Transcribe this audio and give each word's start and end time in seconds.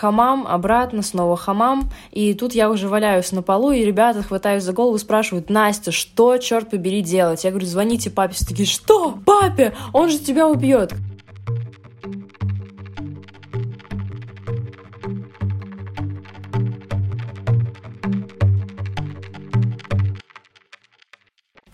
Хамам, 0.00 0.46
обратно, 0.46 1.02
снова 1.02 1.36
хамам. 1.36 1.90
И 2.10 2.32
тут 2.32 2.54
я 2.54 2.70
уже 2.70 2.88
валяюсь 2.88 3.32
на 3.32 3.42
полу, 3.42 3.70
и 3.70 3.84
ребята 3.84 4.22
хватают 4.22 4.64
за 4.64 4.72
голову, 4.72 4.96
спрашивают, 4.96 5.50
Настя, 5.50 5.92
что, 5.92 6.38
черт 6.38 6.70
побери, 6.70 7.02
делать? 7.02 7.44
Я 7.44 7.50
говорю, 7.50 7.66
звоните 7.66 8.08
папе. 8.08 8.32
Все 8.32 8.46
такие, 8.46 8.66
что? 8.66 9.18
Папе? 9.26 9.74
Он 9.92 10.08
же 10.08 10.18
тебя 10.18 10.48
убьет. 10.48 10.94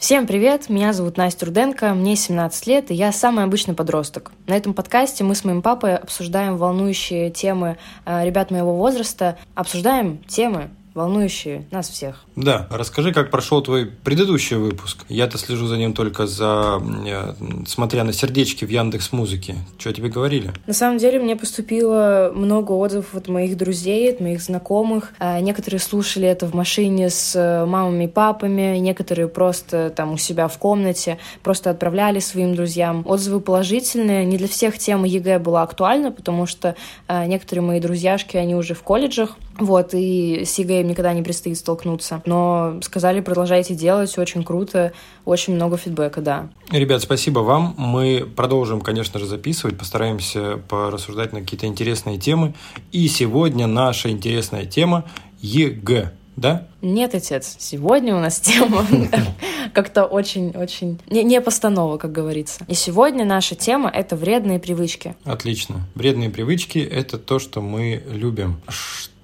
Всем 0.06 0.28
привет, 0.28 0.68
меня 0.68 0.92
зовут 0.92 1.16
Настя 1.16 1.46
Руденко, 1.46 1.92
мне 1.92 2.14
17 2.14 2.68
лет, 2.68 2.92
и 2.92 2.94
я 2.94 3.10
самый 3.10 3.42
обычный 3.42 3.74
подросток. 3.74 4.30
На 4.46 4.56
этом 4.56 4.72
подкасте 4.72 5.24
мы 5.24 5.34
с 5.34 5.42
моим 5.42 5.62
папой 5.62 5.96
обсуждаем 5.96 6.58
волнующие 6.58 7.28
темы 7.30 7.76
э, 8.04 8.24
ребят 8.24 8.52
моего 8.52 8.76
возраста, 8.76 9.36
обсуждаем 9.56 10.18
темы, 10.18 10.70
волнующие 10.96 11.66
нас 11.70 11.88
всех. 11.88 12.24
Да, 12.34 12.66
расскажи, 12.70 13.12
как 13.12 13.30
прошел 13.30 13.62
твой 13.62 13.86
предыдущий 13.86 14.56
выпуск. 14.56 15.04
Я-то 15.08 15.38
слежу 15.38 15.66
за 15.66 15.76
ним 15.76 15.92
только 15.92 16.26
за, 16.26 16.82
э, 17.06 17.34
смотря 17.66 18.02
на 18.02 18.12
сердечки 18.12 18.64
в 18.64 18.70
Яндекс 18.70 19.12
Музыке. 19.12 19.56
Что 19.78 19.92
тебе 19.92 20.08
говорили? 20.08 20.52
На 20.66 20.72
самом 20.72 20.98
деле 20.98 21.20
мне 21.20 21.36
поступило 21.36 22.32
много 22.34 22.72
отзывов 22.72 23.14
от 23.14 23.28
моих 23.28 23.56
друзей, 23.56 24.10
от 24.10 24.20
моих 24.20 24.40
знакомых. 24.40 25.12
А, 25.18 25.38
некоторые 25.40 25.80
слушали 25.80 26.26
это 26.26 26.46
в 26.46 26.54
машине 26.54 27.10
с 27.10 27.36
э, 27.36 27.66
мамами 27.66 28.04
и 28.04 28.08
папами, 28.08 28.78
некоторые 28.78 29.28
просто 29.28 29.90
там 29.90 30.14
у 30.14 30.16
себя 30.16 30.48
в 30.48 30.58
комнате, 30.58 31.18
просто 31.42 31.70
отправляли 31.70 32.20
своим 32.20 32.54
друзьям. 32.54 33.02
Отзывы 33.06 33.40
положительные. 33.40 34.24
Не 34.24 34.38
для 34.38 34.48
всех 34.48 34.78
тема 34.78 35.06
ЕГЭ 35.06 35.38
была 35.38 35.62
актуальна, 35.62 36.10
потому 36.10 36.46
что 36.46 36.74
а, 37.06 37.26
некоторые 37.26 37.62
мои 37.62 37.80
друзьяшки, 37.80 38.38
они 38.38 38.54
уже 38.54 38.74
в 38.74 38.82
колледжах, 38.82 39.36
вот, 39.58 39.94
и 39.94 40.44
с 40.44 40.58
ЕГЭ 40.58 40.85
им 40.86 40.90
никогда 40.90 41.12
не 41.12 41.22
предстоит 41.22 41.58
столкнуться. 41.58 42.22
Но 42.24 42.78
сказали, 42.82 43.20
продолжайте 43.20 43.74
делать, 43.74 44.16
очень 44.18 44.44
круто, 44.44 44.92
очень 45.24 45.54
много 45.54 45.76
фидбэка, 45.76 46.20
да. 46.20 46.48
Ребят, 46.70 47.02
спасибо 47.02 47.40
вам. 47.40 47.74
Мы 47.76 48.26
продолжим, 48.34 48.80
конечно 48.80 49.18
же, 49.18 49.26
записывать, 49.26 49.76
постараемся 49.76 50.58
порассуждать 50.68 51.32
на 51.32 51.40
какие-то 51.40 51.66
интересные 51.66 52.18
темы. 52.18 52.54
И 52.92 53.08
сегодня 53.08 53.66
наша 53.66 54.10
интересная 54.10 54.64
тема 54.64 55.04
ЕГЭ 55.40 56.12
да? 56.36 56.68
Нет, 56.82 57.14
отец, 57.14 57.56
сегодня 57.58 58.14
у 58.14 58.20
нас 58.20 58.40
тема 58.40 58.86
как-то 59.72 60.04
очень-очень... 60.04 61.00
Не, 61.08 61.24
не 61.24 61.40
постанова, 61.40 61.96
как 61.96 62.12
говорится. 62.12 62.64
И 62.68 62.74
сегодня 62.74 63.24
наша 63.24 63.54
тема— 63.54 63.90
это 63.94 64.16
вредные 64.16 64.60
привычки. 64.60 65.16
Отлично. 65.24 65.88
Вредные 65.94 66.28
привычки— 66.28 66.78
это 66.92 67.16
то, 67.18 67.38
что 67.38 67.62
мы 67.62 68.02
любим. 68.06 68.60
Что 68.68 69.15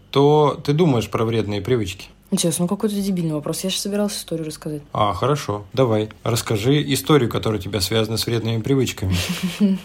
ты 0.65 0.73
думаешь 0.73 1.09
про 1.11 1.25
вредные 1.25 1.61
привычки? 1.61 2.09
Интересно, 2.31 2.65
ну 2.65 2.69
какой-то 2.69 2.95
дебильный 2.95 3.35
вопрос. 3.35 3.63
Я 3.63 3.71
же 3.71 3.77
собирался 3.77 4.17
историю 4.17 4.47
рассказать. 4.47 4.83
А, 4.93 5.13
хорошо. 5.13 5.65
Давай. 5.75 6.09
Расскажи 6.23 6.83
историю, 6.95 7.29
которая 7.29 7.61
у 7.61 7.63
тебя 7.63 7.81
связана 7.81 8.17
с 8.17 8.27
вредными 8.27 8.63
привычками. 8.63 9.15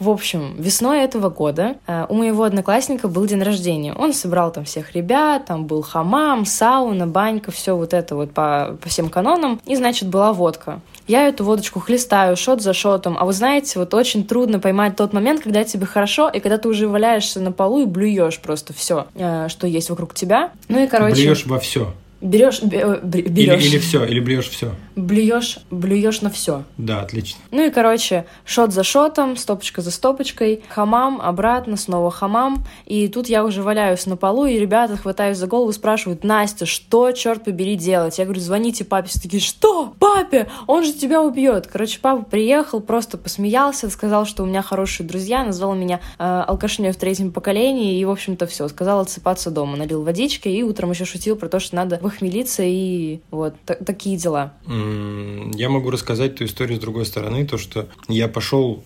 В 0.00 0.10
общем, 0.10 0.54
весной 0.56 1.00
этого 1.00 1.28
года 1.28 1.76
э, 1.88 2.06
у 2.08 2.14
моего 2.14 2.44
одноклассника 2.44 3.08
был 3.08 3.26
день 3.26 3.42
рождения. 3.42 3.92
Он 3.94 4.12
собрал 4.12 4.52
там 4.52 4.64
всех 4.64 4.94
ребят, 4.94 5.46
там 5.46 5.66
был 5.66 5.82
хамам, 5.82 6.46
сауна, 6.46 7.08
банька, 7.08 7.50
все 7.50 7.76
вот 7.76 7.92
это 7.92 8.14
вот 8.14 8.32
по, 8.32 8.76
по 8.80 8.88
всем 8.88 9.08
канонам. 9.08 9.60
И, 9.66 9.74
значит, 9.74 10.08
была 10.08 10.32
водка. 10.32 10.80
Я 11.08 11.26
эту 11.26 11.42
водочку 11.42 11.80
хлестаю 11.80 12.36
шот 12.36 12.60
за 12.60 12.74
шотом. 12.74 13.16
А 13.18 13.24
вы 13.24 13.32
знаете, 13.32 13.78
вот 13.78 13.94
очень 13.94 14.26
трудно 14.26 14.60
поймать 14.60 14.94
тот 14.94 15.14
момент, 15.14 15.42
когда 15.42 15.64
тебе 15.64 15.86
хорошо, 15.86 16.28
и 16.28 16.38
когда 16.38 16.58
ты 16.58 16.68
уже 16.68 16.86
валяешься 16.86 17.40
на 17.40 17.50
полу 17.50 17.82
и 17.82 17.86
блюешь 17.86 18.38
просто 18.38 18.74
все, 18.74 19.06
э, 19.14 19.48
что 19.48 19.66
есть 19.66 19.88
вокруг 19.88 20.14
тебя. 20.14 20.52
Ну 20.68 20.84
и, 20.84 20.86
короче... 20.86 21.14
Блюешь 21.14 21.46
во 21.46 21.58
все. 21.58 21.94
Берешь, 22.20 22.62
берешь. 22.62 23.62
Или, 23.62 23.68
или 23.68 23.78
все, 23.78 24.04
или 24.04 24.18
блюешь 24.18 24.48
все. 24.48 24.72
Блюешь, 24.96 25.60
блюешь 25.70 26.20
на 26.20 26.30
все. 26.30 26.64
Да, 26.76 27.02
отлично. 27.02 27.40
Ну 27.52 27.64
и, 27.64 27.70
короче, 27.70 28.26
шот 28.44 28.72
за 28.72 28.82
шотом, 28.82 29.36
стопочка 29.36 29.82
за 29.82 29.92
стопочкой, 29.92 30.62
хамам, 30.68 31.20
обратно, 31.20 31.76
снова 31.76 32.10
хамам. 32.10 32.64
И 32.86 33.06
тут 33.06 33.28
я 33.28 33.44
уже 33.44 33.62
валяюсь 33.62 34.04
на 34.06 34.16
полу, 34.16 34.46
и 34.46 34.58
ребята 34.58 34.96
хватают 34.96 35.38
за 35.38 35.46
голову, 35.46 35.72
спрашивают, 35.72 36.24
Настя, 36.24 36.66
что, 36.66 37.12
черт 37.12 37.44
побери, 37.44 37.76
делать? 37.76 38.18
Я 38.18 38.24
говорю, 38.24 38.40
звоните 38.40 38.84
папе. 38.84 39.08
Все 39.08 39.20
такие, 39.20 39.40
что? 39.40 39.94
Папе? 40.00 40.48
Он 40.66 40.82
же 40.82 40.92
тебя 40.94 41.22
убьет. 41.22 41.68
Короче, 41.68 42.00
папа 42.00 42.24
приехал, 42.24 42.80
просто 42.80 43.16
посмеялся, 43.16 43.88
сказал, 43.90 44.26
что 44.26 44.42
у 44.42 44.46
меня 44.46 44.62
хорошие 44.62 45.06
друзья, 45.06 45.44
назвал 45.44 45.76
меня 45.76 46.00
э, 46.18 46.44
алкашней 46.48 46.90
в 46.90 46.96
третьем 46.96 47.30
поколении, 47.30 48.00
и, 48.00 48.04
в 48.04 48.10
общем-то, 48.10 48.48
все. 48.48 48.66
Сказал 48.66 48.98
отсыпаться 48.98 49.52
дома. 49.52 49.76
Налил 49.76 50.02
водички, 50.02 50.48
и 50.48 50.64
утром 50.64 50.90
еще 50.90 51.04
шутил 51.04 51.36
про 51.36 51.48
то, 51.48 51.60
что 51.60 51.76
надо 51.76 52.00
выхмелиться, 52.08 52.62
и 52.64 53.20
вот 53.30 53.54
такие 53.64 54.16
дела. 54.16 54.54
Я 54.66 55.68
могу 55.68 55.90
рассказать 55.90 56.36
ту 56.36 56.44
историю 56.44 56.78
с 56.78 56.80
другой 56.80 57.06
стороны, 57.06 57.46
то, 57.46 57.58
что 57.58 57.88
я 58.08 58.28
пошел 58.28 58.82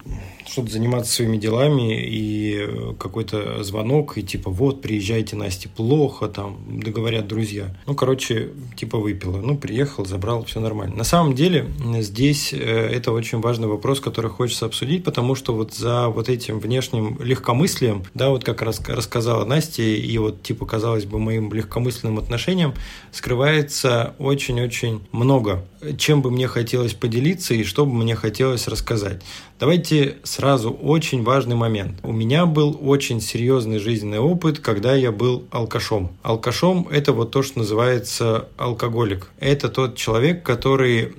что-то 0.47 0.73
заниматься 0.73 1.13
своими 1.13 1.37
делами, 1.37 2.05
и 2.05 2.57
э, 2.59 2.95
какой-то 2.99 3.63
звонок, 3.63 4.19
и 4.19 4.23
типа, 4.23 4.51
вот, 4.51 4.83
приезжайте, 4.83 5.37
Насте, 5.37 5.69
плохо, 5.69 6.29
там, 6.29 6.59
договорят 6.81 7.27
друзья. 7.27 7.75
Ну, 7.87 7.95
короче, 7.95 8.51
типа 8.77 8.99
выпила. 8.99 9.39
Ну, 9.39 9.57
приехал, 9.57 10.05
забрал, 10.05 10.45
все 10.45 10.61
нормально. 10.61 10.97
На 10.97 11.05
самом 11.05 11.35
деле, 11.35 11.67
здесь 12.01 12.53
э, 12.53 12.57
это 12.57 13.13
очень 13.13 13.41
важный 13.41 13.69
вопрос, 13.69 14.01
который 14.01 14.31
хочется 14.31 14.67
обсудить, 14.67 15.05
потому 15.05 15.35
что 15.35 15.55
вот 15.55 15.75
за 15.75 16.09
вот 16.09 16.29
этим 16.29 16.59
внешним 16.59 17.19
легкомыслием, 17.23 18.05
да, 18.15 18.31
вот 18.31 18.45
как 18.45 18.63
рассказала 18.63 19.45
Настя, 19.45 19.83
и 19.83 20.19
вот, 20.19 20.43
типа, 20.43 20.67
казалось 20.67 21.05
бы, 21.05 21.19
моим 21.19 21.53
легкомысленным 21.53 22.19
отношением 22.19 22.75
скрывается 23.13 24.15
очень-очень 24.19 25.07
много, 25.13 25.65
чем 25.99 26.23
бы 26.23 26.31
мне 26.31 26.49
хотелось 26.49 26.95
поделиться 26.95 27.55
и 27.55 27.63
что 27.63 27.87
бы 27.87 27.93
мне 27.93 28.17
хотелось 28.17 28.67
рассказать. 28.67 29.23
Давайте 29.63 30.17
сразу 30.25 30.73
очень 30.73 31.23
важный 31.23 31.55
момент. 31.55 32.01
У 32.03 32.11
меня 32.11 32.47
был 32.47 32.77
очень 32.83 33.21
серьезный 33.21 33.79
жизненный 33.79 34.19
опыт, 34.19 34.59
когда 34.59 34.97
я 34.97 35.13
был 35.13 35.45
алкашом. 35.53 36.11
Алкашом– 36.25 36.89
это 36.91 37.13
вот 37.13 37.31
то, 37.31 37.45
что 37.45 37.61
называется 37.61 38.49
алкоголик. 38.57 39.31
Это 39.39 39.69
тот 39.69 39.95
человек, 39.95 40.43
который 40.43 41.13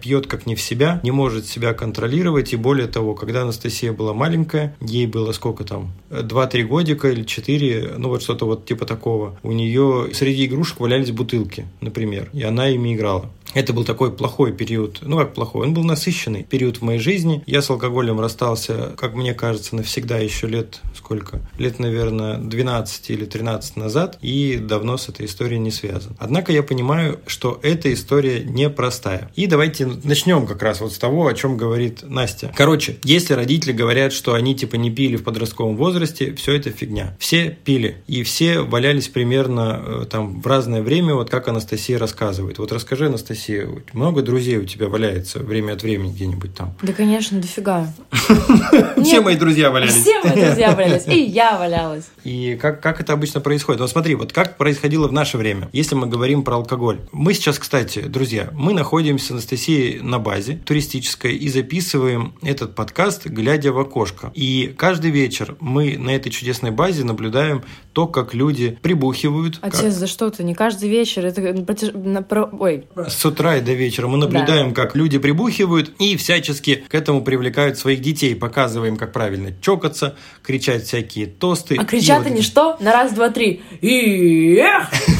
пьет 0.00 0.26
как 0.28 0.46
не 0.46 0.54
в 0.54 0.62
себя, 0.62 0.98
не 1.02 1.10
может 1.10 1.44
себя 1.44 1.74
контролировать. 1.74 2.54
И 2.54 2.56
более 2.56 2.86
того, 2.86 3.12
когда 3.12 3.42
Анастасия 3.42 3.92
была 3.92 4.14
маленькая, 4.14 4.74
ей 4.80 5.06
было 5.06 5.32
сколько 5.32 5.64
там, 5.64 5.92
2-3 6.08 6.62
годика 6.62 7.10
или 7.10 7.22
4, 7.22 7.96
ну 7.98 8.08
вот 8.08 8.22
что-то 8.22 8.46
вот 8.46 8.64
типа 8.64 8.86
такого. 8.86 9.38
У 9.42 9.52
нее 9.52 10.08
среди 10.14 10.46
игрушек 10.46 10.80
валялись 10.80 11.10
бутылки, 11.10 11.66
например, 11.82 12.30
и 12.32 12.44
она 12.44 12.70
ими 12.70 12.94
играла. 12.94 13.28
Это 13.54 13.72
был 13.72 13.84
такой 13.84 14.12
плохой 14.12 14.52
период, 14.52 14.98
ну 15.02 15.18
как 15.18 15.34
плохой, 15.34 15.66
он 15.66 15.74
был 15.74 15.84
насыщенный 15.84 16.44
период 16.44 16.78
в 16.78 16.82
моей 16.82 17.00
жизни. 17.00 17.42
Я 17.46 17.62
с 17.62 17.70
алкоголем 17.70 18.20
расстался, 18.20 18.94
как 18.96 19.14
мне 19.14 19.34
кажется, 19.34 19.76
навсегда 19.76 20.18
еще 20.18 20.46
лет 20.46 20.80
сколько? 20.96 21.40
Лет, 21.58 21.78
наверное, 21.78 22.38
12 22.38 23.10
или 23.10 23.24
13 23.24 23.76
назад, 23.76 24.18
и 24.22 24.56
давно 24.56 24.96
с 24.96 25.08
этой 25.08 25.26
историей 25.26 25.58
не 25.58 25.70
связан. 25.70 26.14
Однако 26.18 26.52
я 26.52 26.62
понимаю, 26.62 27.18
что 27.26 27.58
эта 27.62 27.92
история 27.92 28.44
непростая. 28.44 29.30
И 29.34 29.46
давайте 29.46 29.86
начнем 29.86 30.46
как 30.46 30.62
раз 30.62 30.80
вот 30.80 30.92
с 30.92 30.98
того, 30.98 31.26
о 31.26 31.34
чем 31.34 31.56
говорит 31.56 32.02
Настя. 32.02 32.52
Короче, 32.56 32.98
если 33.02 33.34
родители 33.34 33.72
говорят, 33.72 34.12
что 34.12 34.34
они 34.34 34.54
типа 34.54 34.76
не 34.76 34.90
пили 34.90 35.16
в 35.16 35.24
подростковом 35.24 35.76
возрасте, 35.76 36.34
все 36.34 36.54
это 36.54 36.70
фигня. 36.70 37.16
Все 37.18 37.56
пили, 37.64 37.96
и 38.06 38.22
все 38.22 38.60
валялись 38.60 39.08
примерно 39.08 39.82
э, 39.84 40.06
там 40.08 40.40
в 40.40 40.46
разное 40.46 40.82
время, 40.82 41.14
вот 41.14 41.30
как 41.30 41.48
Анастасия 41.48 41.98
рассказывает. 41.98 42.58
Вот 42.58 42.72
расскажи, 42.72 43.06
Анастасия, 43.06 43.39
Анастасия, 43.40 43.68
много 43.92 44.22
друзей 44.22 44.58
у 44.58 44.64
тебя 44.64 44.88
валяется 44.88 45.38
время 45.38 45.72
от 45.72 45.82
времени 45.82 46.12
где-нибудь 46.12 46.54
там? 46.54 46.74
Да, 46.82 46.92
конечно, 46.92 47.40
дофига. 47.40 47.90
Все 49.02 49.20
мои 49.20 49.36
друзья 49.36 49.70
валялись. 49.70 49.94
Все 49.94 50.22
мои 50.22 50.44
друзья 50.44 50.74
валялись, 50.74 51.06
и 51.06 51.22
я 51.22 51.58
валялась. 51.58 52.04
И 52.24 52.58
как, 52.60 52.82
как 52.82 53.00
это 53.00 53.12
обычно 53.12 53.40
происходит? 53.40 53.80
Вот 53.80 53.90
смотри, 53.90 54.14
вот 54.14 54.32
как 54.32 54.58
происходило 54.58 55.08
в 55.08 55.12
наше 55.12 55.38
время, 55.38 55.68
если 55.72 55.94
мы 55.94 56.06
говорим 56.06 56.42
про 56.42 56.56
алкоголь. 56.56 57.00
Мы 57.12 57.34
сейчас, 57.34 57.58
кстати, 57.58 58.00
друзья, 58.00 58.50
мы 58.52 58.74
находимся 58.74 59.28
с 59.28 59.30
Анастасией 59.30 60.00
на 60.00 60.18
базе 60.18 60.60
туристической 60.64 61.34
и 61.34 61.48
записываем 61.48 62.34
этот 62.42 62.74
подкаст, 62.74 63.26
глядя 63.26 63.72
в 63.72 63.78
окошко. 63.78 64.30
И 64.34 64.74
каждый 64.76 65.10
вечер 65.10 65.56
мы 65.60 65.96
на 65.96 66.10
этой 66.10 66.30
чудесной 66.30 66.70
базе 66.70 67.04
наблюдаем 67.04 67.62
то, 67.92 68.06
как 68.06 68.34
люди 68.34 68.78
прибухивают. 68.82 69.58
Отец, 69.62 69.80
как... 69.80 69.92
за 69.92 70.06
что 70.06 70.30
ты? 70.30 70.44
Не 70.44 70.54
каждый 70.54 70.88
вечер. 70.88 71.24
Это 71.24 71.40
на... 71.40 72.24
Ой. 72.52 72.86
С 72.96 73.24
утра 73.30 73.56
и 73.56 73.60
до 73.60 73.72
вечера 73.72 74.06
мы 74.06 74.18
наблюдаем, 74.18 74.72
да. 74.72 74.82
как 74.82 74.94
люди 74.94 75.18
прибухивают 75.18 75.92
и 75.98 76.16
всячески 76.16 76.84
к 76.88 76.94
этому 76.94 77.22
привлекают 77.22 77.78
своих 77.78 78.00
детей. 78.00 78.34
Показываем, 78.34 78.96
как 78.96 79.12
правильно 79.12 79.52
чокаться, 79.60 80.16
кричать 80.42 80.84
всякие 80.84 81.26
тосты. 81.26 81.76
А 81.76 81.84
кричат 81.84 82.24
вот... 82.24 82.32
они 82.32 82.42
что? 82.42 82.76
На 82.80 82.92
раз, 82.92 83.12
два, 83.12 83.30
три. 83.30 83.62
И 83.80 84.62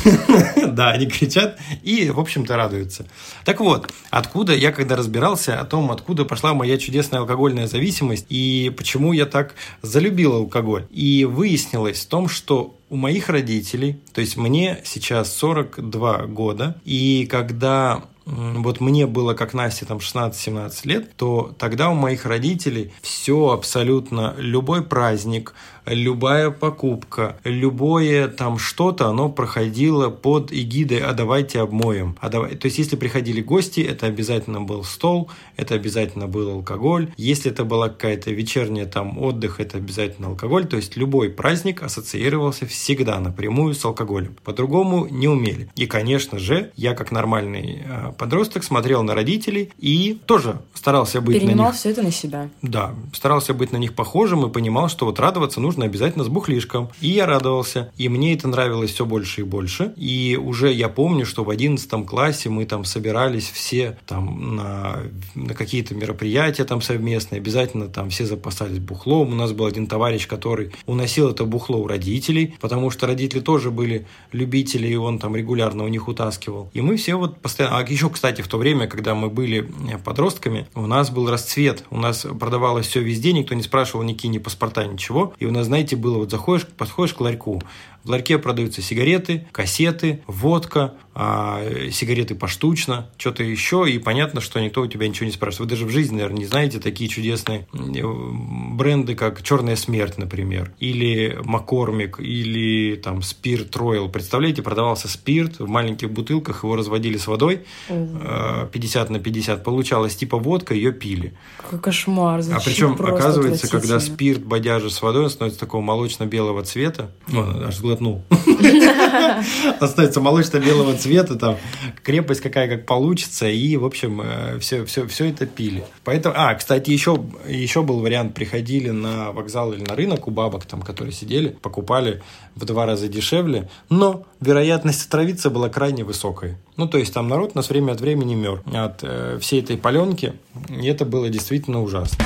Да, 0.67 0.91
они 0.91 1.07
кричат 1.07 1.59
и, 1.83 2.11
в 2.11 2.21
общем-то, 2.21 2.57
радуются. 2.57 3.07
Так 3.45 3.61
вот, 3.61 3.93
откуда 4.11 4.55
я 4.55 4.73
когда 4.73 4.97
разбирался 4.97 5.61
о 5.61 5.65
том, 5.65 5.91
откуда 5.91 6.25
пошла 6.25 6.55
моя 6.55 6.79
чудесная 6.79 7.21
алкогольная 7.21 7.67
зависимость 7.67 8.27
и 8.29 8.73
почему 8.77 9.13
я 9.13 9.27
так 9.27 9.55
залюбил 9.83 10.35
алкоголь. 10.35 10.87
И 10.91 11.25
выяснилось 11.25 12.01
в 12.01 12.09
том, 12.09 12.29
что 12.29 12.77
у 12.89 12.97
моих 12.97 13.29
родителей, 13.29 14.01
то 14.13 14.21
есть 14.21 14.37
мне 14.37 14.81
сейчас 14.85 15.35
42 15.37 16.27
года, 16.27 16.81
и 16.85 17.27
когда 17.31 18.03
вот 18.27 18.81
мне 18.81 19.07
было, 19.07 19.35
как 19.35 19.55
Насте, 19.55 19.87
там 19.87 19.99
16-17 19.99 20.73
лет, 20.85 21.17
то 21.17 21.55
тогда 21.59 21.91
у 21.91 21.95
моих 21.95 22.27
родителей 22.27 22.93
все 23.03 23.51
абсолютно, 23.51 24.35
любой 24.39 24.85
праздник, 24.85 25.55
любая 25.87 26.51
покупка, 26.51 27.37
любое 27.45 28.29
там 28.29 28.59
что-то, 28.59 29.09
оно 29.09 29.29
проходило 29.29 30.11
под 30.11 30.53
эгидой 30.53 30.99
«а 30.99 31.13
давайте 31.13 31.61
обмоем». 31.61 32.17
А 32.21 32.29
давай... 32.29 32.57
То 32.57 32.67
есть, 32.67 32.79
если 32.79 32.97
приходили 32.97 33.41
гости, 33.41 33.81
это 33.81 34.07
обязательно 34.07 34.61
был 34.61 34.85
стол, 34.85 35.31
это 35.57 35.75
обязательно 35.75 36.27
был 36.27 36.51
алкоголь. 36.51 37.13
Если 37.17 37.51
это 37.51 37.65
была 37.65 37.89
какая-то 37.89 38.31
вечерняя 38.31 38.87
там 38.87 39.19
отдых, 39.19 39.61
это 39.61 39.79
обязательно 39.79 40.29
алкоголь. 40.29 40.67
То 40.67 40.77
есть, 40.77 40.97
любой 40.97 41.31
праздник 41.31 41.83
ассоциировался 41.83 42.67
всегда 42.67 43.19
напрямую 43.19 43.75
с 43.75 43.85
алкоголем. 43.85 44.37
По-другому 44.45 45.07
не 45.11 45.29
умели. 45.29 45.69
И, 45.77 45.87
конечно 45.87 46.39
же, 46.39 46.73
я 46.77 46.95
как 46.95 47.11
нормальный 47.11 47.83
а, 47.89 48.13
подросток 48.13 48.65
смотрел 48.65 49.03
на 49.03 49.15
родителей 49.15 49.71
и 49.79 50.19
тоже 50.27 50.61
старался 50.75 51.21
быть 51.21 51.39
Перенимал 51.39 51.67
на 51.67 51.71
них... 51.71 51.79
все 51.79 51.91
это 51.91 52.03
на 52.03 52.11
себя. 52.11 52.49
Да, 52.63 52.95
старался 53.13 53.55
быть 53.55 53.73
на 53.73 53.77
них 53.77 53.95
похожим 53.95 54.47
и 54.47 54.51
понимал, 54.51 54.89
что 54.89 55.07
вот 55.07 55.19
радоваться 55.21 55.61
нужно 55.61 55.70
нужно 55.71 55.85
обязательно 55.85 56.25
с 56.25 56.29
бухлишком. 56.29 56.89
И 57.01 57.11
я 57.11 57.27
радовался. 57.27 57.93
И 57.97 58.09
мне 58.09 58.35
это 58.35 58.49
нравилось 58.49 58.91
все 58.91 59.07
больше 59.07 59.43
и 59.43 59.45
больше. 59.45 59.95
И 59.97 60.37
уже 60.37 60.73
я 60.73 60.89
помню, 60.89 61.25
что 61.25 61.45
в 61.45 61.51
11 61.51 62.07
классе 62.07 62.49
мы 62.49 62.67
там 62.67 62.85
собирались 62.85 63.49
все 63.49 63.97
там 64.05 64.57
на, 64.57 64.97
на 65.37 65.55
какие-то 65.55 65.95
мероприятия 65.95 66.65
там 66.65 66.83
совместные. 66.83 67.39
Обязательно 67.39 67.87
там 67.87 68.11
все 68.11 68.27
запасались 68.27 68.81
бухлом. 68.81 69.31
У 69.31 69.37
нас 69.37 69.53
был 69.53 69.67
один 69.67 69.87
товарищ, 69.87 70.27
который 70.27 70.73
уносил 70.87 71.31
это 71.31 71.45
бухло 71.45 71.77
у 71.77 71.87
родителей, 71.87 72.57
потому 72.61 72.91
что 72.91 73.07
родители 73.07 73.39
тоже 73.39 73.71
были 73.71 74.09
любители, 74.33 74.89
и 74.89 74.97
он 74.97 75.21
там 75.21 75.37
регулярно 75.37 75.85
у 75.85 75.89
них 75.89 76.09
утаскивал. 76.09 76.69
И 76.75 76.81
мы 76.81 76.97
все 76.97 77.15
вот 77.15 77.41
постоянно... 77.41 77.79
А 77.79 77.83
еще, 77.89 78.11
кстати, 78.11 78.43
в 78.43 78.49
то 78.49 78.59
время, 78.59 78.89
когда 78.89 79.15
мы 79.15 79.31
были 79.31 79.71
подростками, 80.05 80.67
у 80.75 80.89
нас 80.89 81.11
был 81.11 81.31
расцвет. 81.31 81.85
У 81.91 81.97
нас 81.97 82.27
продавалось 82.41 82.89
все 82.89 83.01
везде, 83.01 83.33
никто 83.33 83.55
не 83.55 83.63
спрашивал 83.63 84.03
никакие 84.03 84.31
ни 84.31 84.39
паспорта, 84.39 84.85
ничего. 84.85 85.33
И 85.39 85.47
у 85.47 85.53
нас 85.53 85.60
знаете, 85.65 85.97
было 85.97 86.19
вот 86.19 86.31
заходишь, 86.31 86.67
подходишь 86.67 87.15
к 87.15 87.21
ларьку, 87.21 87.63
в 88.05 88.11
ларьке 88.11 88.39
продаются 88.39 88.83
сигареты, 88.83 89.47
кассеты, 89.53 90.23
водка, 90.27 90.95
а, 91.13 91.63
сигареты 91.91 92.35
поштучно, 92.35 93.11
что-то 93.19 93.43
еще, 93.43 93.85
и 93.91 93.99
понятно, 93.99 94.41
что 94.41 94.61
никто 94.61 94.83
у 94.83 94.87
тебя 94.87 95.09
ничего 95.09 95.27
не 95.27 95.33
спрашивает. 95.33 95.71
Вы 95.71 95.77
даже 95.77 95.87
в 95.87 95.91
жизни, 95.91 96.15
наверное, 96.15 96.39
не 96.39 96.47
знаете 96.47 96.79
такие 96.79 97.11
чудесные 97.11 97.67
бренды, 97.73 99.15
как 99.15 99.43
«Черная 99.43 99.77
смерть», 99.77 100.19
например, 100.19 100.73
или 100.79 101.39
«Маккормик», 101.45 102.21
или 102.21 102.97
там 102.97 103.23
«Спирт 103.23 103.77
Ройл». 103.77 104.09
Представляете, 104.09 104.63
продавался 104.63 105.09
спирт 105.09 105.59
в 105.59 105.69
маленьких 105.69 106.11
бутылках, 106.11 106.63
его 106.63 106.77
разводили 106.77 107.19
с 107.19 107.27
водой, 107.27 107.65
50 107.89 109.11
на 109.11 109.19
50, 109.19 109.65
получалось 109.65 110.17
типа 110.17 110.39
водка, 110.39 110.75
ее 110.75 110.93
пили. 110.93 111.35
Какой 111.59 111.81
кошмар. 111.81 112.41
А 112.53 112.61
причем, 112.65 112.93
оказывается, 112.93 113.69
когда 113.69 114.01
спирт 114.01 114.45
бодяжишь 114.45 114.95
с 114.95 115.03
водой, 115.03 115.25
он 115.25 115.31
становится 115.31 115.61
такого 115.61 115.83
молочно-белого 115.83 116.63
цвета, 116.63 117.11
ну, 117.27 117.67
аж 117.67 117.77
сглотнул, 117.91 118.23
становится 119.87 120.21
молочно-белого 120.21 120.95
цвета, 120.97 121.37
там, 121.37 121.57
крепость 122.05 122.41
какая 122.41 122.69
как 122.69 122.87
получится, 122.87 123.49
и, 123.49 123.77
в 123.77 123.85
общем, 123.85 124.23
все, 124.61 124.85
все, 124.85 125.07
все 125.07 125.31
это 125.31 125.47
пили. 125.47 125.85
Поэтому, 126.05 126.35
а, 126.39 126.55
кстати, 126.55 126.91
еще, 126.91 127.23
еще 127.49 127.83
был 127.83 128.01
вариант, 128.01 128.35
приходили 128.35 128.91
на 128.91 129.33
вокзал 129.33 129.73
или 129.73 129.83
на 129.83 129.97
рынок 129.97 130.29
у 130.29 130.31
бабок, 130.31 130.67
там, 130.67 130.83
которые 130.83 131.13
сидели, 131.13 131.49
покупали 131.49 132.23
в 132.55 132.65
два 132.65 132.87
раза 132.87 133.09
дешевле, 133.09 133.69
но 133.89 134.25
вероятность 134.41 135.07
отравиться 135.07 135.51
была 135.51 135.69
крайне 135.69 136.05
высокой. 136.05 136.57
Ну, 136.77 136.87
то 136.87 136.99
есть, 136.99 137.13
там 137.13 137.29
народ 137.29 137.55
нас 137.55 137.69
время 137.69 137.93
от 137.93 138.01
времени 138.01 138.35
мер 138.35 138.63
от 138.73 139.01
э, 139.03 139.39
всей 139.41 139.61
этой 139.61 139.77
паленки, 139.77 140.35
и 140.69 140.87
это 140.87 141.05
было 141.05 141.29
действительно 141.29 141.83
ужасно. 141.83 142.25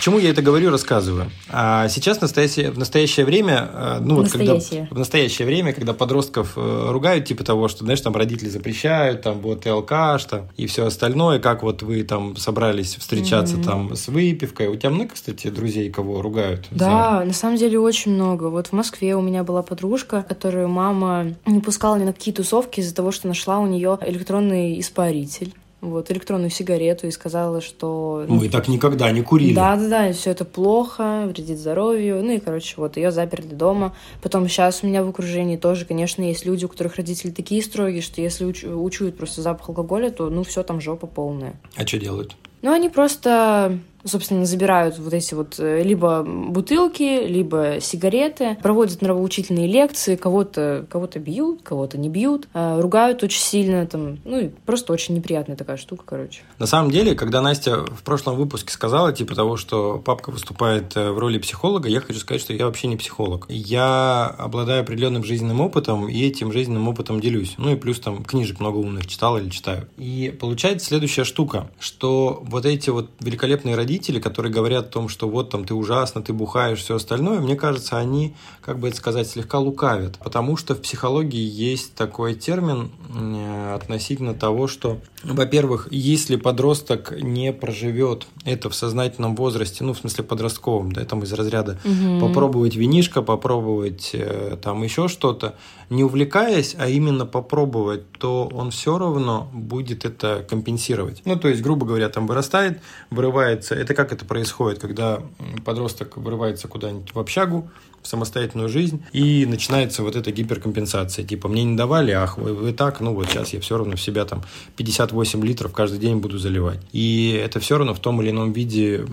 Почему 0.00 0.18
я 0.18 0.30
это 0.30 0.40
говорю, 0.40 0.70
рассказываю? 0.70 1.30
А 1.50 1.86
сейчас 1.90 2.16
в 2.16 2.22
настоящее, 2.22 2.70
в 2.70 2.78
настоящее 2.78 3.26
время, 3.26 3.68
э, 3.70 3.98
ну 4.00 4.14
вот 4.14 4.32
когда 4.32 4.58
в 4.58 4.98
настоящее 4.98 5.44
время, 5.44 5.74
когда 5.74 5.92
подростков 5.92 6.54
э, 6.56 6.86
ругают 6.88 7.26
типа 7.26 7.44
того, 7.44 7.68
что, 7.68 7.84
знаешь, 7.84 8.00
там 8.00 8.16
родители 8.16 8.48
запрещают, 8.48 9.20
там 9.20 9.40
вот 9.42 9.66
и 9.66 9.68
алкаш, 9.68 10.24
там 10.24 10.48
и 10.56 10.66
все 10.68 10.86
остальное, 10.86 11.38
как 11.38 11.62
вот 11.62 11.82
вы 11.82 12.02
там 12.02 12.34
собрались 12.36 12.96
встречаться 12.96 13.56
mm-hmm. 13.56 13.64
там 13.64 13.94
с 13.94 14.08
выпивкой. 14.08 14.68
У 14.68 14.76
тебя 14.76 14.88
много, 14.88 15.10
кстати, 15.12 15.50
друзей, 15.50 15.90
кого 15.90 16.22
ругают? 16.22 16.66
Да, 16.70 17.18
за... 17.18 17.26
на 17.26 17.34
самом 17.34 17.58
деле 17.58 17.78
очень 17.78 18.12
много. 18.12 18.44
Вот 18.44 18.68
в 18.68 18.72
Москве 18.72 19.14
у 19.16 19.20
меня 19.20 19.44
была 19.44 19.62
подружка, 19.62 20.24
которую 20.26 20.68
мама 20.68 21.34
не 21.44 21.60
пускала 21.60 21.96
ни 21.96 22.04
на 22.04 22.14
какие 22.14 22.32
тусовки 22.32 22.80
из-за 22.80 22.94
того, 22.94 23.12
что 23.12 23.28
нашла 23.28 23.58
у 23.58 23.66
нее 23.66 23.98
электронный 24.06 24.80
испаритель 24.80 25.52
вот, 25.80 26.10
электронную 26.10 26.50
сигарету 26.50 27.06
и 27.06 27.10
сказала, 27.10 27.60
что... 27.60 28.24
Мы 28.28 28.48
так 28.48 28.68
никогда 28.68 29.10
не 29.10 29.22
курили. 29.22 29.54
Да-да-да, 29.54 30.12
все 30.12 30.30
это 30.30 30.44
плохо, 30.44 31.24
вредит 31.26 31.58
здоровью. 31.58 32.22
Ну 32.22 32.32
и, 32.32 32.38
короче, 32.38 32.74
вот 32.76 32.96
ее 32.96 33.10
заперли 33.10 33.54
дома. 33.54 33.94
Потом 34.22 34.48
сейчас 34.48 34.80
у 34.82 34.86
меня 34.86 35.02
в 35.04 35.08
окружении 35.08 35.56
тоже, 35.56 35.84
конечно, 35.84 36.22
есть 36.22 36.44
люди, 36.44 36.64
у 36.64 36.68
которых 36.68 36.96
родители 36.96 37.30
такие 37.30 37.62
строгие, 37.62 38.02
что 38.02 38.20
если 38.20 38.46
уч- 38.46 38.70
учуют 38.70 39.16
просто 39.16 39.42
запах 39.42 39.68
алкоголя, 39.68 40.10
то, 40.10 40.28
ну, 40.28 40.42
все 40.44 40.62
там 40.62 40.80
жопа 40.80 41.06
полная. 41.06 41.54
А 41.76 41.86
что 41.86 41.98
делают? 41.98 42.36
Ну, 42.62 42.72
они 42.72 42.90
просто 42.90 43.78
собственно, 44.04 44.44
забирают 44.44 44.98
вот 44.98 45.12
эти 45.12 45.34
вот 45.34 45.56
э, 45.58 45.82
либо 45.82 46.22
бутылки, 46.22 47.26
либо 47.26 47.78
сигареты, 47.80 48.56
проводят 48.62 49.02
нравоучительные 49.02 49.66
лекции, 49.66 50.16
кого-то 50.16 50.86
кого 50.90 51.08
бьют, 51.18 51.62
кого-то 51.62 51.98
не 51.98 52.08
бьют, 52.08 52.48
э, 52.54 52.80
ругают 52.80 53.22
очень 53.22 53.40
сильно, 53.40 53.86
там, 53.86 54.18
ну, 54.24 54.40
и 54.40 54.48
просто 54.48 54.92
очень 54.92 55.14
неприятная 55.14 55.56
такая 55.56 55.76
штука, 55.76 56.04
короче. 56.06 56.42
На 56.58 56.66
самом 56.66 56.90
деле, 56.90 57.14
когда 57.14 57.40
Настя 57.40 57.84
в 57.84 58.02
прошлом 58.02 58.36
выпуске 58.36 58.72
сказала, 58.72 59.12
типа 59.12 59.34
того, 59.34 59.56
что 59.56 59.98
папка 59.98 60.30
выступает 60.30 60.96
э, 60.96 61.10
в 61.10 61.18
роли 61.18 61.38
психолога, 61.38 61.88
я 61.88 62.00
хочу 62.00 62.18
сказать, 62.20 62.40
что 62.40 62.52
я 62.52 62.66
вообще 62.66 62.88
не 62.88 62.96
психолог. 62.96 63.46
Я 63.48 64.26
обладаю 64.26 64.82
определенным 64.82 65.24
жизненным 65.24 65.60
опытом, 65.60 66.08
и 66.08 66.20
этим 66.22 66.52
жизненным 66.52 66.88
опытом 66.88 67.20
делюсь. 67.20 67.54
Ну, 67.58 67.72
и 67.72 67.76
плюс 67.76 68.00
там 68.00 68.24
книжек 68.24 68.60
много 68.60 68.76
умных 68.76 69.06
читал 69.06 69.38
или 69.38 69.48
читаю. 69.48 69.88
И 69.96 70.34
получается 70.38 70.86
следующая 70.86 71.24
штука, 71.24 71.70
что 71.78 72.42
вот 72.46 72.66
эти 72.66 72.90
вот 72.90 73.10
великолепные 73.20 73.74
родители 73.74 73.89
родители, 73.90 74.20
которые 74.20 74.52
говорят 74.52 74.86
о 74.86 74.88
том, 74.88 75.08
что 75.08 75.28
вот 75.28 75.50
там 75.50 75.64
ты 75.64 75.74
ужасно, 75.74 76.22
ты 76.22 76.32
бухаешь, 76.32 76.78
все 76.78 76.94
остальное, 76.94 77.40
мне 77.40 77.56
кажется, 77.56 77.98
они, 77.98 78.36
как 78.60 78.78
бы 78.78 78.86
это 78.86 78.96
сказать, 78.96 79.26
слегка 79.26 79.58
лукавят. 79.58 80.16
Потому 80.18 80.56
что 80.56 80.76
в 80.76 80.80
психологии 80.80 81.40
есть 81.40 81.94
такой 81.94 82.34
термин 82.34 82.92
э, 83.12 83.74
относительно 83.74 84.34
того, 84.34 84.68
что, 84.68 84.98
во-первых, 85.24 85.88
если 85.90 86.36
подросток 86.36 87.20
не 87.20 87.52
проживет 87.52 88.28
это 88.44 88.70
в 88.70 88.76
сознательном 88.76 89.34
возрасте, 89.34 89.82
ну, 89.82 89.92
в 89.92 89.98
смысле 89.98 90.22
подростковом, 90.22 90.92
да, 90.92 91.04
там 91.04 91.24
из 91.24 91.32
разряда 91.32 91.76
угу. 91.84 92.20
попробовать 92.20 92.76
винишко, 92.76 93.22
попробовать 93.22 94.10
э, 94.12 94.56
там 94.62 94.84
еще 94.84 95.08
что-то, 95.08 95.56
не 95.90 96.04
увлекаясь, 96.04 96.76
а 96.78 96.86
именно 96.88 97.26
попробовать, 97.26 98.02
то 98.12 98.48
он 98.52 98.70
все 98.70 98.96
равно 98.96 99.50
будет 99.52 100.04
это 100.04 100.46
компенсировать. 100.48 101.22
Ну, 101.24 101.36
то 101.36 101.48
есть, 101.48 101.60
грубо 101.60 101.84
говоря, 101.84 102.08
там 102.08 102.28
вырастает, 102.28 102.80
вырывается 103.10 103.79
это 103.80 103.94
как 103.94 104.12
это 104.12 104.24
происходит, 104.26 104.78
когда 104.78 105.22
подросток 105.64 106.18
вырывается 106.18 106.68
куда-нибудь 106.68 107.14
в 107.14 107.18
общагу, 107.18 107.70
в 108.02 108.08
самостоятельную 108.08 108.68
жизнь, 108.68 109.02
и 109.12 109.46
начинается 109.46 110.02
вот 110.02 110.16
эта 110.16 110.30
гиперкомпенсация. 110.32 111.24
Типа, 111.24 111.48
мне 111.48 111.64
не 111.64 111.76
давали, 111.76 112.12
ах, 112.12 112.38
вы, 112.38 112.54
вы 112.54 112.72
так, 112.72 113.00
ну 113.00 113.14
вот 113.14 113.28
сейчас 113.28 113.52
я 113.52 113.60
все 113.60 113.76
равно 113.76 113.96
в 113.96 114.00
себя 114.00 114.24
там 114.24 114.42
58 114.76 115.44
литров 115.44 115.72
каждый 115.72 115.98
день 115.98 116.16
буду 116.16 116.38
заливать. 116.38 116.80
И 116.92 117.40
это 117.42 117.60
все 117.60 117.76
равно 117.76 117.94
в 117.94 118.00
том 118.00 118.22
или 118.22 118.30
ином 118.30 118.52
виде 118.52 119.04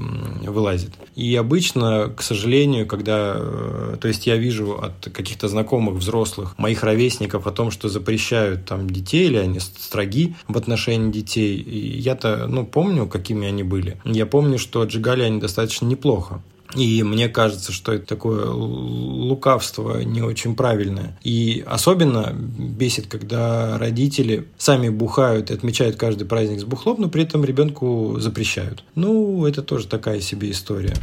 вылазит. 0.42 0.92
И 1.16 1.36
обычно, 1.36 2.14
к 2.16 2.22
сожалению, 2.22 2.88
когда, 2.88 3.36
э, 3.38 3.98
то 4.00 4.08
есть 4.08 4.26
я 4.28 4.38
вижу 4.38 4.80
от 4.82 5.10
каких-то 5.12 5.48
знакомых 5.48 5.96
взрослых, 5.96 6.58
моих 6.58 6.84
ровесников 6.84 7.48
о 7.48 7.52
том, 7.52 7.72
что 7.72 7.90
запрещают 7.90 8.66
там 8.66 8.90
детей, 8.90 9.28
или 9.28 9.38
они 9.38 9.60
строги 9.60 10.36
в 10.48 10.58
отношении 10.58 11.12
детей, 11.12 11.58
я-то, 12.00 12.48
ну, 12.48 12.66
помню, 12.66 13.08
какими 13.08 13.48
они 13.48 13.64
были. 13.64 14.00
Я 14.06 14.26
помню, 14.26 14.58
что 14.58 14.82
отжигали 14.82 15.24
они 15.24 15.40
достаточно 15.40 15.86
неплохо. 15.86 16.42
И 16.76 17.04
мне 17.04 17.30
кажется, 17.30 17.72
что 17.72 17.94
это 17.94 18.06
такое 18.06 18.46
лукавство 18.50 20.00
не 20.02 20.22
очень 20.22 20.56
правильное. 20.56 21.18
И 21.24 21.64
особенно 21.66 22.34
бесит, 22.34 23.08
когда 23.08 23.78
родители 23.78 24.48
сами 24.58 24.90
бухают 24.90 25.50
и 25.50 25.54
отмечают 25.54 25.96
каждый 25.96 26.26
праздник 26.26 26.60
с 26.60 26.64
бухлом, 26.64 26.98
но 27.00 27.10
при 27.10 27.24
этом 27.24 27.46
ребенку 27.46 28.18
запрещают. 28.20 28.84
Ну, 28.96 29.46
это 29.46 29.62
тоже 29.62 29.88
такая 29.88 30.20
себе 30.22 30.52
история. 30.52 30.94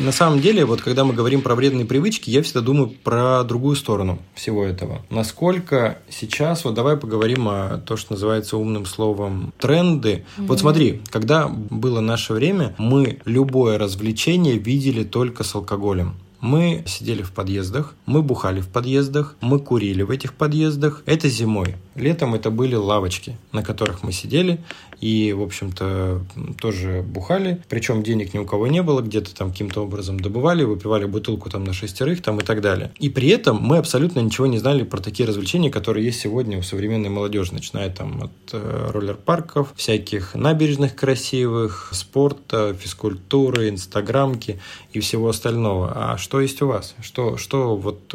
На 0.00 0.12
самом 0.12 0.40
деле, 0.40 0.64
вот 0.64 0.80
когда 0.80 1.04
мы 1.04 1.14
говорим 1.14 1.42
про 1.42 1.54
вредные 1.54 1.84
привычки, 1.84 2.30
я 2.30 2.42
всегда 2.42 2.60
думаю 2.60 2.88
про 2.88 3.42
другую 3.44 3.76
сторону 3.76 4.18
всего 4.34 4.64
этого. 4.64 5.02
Насколько 5.10 5.98
сейчас, 6.08 6.64
вот 6.64 6.74
давай 6.74 6.96
поговорим 6.96 7.48
о 7.48 7.78
то, 7.78 7.96
что 7.96 8.12
называется 8.12 8.56
умным 8.56 8.86
словом 8.86 9.52
тренды. 9.58 10.24
Mm-hmm. 10.38 10.46
Вот 10.46 10.60
смотри, 10.60 11.02
когда 11.10 11.48
было 11.48 12.00
наше 12.00 12.32
время, 12.32 12.74
мы 12.78 13.18
любое 13.24 13.78
развлечение 13.78 14.56
видели 14.58 15.04
только 15.04 15.44
с 15.44 15.54
алкоголем. 15.54 16.14
Мы 16.40 16.84
сидели 16.86 17.22
в 17.22 17.32
подъездах, 17.32 17.94
мы 18.06 18.22
бухали 18.22 18.60
в 18.60 18.68
подъездах, 18.68 19.34
мы 19.40 19.58
курили 19.58 20.02
в 20.02 20.10
этих 20.10 20.34
подъездах. 20.34 21.02
Это 21.04 21.28
зимой. 21.28 21.74
Летом 21.98 22.34
это 22.34 22.50
были 22.50 22.74
лавочки, 22.74 23.36
на 23.52 23.62
которых 23.62 24.02
мы 24.02 24.12
сидели 24.12 24.60
и, 25.00 25.32
в 25.32 25.42
общем-то, 25.42 26.22
тоже 26.60 27.02
бухали. 27.02 27.62
Причем 27.68 28.02
денег 28.02 28.34
ни 28.34 28.38
у 28.38 28.44
кого 28.44 28.66
не 28.66 28.82
было, 28.82 29.00
где-то 29.00 29.34
там 29.34 29.50
каким-то 29.50 29.82
образом 29.82 30.18
добывали, 30.18 30.64
выпивали 30.64 31.04
бутылку 31.04 31.50
там 31.50 31.64
на 31.64 31.72
шестерых 31.72 32.22
там 32.22 32.40
и 32.40 32.42
так 32.44 32.60
далее. 32.60 32.92
И 32.98 33.08
при 33.08 33.28
этом 33.28 33.60
мы 33.60 33.78
абсолютно 33.78 34.20
ничего 34.20 34.46
не 34.46 34.58
знали 34.58 34.82
про 34.82 35.00
такие 35.00 35.28
развлечения, 35.28 35.70
которые 35.70 36.06
есть 36.06 36.20
сегодня 36.20 36.58
у 36.58 36.62
современной 36.62 37.10
молодежи, 37.10 37.54
начиная 37.54 37.90
там 37.90 38.24
от 38.24 38.32
э, 38.52 38.90
роллер-парков, 38.92 39.72
всяких 39.76 40.34
набережных 40.34 40.96
красивых, 40.96 41.90
спорта, 41.92 42.74
физкультуры, 42.74 43.68
инстаграмки 43.68 44.58
и 44.92 45.00
всего 45.00 45.28
остального. 45.28 45.92
А 45.94 46.18
что 46.18 46.40
есть 46.40 46.60
у 46.62 46.66
вас? 46.66 46.94
Что, 47.00 47.36
что 47.36 47.76
вот 47.76 48.14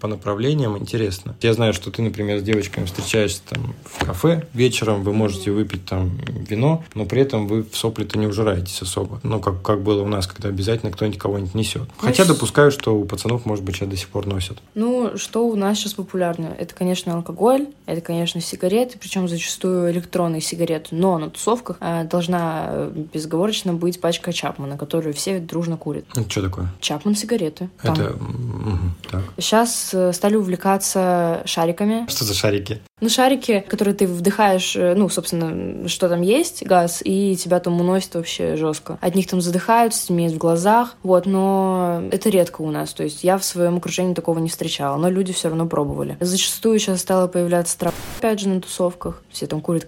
по 0.00 0.06
направлениям 0.06 0.76
интересно? 0.76 1.34
Я 1.40 1.54
знаю, 1.54 1.72
что 1.72 1.90
ты, 1.90 2.02
например, 2.02 2.40
с 2.40 2.42
девочками 2.42 2.84
встречаешься 2.84 3.09
там 3.10 3.74
в 3.84 4.04
кафе 4.04 4.46
вечером, 4.54 5.02
вы 5.02 5.12
можете 5.12 5.50
выпить 5.50 5.84
там 5.84 6.18
вино, 6.48 6.84
но 6.94 7.04
при 7.04 7.22
этом 7.22 7.46
вы 7.46 7.62
в 7.62 7.76
сопли-то 7.76 8.18
не 8.18 8.26
ужираетесь 8.26 8.80
особо. 8.82 9.20
Ну, 9.22 9.40
как, 9.40 9.62
как 9.62 9.82
было 9.82 10.02
у 10.02 10.08
нас, 10.08 10.26
когда 10.26 10.48
обязательно 10.48 10.92
кто-нибудь 10.92 11.18
кого-нибудь 11.18 11.54
несет. 11.54 11.88
Хотя 11.98 12.24
допускаю, 12.24 12.70
что 12.70 12.96
у 12.96 13.04
пацанов, 13.04 13.46
может 13.46 13.64
быть, 13.64 13.76
сейчас 13.76 13.88
до 13.88 13.96
сих 13.96 14.08
пор 14.08 14.26
носят. 14.26 14.58
Ну, 14.74 15.16
что 15.16 15.46
у 15.46 15.56
нас 15.56 15.78
сейчас 15.78 15.94
популярно? 15.94 16.54
Это, 16.58 16.74
конечно, 16.74 17.14
алкоголь, 17.14 17.68
это, 17.86 18.00
конечно, 18.00 18.40
сигареты, 18.40 18.98
причем 18.98 19.28
зачастую 19.28 19.90
электронные 19.90 20.40
сигареты. 20.40 20.94
Но 20.94 21.18
на 21.18 21.30
тусовках 21.30 21.76
э, 21.80 22.04
должна 22.04 22.66
э, 22.68 22.92
безговорочно 23.12 23.72
быть 23.74 24.00
пачка 24.00 24.32
Чапмана, 24.32 24.78
которую 24.78 25.14
все 25.14 25.38
дружно 25.38 25.76
курят. 25.76 26.04
Это 26.14 26.30
что 26.30 26.42
такое? 26.42 26.68
Чапман 26.80 27.14
сигареты. 27.14 27.70
Там. 27.82 27.94
Это... 27.94 28.14
Угу, 28.14 28.78
так. 29.10 29.22
Сейчас 29.38 29.90
э, 29.92 30.12
стали 30.12 30.36
увлекаться 30.36 31.42
шариками. 31.44 32.06
Что 32.08 32.24
за 32.24 32.34
шарики? 32.34 32.80
Ну, 33.00 33.08
шарики, 33.08 33.64
которые 33.68 33.94
ты 33.94 34.06
вдыхаешь, 34.06 34.76
э, 34.76 34.94
ну, 34.94 35.08
собственно, 35.08 35.88
что 35.88 36.08
там 36.08 36.22
есть, 36.22 36.64
газ, 36.64 37.00
и 37.04 37.36
тебя 37.36 37.60
там 37.60 37.80
уносит 37.80 38.14
вообще 38.14 38.56
жестко. 38.56 38.98
От 39.00 39.14
них 39.14 39.26
там 39.26 39.40
задыхаются, 39.40 40.08
темнеет 40.08 40.32
в 40.32 40.38
глазах, 40.38 40.96
вот, 41.02 41.26
но 41.26 42.02
это 42.10 42.28
редко 42.28 42.62
у 42.62 42.70
нас, 42.70 42.92
то 42.92 43.02
есть 43.02 43.24
я 43.24 43.38
в 43.38 43.44
своем 43.44 43.76
окружении 43.78 44.14
такого 44.14 44.38
не 44.38 44.48
встречала, 44.48 44.96
но 44.96 45.08
люди 45.08 45.32
все 45.32 45.48
равно 45.48 45.66
пробовали. 45.66 46.16
Зачастую 46.20 46.78
сейчас 46.78 47.00
стало 47.00 47.26
появляться 47.26 47.78
трава, 47.78 47.94
опять 48.18 48.40
же, 48.40 48.48
на 48.48 48.60
тусовках, 48.60 49.22
все 49.30 49.46
там 49.46 49.60
курят 49.60 49.86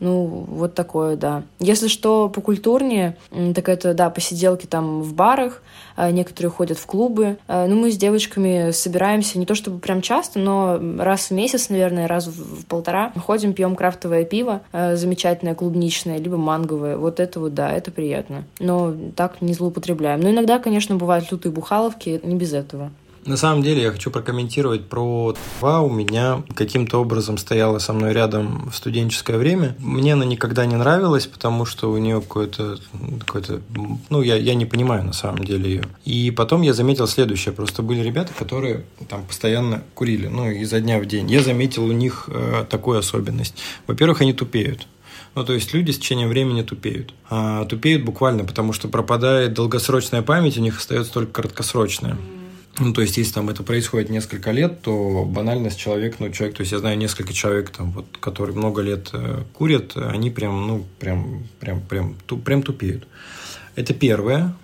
ну, 0.00 0.44
вот 0.48 0.74
такое, 0.74 1.16
да. 1.16 1.42
Если 1.58 1.88
что 1.88 2.28
покультурнее, 2.28 3.16
так 3.54 3.68
это, 3.68 3.94
да, 3.94 4.10
посиделки 4.10 4.66
там 4.66 5.02
в 5.02 5.14
барах, 5.14 5.62
а, 5.96 6.10
некоторые 6.10 6.50
ходят 6.50 6.78
в 6.78 6.86
клубы. 6.86 7.38
А, 7.48 7.66
ну, 7.66 7.76
мы 7.76 7.90
с 7.90 7.96
девочками 7.96 8.70
собираемся 8.70 9.38
не 9.38 9.46
то 9.46 9.54
чтобы 9.54 9.78
прям 9.78 10.02
часто, 10.02 10.38
но 10.38 10.78
раз 10.98 11.30
в 11.30 11.30
месяц, 11.32 11.70
наверное, 11.70 12.06
раз 12.06 12.26
в 12.26 12.66
полтора 12.66 13.12
ходим, 13.16 13.54
пьем 13.54 13.74
крафтовое 13.74 14.24
пиво, 14.24 14.62
а, 14.72 14.96
замечательное 14.96 15.54
клубничное, 15.54 16.18
либо 16.18 16.36
манговое. 16.36 16.96
Вот 16.96 17.18
это 17.18 17.40
вот, 17.40 17.54
да, 17.54 17.72
это 17.72 17.90
приятно. 17.90 18.44
Но 18.58 18.94
так 19.16 19.40
не 19.40 19.54
злоупотребляем. 19.54 20.20
Но 20.20 20.30
иногда, 20.30 20.58
конечно, 20.58 20.96
бывают 20.96 21.30
лютые 21.32 21.52
бухаловки, 21.52 22.20
не 22.22 22.36
без 22.36 22.52
этого. 22.52 22.90
На 23.26 23.36
самом 23.36 23.62
деле 23.62 23.82
я 23.82 23.90
хочу 23.90 24.12
прокомментировать 24.12 24.84
про 24.84 25.34
два. 25.58 25.80
У 25.80 25.90
меня 25.90 26.44
каким-то 26.54 26.98
образом 26.98 27.38
стояла 27.38 27.80
со 27.80 27.92
мной 27.92 28.12
рядом 28.12 28.70
в 28.70 28.76
студенческое 28.76 29.36
время. 29.36 29.74
Мне 29.80 30.12
она 30.12 30.24
никогда 30.24 30.64
не 30.64 30.76
нравилась, 30.76 31.26
потому 31.26 31.64
что 31.64 31.90
у 31.90 31.98
нее 31.98 32.20
какое-то, 32.20 32.78
какое-то 33.26 33.60
ну, 34.10 34.22
я, 34.22 34.36
я 34.36 34.54
не 34.54 34.64
понимаю 34.64 35.04
на 35.04 35.12
самом 35.12 35.44
деле 35.44 35.68
ее. 35.68 35.84
И 36.04 36.30
потом 36.30 36.62
я 36.62 36.72
заметил 36.72 37.08
следующее. 37.08 37.52
Просто 37.52 37.82
были 37.82 38.00
ребята, 38.00 38.32
которые 38.32 38.84
там 39.08 39.24
постоянно 39.24 39.82
курили, 39.94 40.28
ну, 40.28 40.48
изо 40.48 40.80
дня 40.80 41.00
в 41.00 41.06
день. 41.06 41.28
Я 41.28 41.42
заметил 41.42 41.84
у 41.84 41.92
них 41.92 42.28
э, 42.32 42.64
такую 42.70 43.00
особенность. 43.00 43.56
Во-первых, 43.88 44.20
они 44.20 44.34
тупеют. 44.34 44.86
Ну, 45.34 45.44
то 45.44 45.52
есть 45.52 45.74
люди 45.74 45.90
с 45.90 45.98
течением 45.98 46.28
времени 46.28 46.62
тупеют. 46.62 47.12
А 47.28 47.64
тупеют 47.64 48.04
буквально, 48.04 48.44
потому 48.44 48.72
что 48.72 48.86
пропадает 48.88 49.52
долгосрочная 49.52 50.22
память, 50.22 50.56
у 50.56 50.62
них 50.62 50.78
остается 50.78 51.12
только 51.12 51.32
краткосрочная. 51.42 52.16
Ну, 52.78 52.92
то 52.92 53.00
есть, 53.00 53.16
если 53.16 53.32
там 53.32 53.48
это 53.48 53.62
происходит 53.62 54.10
несколько 54.10 54.50
лет, 54.50 54.82
то 54.82 55.24
банальность 55.24 55.78
человек, 55.78 56.16
ну, 56.18 56.30
человек, 56.30 56.56
то 56.56 56.60
есть, 56.60 56.72
я 56.72 56.78
знаю 56.78 56.98
несколько 56.98 57.32
человек, 57.32 57.70
там, 57.70 57.92
вот, 57.92 58.06
которые 58.20 58.54
много 58.54 58.82
лет 58.82 59.10
э, 59.14 59.44
курят, 59.54 59.96
они 59.96 60.30
прям, 60.30 60.66
ну, 60.66 60.86
прям, 60.98 61.44
прям, 61.58 61.80
прям, 61.80 62.16
ту, 62.26 62.36
прям 62.36 62.62
тупеют. 62.62 63.06
Это 63.76 63.94
первое. 63.94 64.54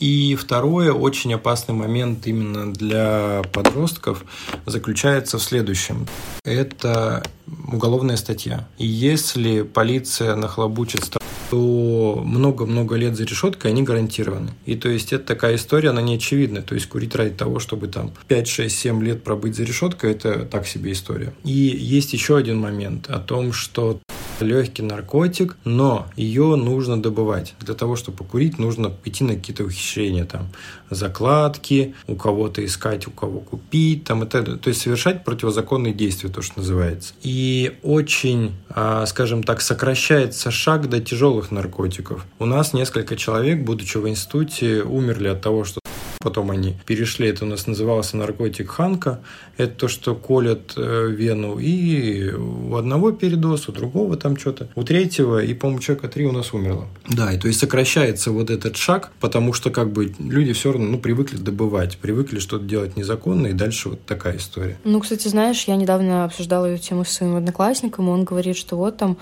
И 0.00 0.34
второе, 0.34 0.92
очень 0.94 1.34
опасный 1.34 1.74
момент 1.74 2.26
именно 2.26 2.72
для 2.72 3.42
подростков 3.52 4.24
заключается 4.64 5.38
в 5.38 5.42
следующем. 5.42 6.06
Это 6.42 7.22
уголовная 7.70 8.16
статья. 8.16 8.66
И 8.78 8.86
если 8.86 9.60
полиция 9.60 10.36
нахлобучит 10.36 11.04
то 11.50 12.22
много-много 12.24 12.94
лет 12.94 13.16
за 13.16 13.24
решеткой 13.24 13.72
они 13.72 13.82
гарантированы. 13.82 14.52
И 14.66 14.76
то 14.76 14.88
есть 14.88 15.12
это 15.12 15.24
такая 15.24 15.56
история, 15.56 15.90
она 15.90 16.00
не 16.00 16.14
очевидна. 16.14 16.62
То 16.62 16.74
есть 16.74 16.86
курить 16.88 17.14
ради 17.16 17.34
того, 17.34 17.58
чтобы 17.58 17.88
там 17.88 18.12
5, 18.28 18.48
6, 18.48 18.78
7 18.78 19.02
лет 19.02 19.24
пробыть 19.24 19.56
за 19.56 19.64
решеткой, 19.64 20.12
это 20.12 20.44
так 20.44 20.66
себе 20.66 20.92
история. 20.92 21.32
И 21.44 21.50
есть 21.50 22.12
еще 22.12 22.36
один 22.36 22.58
момент 22.58 23.10
о 23.10 23.18
том, 23.18 23.52
что 23.52 24.00
легкий 24.42 24.82
наркотик, 24.82 25.56
но 25.64 26.06
ее 26.16 26.56
нужно 26.56 27.00
добывать. 27.00 27.54
Для 27.60 27.74
того, 27.74 27.96
чтобы 27.96 28.18
покурить, 28.18 28.58
нужно 28.58 28.92
идти 29.04 29.24
на 29.24 29.34
какие-то 29.34 29.64
ухищрения, 29.64 30.24
там, 30.24 30.48
закладки, 30.90 31.94
у 32.06 32.16
кого-то 32.16 32.64
искать, 32.64 33.06
у 33.06 33.10
кого 33.10 33.40
купить, 33.40 34.04
там, 34.04 34.22
это, 34.22 34.56
то 34.56 34.68
есть 34.68 34.82
совершать 34.82 35.24
противозаконные 35.24 35.94
действия, 35.94 36.30
то, 36.30 36.42
что 36.42 36.60
называется. 36.60 37.14
И 37.22 37.78
очень, 37.82 38.52
а, 38.68 39.06
скажем 39.06 39.42
так, 39.42 39.60
сокращается 39.60 40.50
шаг 40.50 40.88
до 40.88 41.00
тяжелых 41.00 41.50
наркотиков. 41.50 42.26
У 42.38 42.46
нас 42.46 42.72
несколько 42.72 43.16
человек, 43.16 43.64
будучи 43.64 43.98
в 43.98 44.08
институте, 44.08 44.82
умерли 44.82 45.28
от 45.28 45.40
того, 45.40 45.64
что 45.64 45.79
Потом 46.22 46.50
они 46.50 46.76
перешли, 46.84 47.28
это 47.28 47.46
у 47.46 47.48
нас 47.48 47.66
назывался 47.66 48.18
наркотик 48.18 48.72
Ханка. 48.72 49.22
Это 49.56 49.72
то, 49.72 49.88
что 49.88 50.14
колят 50.14 50.74
э, 50.76 51.06
вену. 51.08 51.58
И 51.58 52.30
у 52.30 52.76
одного 52.76 53.12
передоз, 53.12 53.70
у 53.70 53.72
другого 53.72 54.18
там 54.18 54.36
что-то. 54.36 54.68
У 54.74 54.82
третьего, 54.82 55.42
и, 55.42 55.54
по-моему, 55.54 55.80
человека 55.80 56.08
три 56.08 56.26
у 56.26 56.32
нас 56.32 56.52
умерло. 56.52 56.88
Да, 57.08 57.32
и 57.32 57.38
то 57.38 57.48
есть 57.48 57.58
сокращается 57.58 58.32
вот 58.32 58.50
этот 58.50 58.76
шаг, 58.76 59.12
потому 59.18 59.54
что 59.54 59.70
как 59.70 59.92
бы 59.92 60.12
люди 60.18 60.52
все 60.52 60.72
равно 60.72 60.90
ну, 60.90 60.98
привыкли 60.98 61.38
добывать, 61.38 61.96
привыкли 61.96 62.38
что-то 62.38 62.66
делать 62.66 62.98
незаконно, 62.98 63.46
и 63.46 63.54
дальше 63.54 63.88
вот 63.88 64.04
такая 64.04 64.36
история. 64.36 64.76
Ну, 64.84 65.00
кстати, 65.00 65.26
знаешь, 65.28 65.64
я 65.68 65.76
недавно 65.76 66.26
обсуждала 66.26 66.66
эту 66.66 66.82
тему 66.82 67.06
с 67.06 67.08
своим 67.08 67.36
одноклассником, 67.36 68.08
и 68.08 68.10
он 68.10 68.24
говорит, 68.24 68.58
что 68.58 68.76
вот 68.76 68.98
там, 68.98 69.16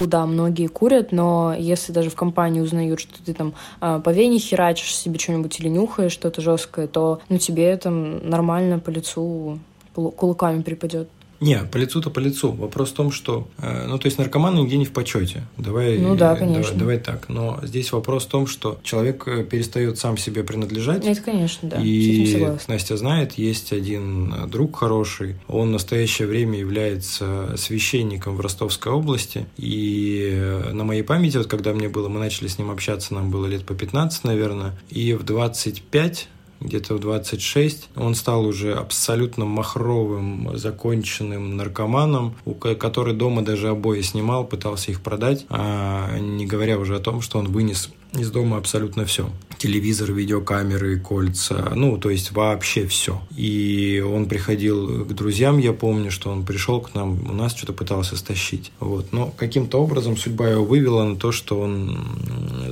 куда 0.00 0.24
а, 0.24 0.26
многие 0.26 0.66
курят, 0.66 1.12
но 1.12 1.54
если 1.56 1.92
даже 1.92 2.10
в 2.10 2.16
компании 2.16 2.62
узнают, 2.62 2.98
что 2.98 3.22
ты 3.24 3.32
там 3.32 3.54
а, 3.78 4.00
по 4.00 4.10
вене 4.10 4.40
херачишь 4.40 4.92
себе 4.92 5.20
что-нибудь 5.20 5.60
или 5.60 5.68
нюхаешь, 5.68 6.15
что-то 6.16 6.40
жесткое, 6.40 6.86
то 6.86 7.20
ну 7.28 7.38
тебе 7.38 7.76
там 7.76 8.28
нормально 8.28 8.78
по 8.78 8.90
лицу 8.90 9.58
кулаками 9.94 10.62
припадет. 10.62 11.08
Не, 11.40 11.58
по 11.58 11.76
лицу-то 11.76 12.10
по 12.10 12.18
лицу. 12.18 12.52
Вопрос 12.52 12.90
в 12.90 12.94
том, 12.94 13.12
что, 13.12 13.48
э, 13.58 13.86
ну, 13.86 13.98
то 13.98 14.06
есть 14.06 14.18
наркоманы 14.18 14.60
нигде 14.60 14.76
не 14.76 14.84
в 14.84 14.92
почете. 14.92 15.44
Давай, 15.56 15.98
ну 15.98 16.16
да, 16.16 16.34
конечно. 16.34 16.76
Давай, 16.76 16.96
давай 16.96 16.98
так. 16.98 17.28
Но 17.28 17.60
здесь 17.62 17.92
вопрос 17.92 18.24
в 18.24 18.28
том, 18.28 18.46
что 18.46 18.78
человек 18.82 19.26
э, 19.26 19.44
перестает 19.44 19.98
сам 19.98 20.16
себе 20.16 20.44
принадлежать. 20.44 21.04
Это, 21.04 21.20
конечно, 21.20 21.68
да. 21.68 21.78
И 21.82 22.46
Настя 22.68 22.96
знает, 22.96 23.34
есть 23.34 23.72
один 23.72 24.32
э, 24.32 24.46
друг 24.46 24.76
хороший. 24.76 25.36
Он 25.48 25.68
в 25.68 25.72
настоящее 25.72 26.28
время 26.28 26.58
является 26.58 27.54
священником 27.56 28.36
в 28.36 28.40
Ростовской 28.40 28.92
области. 28.92 29.46
И 29.56 30.30
э, 30.32 30.72
на 30.72 30.84
моей 30.84 31.02
памяти, 31.02 31.36
вот 31.36 31.46
когда 31.46 31.72
мне 31.72 31.88
было, 31.88 32.08
мы 32.08 32.18
начали 32.18 32.48
с 32.48 32.58
ним 32.58 32.70
общаться, 32.70 33.14
нам 33.14 33.30
было 33.30 33.46
лет 33.46 33.64
по 33.64 33.74
15, 33.74 34.24
наверное. 34.24 34.78
И 34.88 35.12
в 35.12 35.24
25 35.24 36.28
где-то 36.60 36.94
в 36.94 37.00
26, 37.00 37.90
он 37.96 38.14
стал 38.14 38.46
уже 38.46 38.74
абсолютно 38.74 39.44
махровым, 39.44 40.56
законченным 40.56 41.56
наркоманом, 41.56 42.34
который 42.78 43.14
дома 43.14 43.42
даже 43.42 43.68
обои 43.68 44.00
снимал, 44.00 44.44
пытался 44.44 44.90
их 44.90 45.00
продать, 45.00 45.46
а 45.48 46.18
не 46.18 46.46
говоря 46.46 46.78
уже 46.78 46.96
о 46.96 47.00
том, 47.00 47.20
что 47.20 47.38
он 47.38 47.48
вынес 47.48 47.90
из 48.12 48.30
дома 48.30 48.58
абсолютно 48.58 49.04
все 49.04 49.30
телевизор, 49.58 50.12
видеокамеры, 50.12 50.98
кольца, 50.98 51.72
ну, 51.74 51.98
то 51.98 52.10
есть 52.10 52.32
вообще 52.32 52.86
все. 52.86 53.20
И 53.36 54.04
он 54.06 54.26
приходил 54.26 55.04
к 55.04 55.14
друзьям, 55.14 55.58
я 55.58 55.72
помню, 55.72 56.10
что 56.10 56.30
он 56.30 56.44
пришел 56.44 56.80
к 56.80 56.94
нам, 56.94 57.18
у 57.28 57.32
нас 57.32 57.54
что-то 57.54 57.72
пытался 57.72 58.16
стащить. 58.16 58.72
Вот. 58.80 59.12
Но 59.12 59.32
каким-то 59.36 59.80
образом 59.80 60.16
судьба 60.16 60.48
его 60.48 60.64
вывела 60.64 61.04
на 61.04 61.16
то, 61.16 61.32
что 61.32 61.60
он 61.60 61.98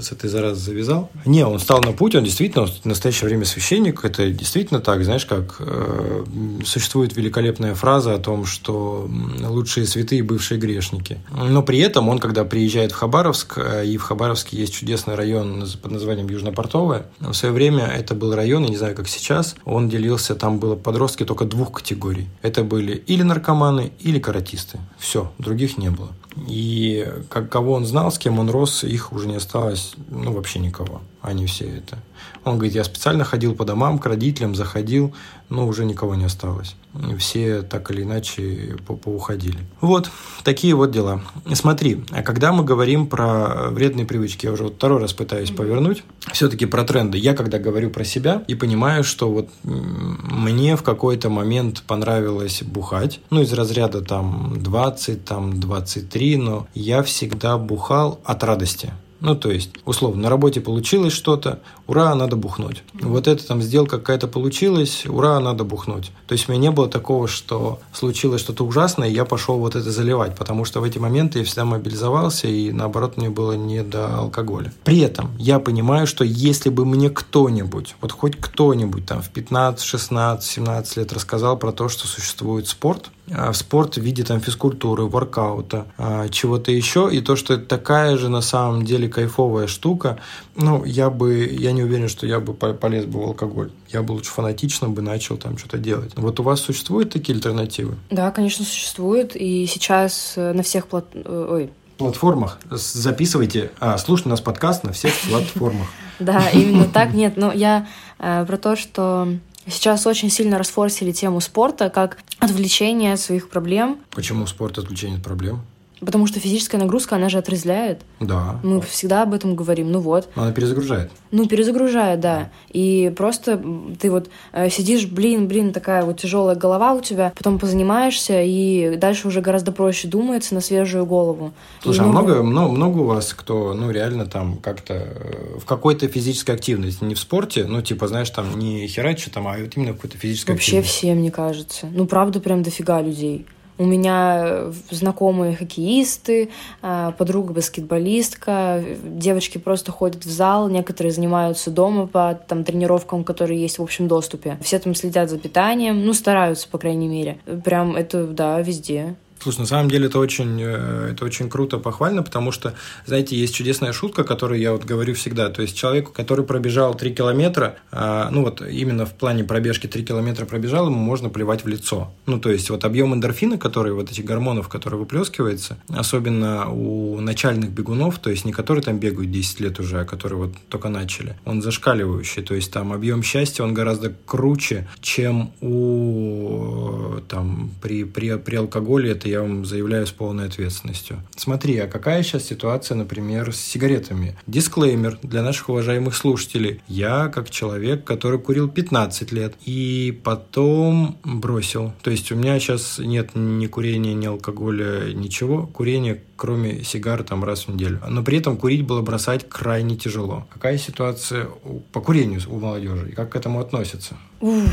с 0.00 0.12
этой 0.12 0.28
заразой 0.28 0.62
завязал. 0.62 1.10
Не, 1.24 1.46
он 1.46 1.58
стал 1.58 1.80
на 1.80 1.92
путь, 1.92 2.14
он 2.14 2.24
действительно 2.24 2.66
в 2.66 2.84
настоящее 2.84 3.28
время 3.28 3.44
священник, 3.44 4.04
это 4.04 4.30
действительно 4.30 4.80
так, 4.80 5.04
знаешь, 5.04 5.26
как 5.26 5.56
э, 5.60 6.24
существует 6.64 7.16
великолепная 7.16 7.74
фраза 7.74 8.14
о 8.14 8.18
том, 8.18 8.44
что 8.44 9.08
лучшие 9.40 9.86
святые 9.86 10.22
бывшие 10.22 10.58
грешники. 10.58 11.18
Но 11.32 11.62
при 11.62 11.78
этом 11.78 12.08
он, 12.08 12.18
когда 12.18 12.44
приезжает 12.44 12.92
в 12.92 12.96
Хабаровск, 12.96 13.58
э, 13.58 13.86
и 13.86 13.96
в 13.96 14.02
Хабаровске 14.02 14.56
есть 14.56 14.74
чудесный 14.74 15.14
район 15.24 15.64
под 15.80 15.90
названием 15.90 16.28
Южнопортовый, 16.28 17.00
Портовая. 17.00 17.32
В 17.32 17.34
свое 17.34 17.54
время 17.54 17.84
это 17.86 18.14
был 18.14 18.34
район, 18.34 18.64
я 18.64 18.68
не 18.68 18.76
знаю, 18.76 18.94
как 18.94 19.08
сейчас, 19.08 19.56
он 19.64 19.88
делился, 19.88 20.34
там 20.34 20.58
было 20.58 20.76
подростки 20.76 21.24
только 21.24 21.44
двух 21.44 21.72
категорий. 21.72 22.28
Это 22.42 22.62
были 22.62 22.92
или 22.92 23.22
наркоманы, 23.22 23.92
или 24.00 24.18
каратисты. 24.18 24.78
Все, 24.98 25.32
других 25.38 25.78
не 25.78 25.90
было. 25.90 26.10
И 26.48 27.06
как, 27.30 27.50
кого 27.50 27.72
он 27.72 27.86
знал, 27.86 28.12
с 28.12 28.18
кем 28.18 28.38
он 28.38 28.50
рос, 28.50 28.84
их 28.84 29.12
уже 29.12 29.28
не 29.28 29.36
осталось, 29.36 29.94
ну, 30.10 30.32
вообще 30.32 30.58
никого. 30.58 31.00
Они 31.24 31.46
все 31.46 31.64
это. 31.64 31.96
Он 32.44 32.56
говорит, 32.56 32.74
я 32.74 32.84
специально 32.84 33.24
ходил 33.24 33.54
по 33.54 33.64
домам, 33.64 33.98
к 33.98 34.04
родителям 34.04 34.54
заходил, 34.54 35.14
но 35.48 35.66
уже 35.66 35.86
никого 35.86 36.14
не 36.14 36.24
осталось. 36.24 36.76
Все 37.18 37.62
так 37.62 37.90
или 37.90 38.02
иначе 38.02 38.76
поуходили. 38.86 39.58
Вот, 39.80 40.10
такие 40.42 40.74
вот 40.74 40.90
дела. 40.90 41.22
Смотри, 41.54 42.04
а 42.10 42.22
когда 42.22 42.52
мы 42.52 42.62
говорим 42.62 43.06
про 43.06 43.70
вредные 43.70 44.04
привычки, 44.04 44.44
я 44.44 44.52
уже 44.52 44.64
вот 44.64 44.74
второй 44.74 45.00
раз 45.00 45.14
пытаюсь 45.14 45.50
повернуть, 45.50 46.04
все-таки 46.30 46.66
про 46.66 46.84
тренды. 46.84 47.16
Я 47.16 47.34
когда 47.34 47.58
говорю 47.58 47.88
про 47.88 48.04
себя 48.04 48.42
и 48.46 48.54
понимаю, 48.54 49.02
что 49.02 49.30
вот 49.30 49.48
мне 49.62 50.76
в 50.76 50.82
какой-то 50.82 51.30
момент 51.30 51.84
понравилось 51.86 52.62
бухать, 52.62 53.20
ну, 53.30 53.40
из 53.40 53.52
разряда 53.54 54.02
там 54.02 54.62
20, 54.62 55.24
там 55.24 55.58
23, 55.58 56.36
но 56.36 56.66
я 56.74 57.02
всегда 57.02 57.56
бухал 57.56 58.20
от 58.24 58.44
радости. 58.44 58.92
Ну, 59.24 59.34
то 59.34 59.50
есть, 59.50 59.70
условно, 59.86 60.24
на 60.24 60.28
работе 60.28 60.60
получилось 60.60 61.14
что-то, 61.14 61.60
ура, 61.86 62.14
надо 62.14 62.36
бухнуть. 62.36 62.82
Вот 63.00 63.26
это 63.26 63.46
там 63.46 63.62
сделка 63.62 63.96
какая-то 63.96 64.28
получилась, 64.28 65.06
ура, 65.06 65.40
надо 65.40 65.64
бухнуть. 65.64 66.12
То 66.26 66.34
есть, 66.34 66.46
у 66.46 66.52
меня 66.52 66.60
не 66.60 66.70
было 66.70 66.88
такого, 66.88 67.26
что 67.26 67.80
случилось 67.94 68.42
что-то 68.42 68.66
ужасное, 68.66 69.08
и 69.08 69.14
я 69.14 69.24
пошел 69.24 69.58
вот 69.58 69.76
это 69.76 69.90
заливать, 69.90 70.36
потому 70.36 70.66
что 70.66 70.80
в 70.80 70.84
эти 70.84 70.98
моменты 70.98 71.38
я 71.38 71.46
всегда 71.46 71.64
мобилизовался, 71.64 72.48
и 72.48 72.70
наоборот, 72.70 73.16
мне 73.16 73.30
было 73.30 73.52
не 73.52 73.82
до 73.82 74.18
алкоголя. 74.18 74.74
При 74.84 74.98
этом 74.98 75.30
я 75.38 75.58
понимаю, 75.58 76.06
что 76.06 76.22
если 76.22 76.68
бы 76.68 76.84
мне 76.84 77.08
кто-нибудь, 77.08 77.96
вот 78.02 78.12
хоть 78.12 78.36
кто-нибудь 78.38 79.06
там 79.06 79.22
в 79.22 79.30
15, 79.30 79.82
16, 79.82 80.50
17 80.50 80.96
лет 80.98 81.12
рассказал 81.14 81.56
про 81.56 81.72
то, 81.72 81.88
что 81.88 82.06
существует 82.06 82.68
спорт, 82.68 83.10
в 83.26 83.54
спорт 83.54 83.96
в 83.96 84.00
виде 84.00 84.22
там 84.22 84.40
физкультуры, 84.40 85.04
воркаута, 85.04 85.86
а, 85.96 86.28
чего-то 86.28 86.70
еще, 86.70 87.08
и 87.10 87.20
то, 87.20 87.36
что 87.36 87.54
это 87.54 87.64
такая 87.64 88.16
же 88.16 88.28
на 88.28 88.42
самом 88.42 88.84
деле 88.84 89.08
кайфовая 89.08 89.66
штука, 89.66 90.18
ну, 90.56 90.84
я 90.84 91.10
бы, 91.10 91.46
я 91.46 91.72
не 91.72 91.82
уверен, 91.82 92.08
что 92.08 92.26
я 92.26 92.40
бы 92.40 92.52
полез 92.54 93.06
бы 93.06 93.20
в 93.20 93.22
алкоголь. 93.22 93.70
Я 93.88 94.02
бы 94.02 94.12
лучше 94.12 94.30
фанатично 94.30 94.88
бы 94.88 95.02
начал 95.02 95.36
там 95.36 95.56
что-то 95.56 95.78
делать. 95.78 96.12
Вот 96.16 96.38
у 96.40 96.42
вас 96.42 96.60
существуют 96.60 97.10
такие 97.12 97.34
альтернативы? 97.34 97.96
Да, 98.10 98.30
конечно, 98.30 98.64
существуют, 98.64 99.34
и 99.36 99.66
сейчас 99.66 100.34
э, 100.36 100.52
на 100.52 100.62
всех 100.62 100.86
плат... 100.86 101.06
Э, 101.14 101.46
ой, 101.50 101.70
платформах. 101.96 102.58
Записывайте, 102.70 103.70
а, 103.78 103.98
слушайте 103.98 104.28
нас 104.28 104.40
подкаст 104.40 104.84
на 104.84 104.92
всех 104.92 105.12
платформах. 105.28 105.86
Да, 106.20 106.48
именно 106.50 106.84
так. 106.84 107.12
Нет, 107.12 107.36
но 107.36 107.52
я 107.52 107.88
э, 108.20 108.44
про 108.46 108.56
то, 108.56 108.76
что 108.76 109.26
Сейчас 109.66 110.06
очень 110.06 110.30
сильно 110.30 110.58
расфорсили 110.58 111.12
тему 111.12 111.40
спорта 111.40 111.90
как 111.90 112.18
отвлечение 112.38 113.14
от 113.14 113.20
своих 113.20 113.48
проблем. 113.48 113.98
Почему 114.10 114.46
спорт 114.46 114.78
отвлечение 114.78 115.18
от 115.18 115.24
проблем? 115.24 115.62
Потому 116.04 116.26
что 116.26 116.40
физическая 116.40 116.80
нагрузка, 116.80 117.16
она 117.16 117.28
же 117.28 117.38
отрезляет. 117.38 118.02
Да. 118.20 118.60
Мы 118.62 118.80
всегда 118.80 119.22
об 119.22 119.34
этом 119.34 119.54
говорим. 119.54 119.90
Ну 119.90 120.00
вот. 120.00 120.28
Она 120.34 120.52
перезагружает. 120.52 121.10
Ну, 121.30 121.48
перезагружает, 121.48 122.20
да. 122.20 122.50
И 122.70 123.12
просто 123.16 123.60
ты 124.00 124.10
вот 124.10 124.30
э, 124.52 124.70
сидишь, 124.70 125.06
блин, 125.06 125.48
блин, 125.48 125.72
такая 125.72 126.04
вот 126.04 126.20
тяжелая 126.20 126.56
голова 126.56 126.94
у 126.94 127.00
тебя, 127.00 127.32
потом 127.36 127.58
позанимаешься, 127.58 128.42
и 128.42 128.96
дальше 128.96 129.28
уже 129.28 129.40
гораздо 129.40 129.72
проще 129.72 130.08
думается 130.08 130.54
на 130.54 130.60
свежую 130.60 131.06
голову. 131.06 131.52
Слушай, 131.82 132.00
и, 132.00 132.04
а 132.04 132.06
много, 132.06 132.42
много, 132.42 132.72
много 132.72 132.98
у 133.00 133.04
вас 133.04 133.34
кто, 133.34 133.74
ну, 133.74 133.90
реально 133.90 134.26
там 134.26 134.58
как-то 134.58 134.94
э, 134.94 135.58
в 135.58 135.64
какой-то 135.64 136.06
физической 136.08 136.52
активности, 136.52 137.02
не 137.04 137.14
в 137.14 137.18
спорте, 137.18 137.64
ну, 137.66 137.82
типа, 137.82 138.06
знаешь, 138.08 138.30
там 138.30 138.58
не 138.58 138.86
херачи, 138.86 139.30
там, 139.30 139.48
а 139.48 139.56
вот 139.58 139.76
именно 139.76 139.92
в 139.92 139.96
какой-то 139.96 140.18
физической 140.18 140.52
Вообще 140.52 140.78
активности? 140.78 140.98
все, 140.98 141.14
мне 141.14 141.30
кажется. 141.30 141.88
Ну, 141.92 142.06
правда, 142.06 142.40
прям 142.40 142.62
дофига 142.62 143.00
людей. 143.00 143.46
У 143.76 143.84
меня 143.84 144.72
знакомые 144.90 145.56
хоккеисты, 145.56 146.50
а, 146.80 147.12
подруга 147.12 147.52
баскетболистка, 147.54 148.84
девочки 149.02 149.58
просто 149.58 149.90
ходят 149.90 150.24
в 150.24 150.30
зал, 150.30 150.68
некоторые 150.68 151.12
занимаются 151.12 151.70
дома 151.70 152.06
по 152.06 152.38
там, 152.46 152.64
тренировкам, 152.64 153.24
которые 153.24 153.60
есть 153.60 153.78
в 153.78 153.82
общем 153.82 154.06
доступе. 154.06 154.58
Все 154.62 154.78
там 154.78 154.94
следят 154.94 155.28
за 155.28 155.38
питанием, 155.38 156.04
ну, 156.04 156.12
стараются, 156.12 156.68
по 156.68 156.78
крайней 156.78 157.08
мере. 157.08 157.38
Прям 157.64 157.96
это, 157.96 158.26
да, 158.26 158.60
везде. 158.60 159.16
Слушай, 159.44 159.60
на 159.60 159.66
самом 159.66 159.90
деле 159.90 160.06
это 160.06 160.18
очень, 160.20 160.58
э, 160.58 161.10
это 161.12 161.26
очень 161.26 161.50
круто, 161.50 161.76
похвально, 161.76 162.22
потому 162.22 162.50
что, 162.50 162.72
знаете, 163.04 163.36
есть 163.36 163.54
чудесная 163.54 163.92
шутка, 163.92 164.24
которую 164.24 164.58
я 164.58 164.72
вот 164.72 164.86
говорю 164.86 165.12
всегда. 165.12 165.50
То 165.50 165.60
есть 165.60 165.76
человеку, 165.76 166.12
который 166.12 166.46
пробежал 166.46 166.94
3 166.94 167.14
километра, 167.14 167.76
а, 167.92 168.30
ну 168.30 168.42
вот 168.42 168.62
именно 168.62 169.04
в 169.04 169.12
плане 169.12 169.44
пробежки 169.44 169.86
3 169.86 170.02
километра 170.02 170.46
пробежал, 170.46 170.86
ему 170.86 170.96
можно 170.96 171.28
плевать 171.28 171.62
в 171.62 171.68
лицо. 171.68 172.10
Ну 172.24 172.40
то 172.40 172.50
есть 172.50 172.70
вот 172.70 172.86
объем 172.86 173.12
эндорфина, 173.12 173.58
который 173.58 173.92
вот 173.92 174.10
этих 174.10 174.24
гормонов, 174.24 174.68
который 174.68 174.98
выплескивается, 174.98 175.76
особенно 175.90 176.70
у 176.70 177.20
начальных 177.20 177.68
бегунов, 177.68 178.20
то 178.20 178.30
есть 178.30 178.46
не 178.46 178.52
которые 178.52 178.82
там 178.82 178.98
бегают 178.98 179.30
10 179.30 179.60
лет 179.60 179.78
уже, 179.78 180.00
а 180.00 180.04
которые 180.06 180.38
вот 180.38 180.54
только 180.70 180.88
начали, 180.88 181.36
он 181.44 181.60
зашкаливающий. 181.60 182.42
То 182.42 182.54
есть 182.54 182.72
там 182.72 182.94
объем 182.94 183.22
счастья, 183.22 183.62
он 183.62 183.74
гораздо 183.74 184.14
круче, 184.24 184.88
чем 185.02 185.52
у 185.60 187.20
там 187.28 187.72
при, 187.82 188.04
при, 188.04 188.38
при 188.38 188.56
алкоголе 188.56 189.10
это 189.10 189.33
я 189.34 189.42
вам 189.42 189.64
заявляю 189.64 190.06
с 190.06 190.12
полной 190.12 190.46
ответственностью. 190.46 191.22
Смотри, 191.36 191.78
а 191.78 191.88
какая 191.88 192.22
сейчас 192.22 192.44
ситуация, 192.44 192.96
например, 192.96 193.52
с 193.52 193.56
сигаретами? 193.56 194.36
Дисклеймер 194.46 195.18
для 195.22 195.42
наших 195.42 195.68
уважаемых 195.68 196.14
слушателей. 196.14 196.80
Я 196.88 197.28
как 197.28 197.50
человек, 197.50 198.04
который 198.04 198.38
курил 198.38 198.68
15 198.68 199.32
лет 199.32 199.54
и 199.64 200.18
потом 200.22 201.18
бросил. 201.24 201.92
То 202.02 202.10
есть 202.10 202.30
у 202.30 202.36
меня 202.36 202.58
сейчас 202.60 202.98
нет 202.98 203.30
ни 203.34 203.66
курения, 203.66 204.14
ни 204.14 204.26
алкоголя, 204.26 205.12
ничего. 205.12 205.66
Курение 205.66 206.20
кроме 206.36 206.82
сигар 206.84 207.22
там 207.22 207.44
раз 207.44 207.66
в 207.66 207.68
неделю. 207.68 208.00
Но 208.08 208.22
при 208.22 208.38
этом 208.38 208.56
курить 208.56 208.86
было 208.86 209.02
бросать 209.02 209.48
крайне 209.48 209.96
тяжело. 209.96 210.46
Какая 210.52 210.78
ситуация 210.78 211.48
по 211.92 212.00
курению 212.00 212.40
у 212.48 212.58
молодежи 212.58 213.10
и 213.10 213.12
как 213.12 213.30
к 213.30 213.36
этому 213.36 213.60
относятся? 213.60 214.16
Ух, 214.40 214.64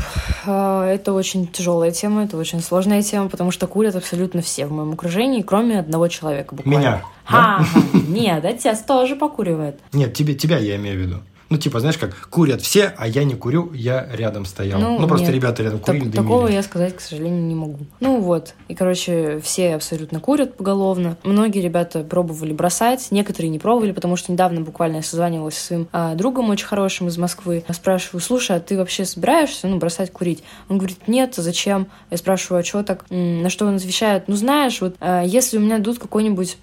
а, 0.46 0.86
это 0.86 1.12
очень 1.12 1.46
тяжелая 1.46 1.92
тема, 1.92 2.24
это 2.24 2.36
очень 2.36 2.60
сложная 2.60 3.02
тема, 3.02 3.28
потому 3.28 3.50
что 3.50 3.66
курят 3.66 3.96
абсолютно 3.96 4.42
все 4.42 4.66
в 4.66 4.72
моем 4.72 4.92
окружении, 4.92 5.42
кроме 5.42 5.78
одного 5.80 6.08
человека 6.08 6.54
буквально. 6.54 6.78
Меня? 6.78 7.02
А, 7.26 7.60
да? 7.60 7.64
нет, 8.08 8.44
отец 8.44 8.80
тоже 8.80 9.16
покуривает. 9.16 9.80
Нет, 9.92 10.12
тебе, 10.14 10.34
тебя 10.34 10.58
я 10.58 10.76
имею 10.76 10.98
в 10.98 11.00
виду. 11.00 11.16
Ну, 11.52 11.58
типа, 11.58 11.80
знаешь, 11.80 11.98
как 11.98 12.28
курят 12.30 12.62
все, 12.62 12.94
а 12.96 13.06
я 13.06 13.24
не 13.24 13.34
курю, 13.34 13.74
я 13.74 14.08
рядом 14.10 14.46
стоял. 14.46 14.80
Ну, 14.80 14.98
ну 14.98 15.06
просто 15.06 15.26
нет, 15.26 15.34
ребята 15.34 15.62
рядом 15.62 15.80
курили, 15.80 16.04
так, 16.04 16.14
Такого 16.14 16.48
я 16.48 16.62
сказать, 16.62 16.96
к 16.96 17.00
сожалению, 17.02 17.42
не 17.42 17.54
могу. 17.54 17.80
Ну 18.00 18.22
вот, 18.22 18.54
и, 18.68 18.74
короче, 18.74 19.38
все 19.40 19.74
абсолютно 19.74 20.18
курят 20.18 20.56
поголовно. 20.56 21.18
Многие 21.24 21.60
ребята 21.60 22.04
пробовали 22.04 22.54
бросать, 22.54 23.08
некоторые 23.10 23.50
не 23.50 23.58
пробовали, 23.58 23.92
потому 23.92 24.16
что 24.16 24.32
недавно 24.32 24.62
буквально 24.62 24.96
я 24.96 25.02
созванивалась 25.02 25.58
со 25.58 25.66
своим 25.66 25.88
а, 25.92 26.14
другом 26.14 26.48
очень 26.48 26.64
хорошим 26.64 27.08
из 27.08 27.18
Москвы. 27.18 27.64
Я 27.68 27.74
спрашиваю, 27.74 28.22
слушай, 28.22 28.56
а 28.56 28.60
ты 28.60 28.78
вообще 28.78 29.04
собираешься, 29.04 29.68
ну, 29.68 29.76
бросать 29.76 30.10
курить? 30.10 30.42
Он 30.70 30.78
говорит, 30.78 31.06
нет, 31.06 31.34
зачем? 31.36 31.88
Я 32.10 32.16
спрашиваю, 32.16 32.60
а 32.60 32.64
что 32.64 32.82
так? 32.82 33.04
На 33.10 33.50
что 33.50 33.66
он 33.66 33.76
отвечает, 33.76 34.26
ну, 34.26 34.36
знаешь, 34.36 34.80
вот, 34.80 34.96
а, 35.00 35.22
если 35.22 35.58
у 35.58 35.60
меня 35.60 35.76
идут 35.76 35.98
какой-нибудь 35.98 36.56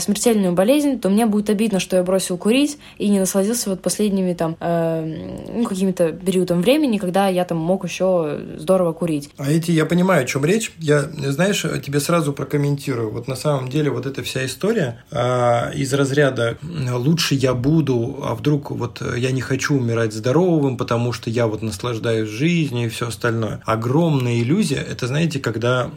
смертельную 0.00 0.52
болезнь, 0.52 1.00
то 1.00 1.08
мне 1.08 1.26
будет 1.26 1.50
обидно, 1.50 1.80
что 1.80 1.96
я 1.96 2.02
бросил 2.02 2.38
курить 2.38 2.78
и 2.98 3.08
не 3.08 3.18
насладился 3.18 3.70
вот 3.70 3.82
последними 3.82 4.32
там 4.34 4.56
э, 4.60 5.44
ну, 5.52 5.64
какими-то 5.64 6.12
периодом 6.12 6.62
времени, 6.62 6.98
когда 6.98 7.28
я 7.28 7.44
там 7.44 7.58
мог 7.58 7.84
еще 7.84 8.40
здорово 8.56 8.92
курить. 8.92 9.30
А 9.36 9.50
эти, 9.50 9.70
я 9.70 9.86
понимаю, 9.86 10.24
о 10.24 10.26
чем 10.26 10.44
речь. 10.44 10.72
Я, 10.78 11.02
знаешь, 11.02 11.62
тебе 11.84 12.00
сразу 12.00 12.32
прокомментирую. 12.32 13.10
Вот 13.10 13.28
на 13.28 13.36
самом 13.36 13.68
деле 13.68 13.90
вот 13.90 14.06
эта 14.06 14.22
вся 14.22 14.44
история 14.46 15.04
э, 15.10 15.74
из 15.74 15.92
разряда 15.92 16.56
«лучше 16.62 17.34
я 17.34 17.54
буду, 17.54 18.20
а 18.22 18.34
вдруг 18.34 18.70
вот 18.70 19.02
я 19.16 19.32
не 19.32 19.40
хочу 19.40 19.76
умирать 19.76 20.12
здоровым, 20.12 20.76
потому 20.76 21.12
что 21.12 21.30
я 21.30 21.46
вот 21.46 21.62
наслаждаюсь 21.62 22.28
жизнью 22.28 22.86
и 22.86 22.88
все 22.88 23.08
остальное». 23.08 23.60
Огромная 23.64 24.40
иллюзия. 24.40 24.78
Это, 24.78 25.06
знаете, 25.06 25.40
когда 25.40 25.90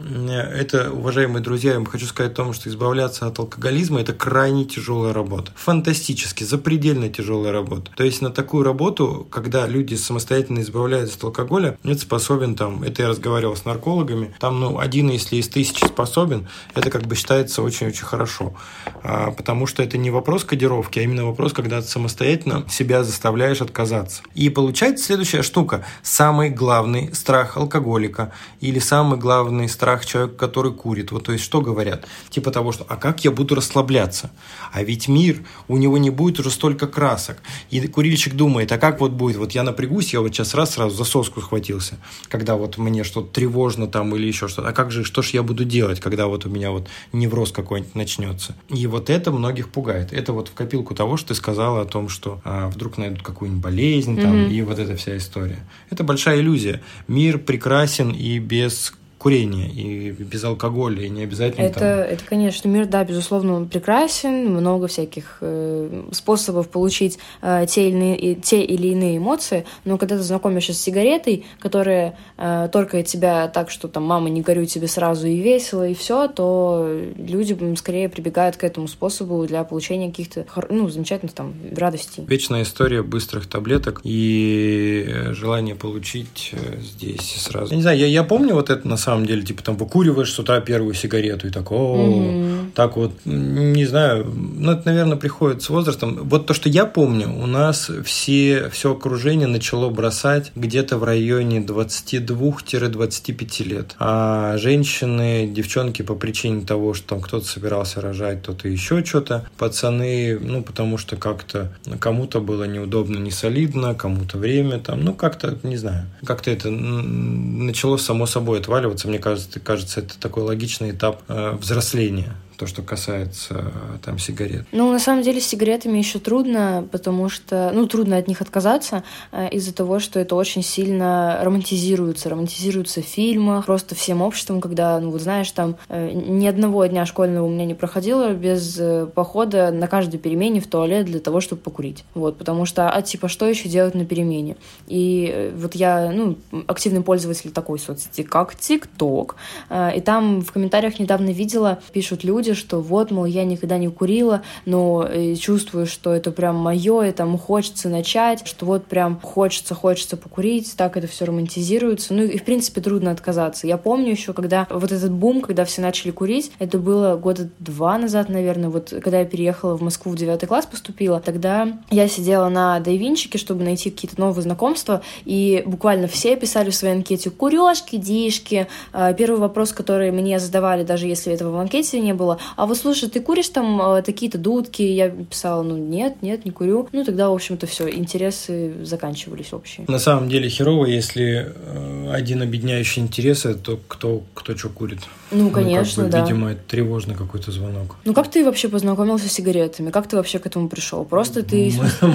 это, 0.54 0.90
уважаемые 0.92 1.42
друзья, 1.42 1.72
я 1.72 1.76
вам 1.76 1.86
хочу 1.86 2.06
сказать 2.06 2.32
о 2.32 2.36
том, 2.36 2.52
что 2.52 2.68
избавляться 2.68 3.26
от 3.26 3.38
алкоголя 3.38 3.67
алкоголизма– 3.68 4.00
это 4.00 4.14
крайне 4.14 4.64
тяжелая 4.64 5.12
работа. 5.12 5.52
Фантастически, 5.54 6.42
запредельно 6.42 7.10
тяжелая 7.10 7.52
работа. 7.52 7.90
То 7.96 8.04
есть 8.04 8.22
на 8.22 8.30
такую 8.30 8.64
работу, 8.64 9.26
когда 9.30 9.66
люди 9.66 9.94
самостоятельно 9.94 10.60
избавляются 10.60 11.18
от 11.18 11.24
алкоголя, 11.24 11.76
нет 11.84 12.00
способен 12.00 12.54
там, 12.54 12.82
это 12.82 13.02
я 13.02 13.08
разговаривал 13.08 13.56
с 13.56 13.66
наркологами, 13.66 14.34
там, 14.40 14.58
ну, 14.58 14.78
один, 14.78 15.10
если 15.10 15.36
из 15.36 15.48
тысячи 15.48 15.84
способен, 15.84 16.48
это 16.74 16.90
как 16.90 17.02
бы 17.02 17.14
считается 17.14 17.62
очень-очень 17.62 18.06
хорошо. 18.06 18.54
А, 19.02 19.32
потому 19.32 19.66
что 19.66 19.82
это 19.82 19.98
не 19.98 20.10
вопрос 20.10 20.44
кодировки, 20.44 20.98
а 20.98 21.02
именно 21.02 21.26
вопрос, 21.26 21.52
когда 21.52 21.82
ты 21.82 21.88
самостоятельно 21.88 22.64
себя 22.70 23.04
заставляешь 23.04 23.60
отказаться. 23.60 24.22
И 24.34 24.48
получается 24.48 25.04
следующая 25.04 25.42
штука. 25.42 25.84
Самый 26.02 26.48
главный 26.48 27.14
страх 27.14 27.58
алкоголика 27.58 28.32
или 28.62 28.78
самый 28.78 29.18
главный 29.18 29.68
страх 29.68 30.06
человека, 30.06 30.36
который 30.36 30.72
курит. 30.72 31.12
Вот 31.12 31.24
то 31.24 31.32
есть 31.32 31.44
что 31.44 31.60
говорят? 31.60 32.06
Типа 32.30 32.50
того, 32.50 32.72
что 32.72 32.86
«а 32.88 32.96
как 32.96 33.24
я 33.24 33.30
буду 33.30 33.57
расслабляться?» 33.58 34.30
А 34.72 34.82
ведь 34.82 35.08
мир, 35.08 35.42
у 35.66 35.76
него 35.76 35.98
не 35.98 36.10
будет 36.10 36.40
уже 36.40 36.50
столько 36.50 36.86
красок. 36.86 37.38
И 37.70 37.86
курильщик 37.86 38.34
думает, 38.34 38.72
а 38.72 38.78
как 38.78 39.00
вот 39.00 39.12
будет? 39.12 39.36
Вот 39.36 39.52
я 39.52 39.62
напрягусь, 39.62 40.12
я 40.12 40.20
вот 40.20 40.34
сейчас 40.34 40.54
раз 40.54 40.74
сразу 40.74 40.96
за 40.96 41.04
соску 41.04 41.40
схватился, 41.40 41.98
когда 42.28 42.56
вот 42.56 42.78
мне 42.78 43.04
что-то 43.04 43.32
тревожно 43.32 43.86
там 43.86 44.14
или 44.14 44.26
еще 44.26 44.48
что-то. 44.48 44.68
А 44.68 44.72
как 44.72 44.90
же, 44.90 45.04
что 45.04 45.22
ж 45.22 45.30
я 45.30 45.42
буду 45.42 45.64
делать, 45.64 46.00
когда 46.00 46.26
вот 46.26 46.46
у 46.46 46.50
меня 46.50 46.70
вот 46.70 46.88
невроз 47.12 47.52
какой-нибудь 47.52 47.94
начнется? 47.94 48.56
И 48.68 48.86
вот 48.86 49.10
это 49.10 49.30
многих 49.30 49.70
пугает. 49.70 50.12
Это 50.12 50.32
вот 50.32 50.48
в 50.48 50.54
копилку 50.54 50.94
того, 50.94 51.16
что 51.16 51.28
ты 51.28 51.34
сказала 51.34 51.82
о 51.82 51.84
том, 51.84 52.08
что 52.08 52.40
а, 52.44 52.68
вдруг 52.68 52.98
найдут 52.98 53.22
какую-нибудь 53.22 53.62
болезнь 53.62 54.20
там, 54.20 54.34
mm-hmm. 54.34 54.50
и 54.50 54.62
вот 54.62 54.78
эта 54.78 54.96
вся 54.96 55.16
история. 55.16 55.58
Это 55.90 56.04
большая 56.04 56.40
иллюзия. 56.40 56.82
Мир 57.06 57.38
прекрасен 57.38 58.10
и 58.10 58.38
без 58.38 58.92
курения 59.18 59.68
и 59.68 60.10
без 60.12 60.44
алкоголя, 60.44 61.02
и 61.02 61.08
не 61.08 61.24
обязательно 61.24 61.64
это, 61.64 61.80
там... 61.80 61.88
Это, 61.88 62.24
конечно, 62.24 62.68
мир, 62.68 62.86
да, 62.86 63.04
безусловно, 63.04 63.66
прекрасен, 63.66 64.48
много 64.48 64.86
всяких 64.86 65.38
э, 65.40 66.04
способов 66.12 66.68
получить 66.68 67.18
э, 67.42 67.66
те, 67.68 67.88
или 67.88 67.96
иные, 67.96 68.34
те 68.36 68.62
или 68.62 68.88
иные 68.88 69.18
эмоции, 69.18 69.66
но 69.84 69.98
когда 69.98 70.16
ты 70.16 70.22
знакомишься 70.22 70.72
с 70.72 70.80
сигаретой, 70.80 71.44
которая 71.58 72.16
э, 72.36 72.68
торкает 72.72 73.06
тебя 73.06 73.48
так, 73.48 73.70
что 73.70 73.88
там 73.88 74.04
«мама, 74.04 74.28
не 74.30 74.40
горю 74.40 74.66
тебе 74.66 74.86
сразу 74.86 75.26
и 75.26 75.36
весело», 75.36 75.88
и 75.88 75.94
все, 75.94 76.28
то 76.28 76.88
люди 77.16 77.58
скорее 77.74 78.08
прибегают 78.08 78.56
к 78.56 78.62
этому 78.62 78.86
способу 78.86 79.44
для 79.46 79.64
получения 79.64 80.10
каких-то, 80.10 80.46
ну, 80.70 80.88
замечательных 80.88 81.34
там 81.34 81.54
радостей. 81.76 82.24
Вечная 82.26 82.62
история 82.62 83.02
быстрых 83.02 83.48
таблеток 83.48 84.00
и 84.04 85.04
э, 85.08 85.32
желание 85.32 85.74
получить 85.74 86.50
э, 86.52 86.78
здесь 86.80 87.34
сразу. 87.38 87.70
Я 87.72 87.76
не 87.76 87.82
знаю, 87.82 87.98
я, 87.98 88.06
я 88.06 88.22
помню 88.22 88.54
вот 88.54 88.70
это 88.70 88.86
на 88.86 88.96
самом 88.96 89.07
самом 89.08 89.26
деле, 89.26 89.42
типа 89.42 89.62
там 89.62 89.76
выкуриваешь 89.76 90.32
с 90.32 90.38
утра 90.38 90.60
первую 90.60 90.94
сигарету 90.94 91.48
и 91.48 91.50
так, 91.50 91.72
о, 91.72 91.96
mm-hmm. 91.96 92.70
так 92.74 92.96
вот, 92.96 93.12
не 93.24 93.86
знаю, 93.86 94.26
ну 94.26 94.72
это, 94.72 94.82
наверное, 94.86 95.16
приходит 95.16 95.62
с 95.62 95.70
возрастом. 95.70 96.18
Вот 96.24 96.46
то, 96.46 96.54
что 96.54 96.68
я 96.68 96.84
помню, 96.84 97.32
у 97.32 97.46
нас 97.46 97.90
все, 98.04 98.68
все 98.70 98.92
окружение 98.92 99.46
начало 99.46 99.88
бросать 99.88 100.50
где-то 100.56 100.98
в 100.98 101.04
районе 101.04 101.60
22-25 101.60 103.64
лет. 103.64 103.94
А 103.98 104.58
женщины, 104.58 105.46
девчонки 105.46 106.02
по 106.02 106.14
причине 106.14 106.66
того, 106.66 106.92
что 106.94 107.08
там 107.08 107.20
кто-то 107.20 107.46
собирался 107.46 108.00
рожать, 108.00 108.42
кто-то 108.42 108.68
еще 108.68 109.04
что-то, 109.04 109.46
пацаны, 109.56 110.38
ну, 110.40 110.62
потому 110.62 110.98
что 110.98 111.16
как-то 111.16 111.72
кому-то 111.98 112.40
было 112.40 112.64
неудобно, 112.64 113.18
не 113.18 113.30
солидно, 113.30 113.94
кому-то 113.94 114.38
время 114.38 114.80
там, 114.80 115.04
ну, 115.04 115.14
как-то, 115.14 115.56
не 115.62 115.76
знаю, 115.76 116.06
как-то 116.24 116.50
это 116.50 116.68
начало 116.70 117.96
само 117.96 118.26
собой 118.26 118.58
отваливаться 118.58 118.97
становится, 118.98 119.08
мне 119.08 119.18
кажется, 119.18 119.60
кажется, 119.60 120.00
это 120.00 120.18
такой 120.18 120.42
логичный 120.42 120.90
этап 120.90 121.22
э, 121.28 121.52
взросления 121.52 122.34
то, 122.58 122.66
что 122.66 122.82
касается 122.82 123.54
э, 123.54 123.98
там 124.04 124.18
сигарет. 124.18 124.66
Ну, 124.72 124.90
на 124.90 124.98
самом 124.98 125.22
деле, 125.22 125.40
с 125.40 125.46
сигаретами 125.46 125.96
еще 125.98 126.18
трудно, 126.18 126.86
потому 126.90 127.28
что, 127.28 127.70
ну, 127.72 127.86
трудно 127.86 128.16
от 128.16 128.26
них 128.26 128.40
отказаться 128.40 129.04
э, 129.30 129.48
из-за 129.50 129.72
того, 129.72 130.00
что 130.00 130.18
это 130.18 130.34
очень 130.34 130.64
сильно 130.64 131.38
романтизируется, 131.42 132.28
романтизируется 132.28 133.00
в 133.00 133.04
фильмах, 133.04 133.66
просто 133.66 133.94
всем 133.94 134.22
обществом, 134.22 134.60
когда, 134.60 134.98
ну, 134.98 135.10
вот 135.12 135.22
знаешь, 135.22 135.50
там 135.52 135.76
э, 135.88 136.10
ни 136.12 136.48
одного 136.48 136.84
дня 136.86 137.06
школьного 137.06 137.46
у 137.46 137.48
меня 137.48 137.64
не 137.64 137.74
проходило 137.74 138.32
без 138.32 138.80
похода 139.14 139.70
на 139.70 139.86
каждой 139.86 140.18
перемене 140.18 140.60
в 140.60 140.66
туалет 140.66 141.06
для 141.06 141.20
того, 141.20 141.40
чтобы 141.40 141.62
покурить. 141.62 142.04
Вот, 142.14 142.38
потому 142.38 142.64
что, 142.64 142.90
а 142.90 143.02
типа, 143.02 143.28
что 143.28 143.46
еще 143.46 143.68
делать 143.68 143.94
на 143.94 144.04
перемене? 144.04 144.56
И 144.88 145.52
вот 145.56 145.76
я, 145.76 146.10
ну, 146.10 146.36
активный 146.66 147.02
пользователь 147.02 147.52
такой 147.52 147.78
соцсети, 147.78 148.24
как 148.24 148.56
ТикТок, 148.56 149.36
и 149.70 150.00
там 150.00 150.40
в 150.40 150.50
комментариях 150.50 150.98
недавно 150.98 151.30
видела, 151.30 151.78
пишут 151.92 152.24
люди, 152.24 152.47
люди, 152.48 152.58
что 152.58 152.80
вот, 152.80 153.10
мол, 153.10 153.24
я 153.24 153.44
никогда 153.44 153.78
не 153.78 153.88
курила, 153.88 154.42
но 154.64 155.06
э, 155.08 155.34
чувствую, 155.34 155.86
что 155.86 156.12
это 156.12 156.30
прям 156.30 156.56
мое, 156.56 157.08
и 157.08 157.12
там 157.12 157.38
хочется 157.38 157.88
начать, 157.88 158.46
что 158.46 158.66
вот 158.66 158.86
прям 158.86 159.20
хочется, 159.20 159.74
хочется 159.74 160.16
покурить, 160.16 160.74
так 160.76 160.96
это 160.96 161.06
все 161.06 161.24
романтизируется. 161.26 162.14
Ну 162.14 162.22
и, 162.22 162.38
в 162.38 162.44
принципе, 162.44 162.80
трудно 162.80 163.10
отказаться. 163.10 163.66
Я 163.66 163.76
помню 163.76 164.10
еще, 164.10 164.32
когда 164.32 164.66
вот 164.70 164.92
этот 164.92 165.12
бум, 165.12 165.40
когда 165.40 165.64
все 165.64 165.82
начали 165.82 166.10
курить, 166.10 166.52
это 166.58 166.78
было 166.78 167.16
года 167.16 167.48
два 167.58 167.98
назад, 167.98 168.28
наверное, 168.28 168.70
вот 168.70 168.92
когда 169.02 169.20
я 169.20 169.24
переехала 169.24 169.76
в 169.76 169.82
Москву 169.82 170.12
в 170.12 170.16
девятый 170.16 170.48
класс 170.48 170.66
поступила, 170.66 171.20
тогда 171.20 171.78
я 171.90 172.08
сидела 172.08 172.48
на 172.48 172.80
Дайвинчике, 172.80 173.38
чтобы 173.38 173.64
найти 173.64 173.90
какие-то 173.90 174.20
новые 174.20 174.42
знакомства, 174.42 175.02
и 175.24 175.62
буквально 175.66 176.08
все 176.08 176.36
писали 176.36 176.70
в 176.70 176.74
своей 176.74 176.94
анкете 176.94 177.30
«курешки, 177.30 177.96
дишки». 177.96 178.66
А, 178.92 179.12
первый 179.12 179.40
вопрос, 179.40 179.72
который 179.72 180.10
мне 180.10 180.38
задавали, 180.38 180.84
даже 180.84 181.06
если 181.06 181.32
этого 181.32 181.50
в 181.52 181.58
анкете 181.58 182.00
не 182.00 182.14
было, 182.14 182.37
а 182.56 182.66
вот 182.66 182.76
слушай, 182.76 183.08
ты 183.08 183.20
куришь 183.20 183.48
там 183.48 183.80
э, 183.80 184.02
такие-то 184.02 184.38
дудки? 184.38 184.82
Я 184.82 185.10
писала, 185.10 185.62
ну 185.62 185.76
нет, 185.76 186.22
нет, 186.22 186.44
не 186.44 186.50
курю. 186.50 186.88
Ну 186.92 187.04
тогда, 187.04 187.30
в 187.30 187.34
общем-то, 187.34 187.66
все, 187.66 187.88
интересы 187.88 188.84
заканчивались 188.84 189.52
общие. 189.52 189.86
На 189.88 189.98
самом 189.98 190.28
деле 190.28 190.48
херово, 190.48 190.86
если 190.86 191.52
э, 191.54 192.12
один 192.12 192.42
объединяющий 192.42 193.02
интересы, 193.02 193.54
то 193.54 193.78
кто, 193.88 194.22
кто 194.34 194.56
что 194.56 194.68
курит. 194.68 195.00
Ну, 195.30 195.50
конечно, 195.50 196.04
ну, 196.04 196.10
как 196.10 196.20
бы, 196.20 196.26
да. 196.26 196.26
Видимо, 196.26 196.50
это 196.52 196.60
тревожный 196.66 197.14
какой-то 197.14 197.50
звонок. 197.50 197.96
Ну, 198.04 198.14
как 198.14 198.30
ты 198.30 198.44
вообще 198.44 198.68
познакомился 198.68 199.28
с 199.28 199.32
сигаретами? 199.32 199.90
Как 199.90 200.08
ты 200.08 200.16
вообще 200.16 200.38
к 200.38 200.46
этому 200.46 200.68
пришел? 200.68 201.04
Просто 201.04 201.42
ты... 201.42 201.72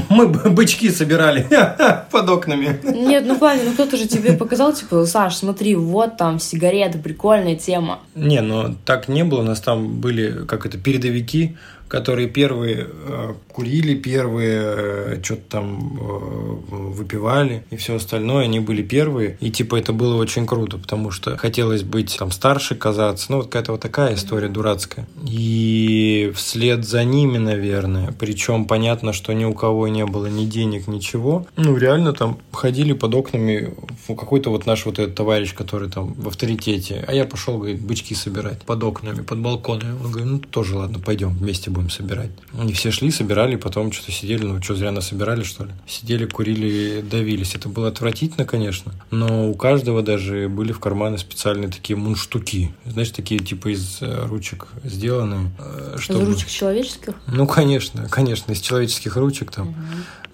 Мы, 0.10 0.28
мы 0.28 0.49
бычки 0.49 0.89
собирали 0.89 1.47
под 2.12 2.30
окнами. 2.30 2.80
Нет, 2.84 3.23
ну, 3.26 3.38
правильно, 3.38 3.69
ну 3.69 3.73
кто-то 3.73 3.97
же 3.97 4.08
тебе 4.08 4.34
показал, 4.34 4.73
типа, 4.73 5.06
Саш, 5.06 5.36
смотри, 5.36 5.76
вот 5.76 6.17
там 6.17 6.39
сигареты, 6.39 6.97
прикольная 6.97 7.56
тема. 7.56 7.99
Не, 8.15 8.41
ну, 8.41 8.76
так 8.86 9.08
не 9.08 9.23
было. 9.23 9.41
У 9.41 9.43
нас 9.43 9.60
там 9.62 9.99
были, 9.99 10.45
как 10.45 10.65
это, 10.65 10.78
передовики, 10.78 11.58
которые 11.93 12.27
первые 12.27 12.88
э, 12.89 13.34
курили, 13.49 13.93
первые 13.93 14.62
э, 14.63 15.19
что-то 15.21 15.43
там 15.47 15.99
э, 16.01 16.75
выпивали 16.75 17.65
и 17.69 17.75
все 17.75 17.97
остальное, 17.97 18.45
они 18.45 18.60
были 18.60 18.82
первые. 18.82 19.38
И 19.39 19.51
типа 19.51 19.75
это 19.75 19.93
было 19.93 20.15
очень 20.15 20.47
круто, 20.47 20.79
потому 20.79 21.12
что 21.12 21.38
хотелось 21.38 21.84
быть 21.84 22.15
там 22.17 22.32
старше, 22.32 22.73
казаться. 22.73 23.27
Ну, 23.29 23.38
вот 23.38 23.45
какая-то 23.45 23.73
вот 23.73 23.82
такая 23.82 24.15
история 24.15 24.47
дурацкая. 24.47 25.06
И 25.23 26.32
вслед 26.36 26.84
за 26.84 27.03
ними, 27.03 27.38
наверное, 27.38 28.12
причем 28.17 28.65
понятно, 28.65 29.13
что 29.13 29.32
ни 29.34 29.45
у 29.45 29.53
кого 29.53 29.88
не 29.88 30.08
было 30.08 30.25
ни 30.25 30.45
денег, 30.45 30.88
ничего. 30.88 31.45
Ну, 31.58 31.77
реально 31.77 32.13
там 32.13 32.39
ходили 32.51 32.93
под 32.93 33.13
окнами 33.13 33.75
какой-то 34.08 34.49
вот 34.49 34.65
наш 34.65 34.88
вот 34.88 34.97
этот 34.97 35.13
товарищ, 35.13 35.53
который 35.53 35.91
там 35.91 36.15
в 36.15 36.27
авторитете. 36.27 37.06
А 37.08 37.13
я 37.13 37.25
пошел, 37.25 37.60
говорит, 37.60 37.82
бычки 37.82 38.15
собирать 38.15 38.63
под 38.63 38.84
окнами, 38.84 39.21
под 39.21 39.38
балконами. 39.38 39.91
Он 40.03 40.12
говорит, 40.12 40.32
ну, 40.32 40.39
тоже 40.39 40.75
ладно, 40.75 40.97
пойдем, 40.97 41.38
вместе 41.38 41.69
будем 41.69 41.83
будем 41.84 41.89
собирать. 41.89 42.32
Они 42.58 42.74
все 42.74 42.91
шли, 42.91 43.12
собирали, 43.12 43.56
потом 43.56 43.91
что-то 43.91 44.12
сидели, 44.12 44.43
ну 44.43 44.62
что, 44.62 44.76
зря 44.76 44.91
насобирали, 44.91 45.43
что 45.43 45.65
ли? 45.65 45.72
Сидели, 45.88 46.26
курили, 46.26 47.02
давились. 47.02 47.56
Это 47.56 47.69
было 47.69 47.89
отвратительно, 47.89 48.46
конечно, 48.46 48.93
но 49.12 49.50
у 49.50 49.56
каждого 49.56 50.02
даже 50.02 50.50
были 50.50 50.72
в 50.72 50.80
карманы 50.80 51.17
специальные 51.17 51.69
такие 51.69 51.98
мунштуки. 51.98 52.74
Знаешь, 52.86 53.10
такие 53.10 53.39
типа 53.39 53.74
из 53.74 54.02
э, 54.02 54.26
ручек 54.26 54.67
сделанные. 54.84 55.52
Э, 55.60 55.98
чтобы... 56.00 56.24
Из 56.24 56.28
ручек 56.28 56.50
человеческих? 56.50 57.13
Ну, 57.28 57.48
конечно, 57.48 58.08
конечно, 58.10 58.52
из 58.52 58.62
человеческих 58.62 59.15
ручек 59.17 59.52
там. 59.52 59.69
Угу 59.69 59.78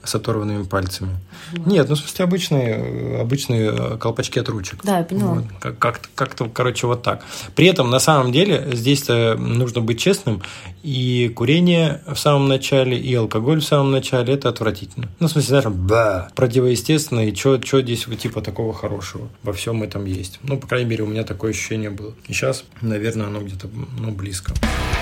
с 0.03 0.15
оторванными 0.15 0.63
пальцами. 0.63 1.19
Mm. 1.53 1.69
Нет, 1.69 1.89
ну, 1.89 1.95
в 1.95 1.99
смысле, 1.99 2.25
обычные, 2.25 3.19
обычные 3.21 3.71
э, 3.71 3.97
колпачки 3.97 4.39
от 4.39 4.49
ручек. 4.49 4.79
Да, 4.83 4.99
я 4.99 5.03
поняла. 5.03 5.35
Вот. 5.35 5.75
Как-то, 5.77 6.07
как-то, 6.15 6.49
короче, 6.49 6.87
вот 6.87 7.03
так. 7.03 7.23
При 7.55 7.67
этом, 7.67 7.89
на 7.89 7.99
самом 7.99 8.31
деле, 8.31 8.69
здесь 8.73 9.07
нужно 9.07 9.81
быть 9.81 9.99
честным, 9.99 10.41
и 10.83 11.31
курение 11.35 12.01
в 12.07 12.15
самом 12.15 12.47
начале, 12.47 12.97
и 12.97 13.13
алкоголь 13.13 13.59
в 13.59 13.65
самом 13.65 13.91
начале– 13.91 14.33
это 14.35 14.49
отвратительно. 14.49 15.09
Ну, 15.19 15.27
в 15.27 15.31
смысле, 15.31 15.49
знаешь, 15.49 15.65
ба, 15.65 16.29
противоестественно, 16.35 17.27
и 17.27 17.35
что 17.35 17.59
здесь 17.81 18.05
типа 18.19 18.41
такого 18.41 18.73
хорошего 18.73 19.29
во 19.43 19.53
всем 19.53 19.83
этом 19.83 20.05
есть. 20.05 20.39
Ну, 20.43 20.57
по 20.57 20.67
крайней 20.67 20.89
мере, 20.89 21.03
у 21.03 21.07
меня 21.07 21.23
такое 21.23 21.51
ощущение 21.51 21.89
было. 21.89 22.13
И 22.27 22.33
сейчас, 22.33 22.63
наверное, 22.81 23.27
оно 23.27 23.41
где-то 23.41 23.69
ну, 23.99 24.11
близко. 24.11 24.53
Э, 24.53 24.98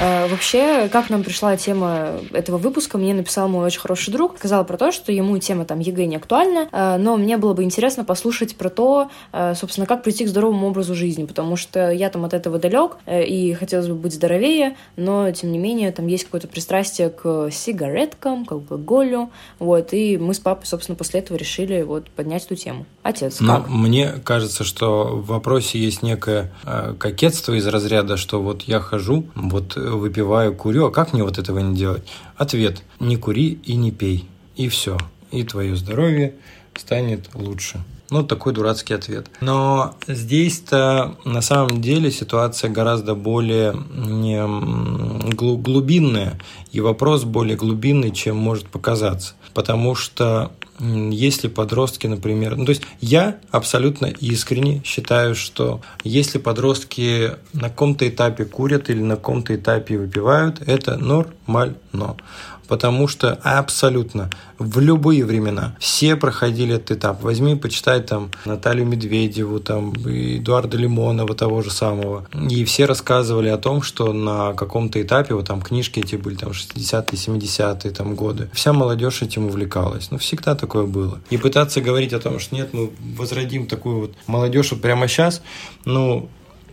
вообще, 0.00 0.88
как 0.88 1.10
нам 1.10 1.24
пришла 1.24 1.56
тема 1.56 2.20
этого 2.32 2.58
выпуска, 2.58 2.98
мне 2.98 3.14
написал 3.14 3.48
мой 3.48 3.66
очень 3.66 3.80
хороший 3.80 4.12
друг, 4.12 4.38
сказал 4.38 4.64
про 4.64 4.76
то, 4.76 4.92
что 4.92 5.12
ему 5.12 5.36
тема 5.38 5.64
там 5.64 5.80
ЕГЭ 5.80 6.06
не 6.06 6.16
актуальна, 6.16 6.68
э, 6.70 6.96
но 6.98 7.16
мне 7.16 7.36
было 7.36 7.54
бы 7.54 7.64
интересно 7.64 8.04
послушать 8.04 8.56
про 8.56 8.70
то, 8.70 9.10
э, 9.32 9.54
собственно, 9.54 9.86
как 9.86 10.02
прийти 10.02 10.24
к 10.24 10.28
здоровому 10.28 10.68
образу 10.68 10.94
жизни, 10.94 11.24
потому 11.24 11.56
что 11.56 11.90
я 11.90 12.10
там 12.10 12.24
от 12.24 12.34
этого 12.34 12.58
далек, 12.58 12.98
и 13.06 13.56
хотелось 13.58 13.88
бы 13.88 13.94
быть 13.94 14.14
здоровее, 14.14 14.76
но, 14.96 15.30
тем 15.32 15.52
не 15.52 15.58
менее, 15.58 15.90
там 15.92 16.06
есть 16.06 16.24
какое-то 16.24 16.48
пристрастие 16.48 17.10
к 17.10 17.50
сигареткам, 17.50 18.44
к 18.44 18.52
алкоголю, 18.52 19.30
вот, 19.58 19.92
и 19.92 20.16
мы 20.18 20.34
с 20.34 20.38
папой, 20.38 20.66
собственно, 20.66 20.96
после 20.96 21.20
этого 21.20 21.36
решили 21.36 21.82
вот 21.82 22.10
поднять 22.10 22.44
эту 22.44 22.56
тему. 22.56 22.86
Отец, 23.02 23.40
но 23.40 23.56
как? 23.56 23.68
Мне 23.68 24.14
кажется, 24.24 24.64
что 24.64 25.04
в 25.04 25.26
вопросе 25.26 25.78
есть 25.78 26.02
некое 26.02 26.52
кокетство 26.98 27.54
из 27.54 27.66
разряда, 27.66 28.16
что 28.16 28.40
вот 28.40 28.62
я 28.62 28.80
хожу, 28.80 29.24
вот 29.34 29.76
выпиваю, 29.96 30.54
курю, 30.54 30.86
а 30.86 30.90
как 30.90 31.12
мне 31.12 31.22
вот 31.22 31.38
этого 31.38 31.58
не 31.60 31.76
делать? 31.76 32.02
Ответ– 32.36 32.82
не 33.00 33.16
кури 33.16 33.58
и 33.64 33.74
не 33.74 33.90
пей. 33.90 34.28
И 34.56 34.68
все. 34.68 34.98
И 35.30 35.44
твое 35.44 35.76
здоровье 35.76 36.34
станет 36.74 37.30
лучше. 37.34 37.80
Ну, 38.10 38.22
такой 38.22 38.54
дурацкий 38.54 38.94
ответ. 38.94 39.26
Но 39.42 39.94
здесь-то 40.06 41.16
на 41.24 41.42
самом 41.42 41.82
деле 41.82 42.10
ситуация 42.10 42.70
гораздо 42.70 43.14
более 43.14 43.74
глубинная, 45.34 46.38
и 46.72 46.80
вопрос 46.80 47.24
более 47.24 47.56
глубинный, 47.56 48.10
чем 48.10 48.36
может 48.36 48.68
показаться. 48.68 49.34
Потому 49.52 49.94
что 49.94 50.52
если 50.80 51.48
подростки, 51.48 52.06
например, 52.06 52.56
ну 52.56 52.64
то 52.64 52.70
есть 52.70 52.82
я 53.00 53.38
абсолютно 53.50 54.06
искренне 54.06 54.82
считаю, 54.84 55.34
что 55.34 55.80
если 56.04 56.38
подростки 56.38 57.32
на 57.52 57.68
каком-то 57.68 58.08
этапе 58.08 58.44
курят 58.44 58.90
или 58.90 59.00
на 59.00 59.16
каком-то 59.16 59.54
этапе 59.54 59.98
выпивают, 59.98 60.62
это 60.66 60.96
нормально 60.96 62.16
потому 62.68 63.08
что 63.08 63.32
абсолютно 63.42 64.30
в 64.58 64.78
любые 64.80 65.24
времена 65.24 65.76
все 65.80 66.16
проходили 66.16 66.74
этот 66.74 66.98
этап. 66.98 67.22
Возьми, 67.22 67.56
почитай 67.56 68.00
там 68.00 68.30
Наталью 68.44 68.86
Медведеву, 68.86 69.58
там 69.60 69.92
Эдуарда 69.92 70.76
Лимонова, 70.76 71.34
того 71.34 71.62
же 71.62 71.70
самого. 71.70 72.26
И 72.50 72.64
все 72.64 72.84
рассказывали 72.84 73.48
о 73.48 73.56
том, 73.56 73.82
что 73.82 74.12
на 74.12 74.52
каком-то 74.52 75.00
этапе, 75.00 75.34
вот 75.34 75.46
там 75.46 75.62
книжки 75.62 76.00
эти 76.00 76.16
были, 76.16 76.36
там 76.36 76.50
60-е, 76.50 77.18
70-е 77.18 77.90
там 77.90 78.14
годы, 78.14 78.50
вся 78.52 78.72
молодежь 78.72 79.22
этим 79.22 79.46
увлекалась. 79.46 80.10
Ну, 80.10 80.18
всегда 80.18 80.54
такое 80.54 80.84
было. 80.84 81.20
И 81.30 81.38
пытаться 81.38 81.80
говорить 81.80 82.12
о 82.12 82.20
том, 82.20 82.38
что 82.38 82.54
нет, 82.54 82.74
мы 82.74 82.90
возродим 83.16 83.66
такую 83.66 84.00
вот 84.00 84.14
молодежь 84.26 84.72
вот 84.72 84.82
прямо 84.82 85.08
сейчас, 85.08 85.42
ну, 85.84 86.28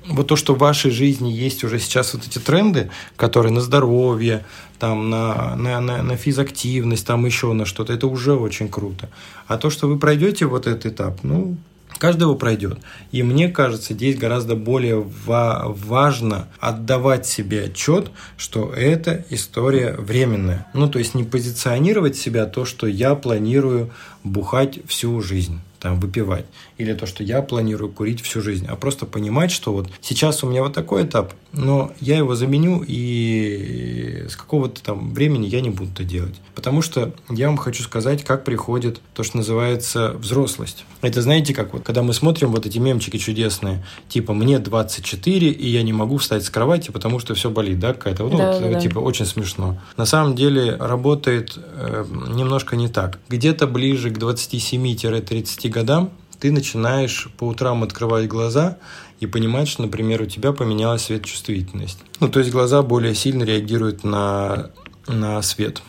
вот 0.08 0.28
то, 0.28 0.36
что 0.36 0.56
в 0.56 0.60
вашей 0.60 0.92
жизни 0.92 1.32
есть 1.32 1.64
уже 1.64 1.80
сейчас 1.80 2.14
вот 2.14 2.26
эти 2.26 2.40
тренды, 2.40 2.90
которые 3.16 3.52
на 3.52 3.62
здоровье, 3.62 4.46
там, 4.80 5.10
на, 5.10 5.56
на, 5.56 5.82
на, 5.82 6.04
на 6.04 6.16
физактивность, 6.16 7.06
там 7.06 7.26
еще 7.26 7.54
на 7.54 7.66
что-то, 7.66 7.94
это 7.94 8.08
уже 8.08 8.34
очень 8.34 8.70
круто. 8.70 9.10
А 9.48 9.58
то, 9.58 9.70
что 9.70 9.88
вы 9.88 9.98
пройдете 9.98 10.46
вот 10.46 10.68
этот 10.68 10.86
этап, 10.86 11.24
ну, 11.24 11.58
Каждый 11.98 12.24
его 12.24 12.36
пройдет. 12.36 12.80
И 13.12 13.24
мне 13.24 13.48
кажется, 13.50 13.94
здесь 13.94 14.18
гораздо 14.18 14.56
более 14.56 15.00
ва- 15.00 15.64
важно 15.68 16.48
отдавать 16.60 17.26
себе 17.26 17.66
отчет, 17.66 18.12
что 18.38 18.72
это 18.74 19.26
история 19.30 19.94
временная. 19.94 20.68
Ну, 20.74 20.90
то 20.90 21.00
есть 21.00 21.16
не 21.16 21.24
позиционировать 21.24 22.18
себя 22.18 22.46
то, 22.48 22.66
что 22.66 22.86
я 22.88 23.16
планирую 23.16 23.92
бухать 24.24 24.80
всю 24.88 25.22
жизнь 25.22 25.62
там, 25.80 26.00
выпивать, 26.00 26.46
или 26.78 26.94
то, 26.94 27.06
что 27.06 27.24
я 27.24 27.42
планирую 27.42 27.92
курить 27.92 28.22
всю 28.22 28.42
жизнь, 28.42 28.66
а 28.68 28.76
просто 28.76 29.06
понимать, 29.06 29.52
что 29.52 29.74
вот 29.74 29.90
сейчас 30.02 30.44
у 30.44 30.50
меня 30.50 30.64
вот 30.64 30.74
такой 30.74 31.04
этап, 31.04 31.34
но 31.54 31.94
я 32.02 32.18
его 32.18 32.36
заменю, 32.36 32.84
и 32.86 34.26
с 34.30 34.36
какого-то 34.36 34.84
там 34.84 35.14
времени 35.14 35.48
я 35.48 35.62
не 35.62 35.70
буду 35.70 35.92
это 35.92 36.04
делать. 36.04 36.36
Потому 36.54 36.82
что 36.82 37.14
я 37.30 37.48
вам 37.48 37.58
хочу 37.58 37.84
сказать, 37.84 38.24
как 38.24 38.44
приходит 38.44 39.02
то, 39.14 39.24
что 39.24 39.38
называется 39.38 40.12
взрослость. 40.18 40.86
Это 41.02 41.22
знаете, 41.22 41.54
как 41.54 41.74
вот, 41.74 41.84
когда 41.84 42.02
мы 42.04 42.14
смотрим 42.14 42.52
вот 42.52 42.66
эти 42.66 42.78
мемчики 42.78 43.18
чудесные, 43.18 43.86
типа 44.10 44.34
«мне 44.34 44.60
24, 44.60 45.50
и 45.50 45.70
я 45.70 45.84
не 45.84 45.94
могу 45.94 46.18
встать 46.18 46.44
с 46.44 46.50
кровати, 46.50 46.92
потому 46.92 47.20
что 47.20 47.36
все 47.36 47.50
болит», 47.50 47.80
да, 47.80 47.94
какая-то, 47.94 48.24
ну, 48.24 48.38
да, 48.38 48.60
вот, 48.60 48.72
да, 48.72 48.80
типа, 48.80 49.00
очень 49.00 49.26
смешно. 49.26 49.80
На 49.96 50.06
самом 50.06 50.36
деле 50.36 50.76
работает 50.76 51.58
э, 51.58 52.06
немножко 52.34 52.76
не 52.76 52.90
так. 52.90 53.20
Где-то 53.30 53.68
ближе 53.68 54.10
к 54.10 54.18
27-30 54.18 55.70
годам 55.70 56.12
ты 56.46 56.52
начинаешь 56.52 57.28
по 57.40 57.46
утрам 57.46 57.82
открывать 57.82 58.28
глаза 58.28 58.78
и 59.20 59.26
понимать, 59.26 59.68
что, 59.68 59.82
например, 59.82 60.22
у 60.22 60.26
тебя 60.28 60.52
поменялась 60.52 61.06
светочувствительность. 61.06 61.98
Ну, 62.20 62.30
то 62.30 62.38
есть 62.38 62.52
глаза 62.52 62.84
более 62.84 63.16
сильно 63.16 63.42
реагируют 63.42 64.04
на, 64.04 64.70
на 65.08 65.42
свет. 65.42 65.82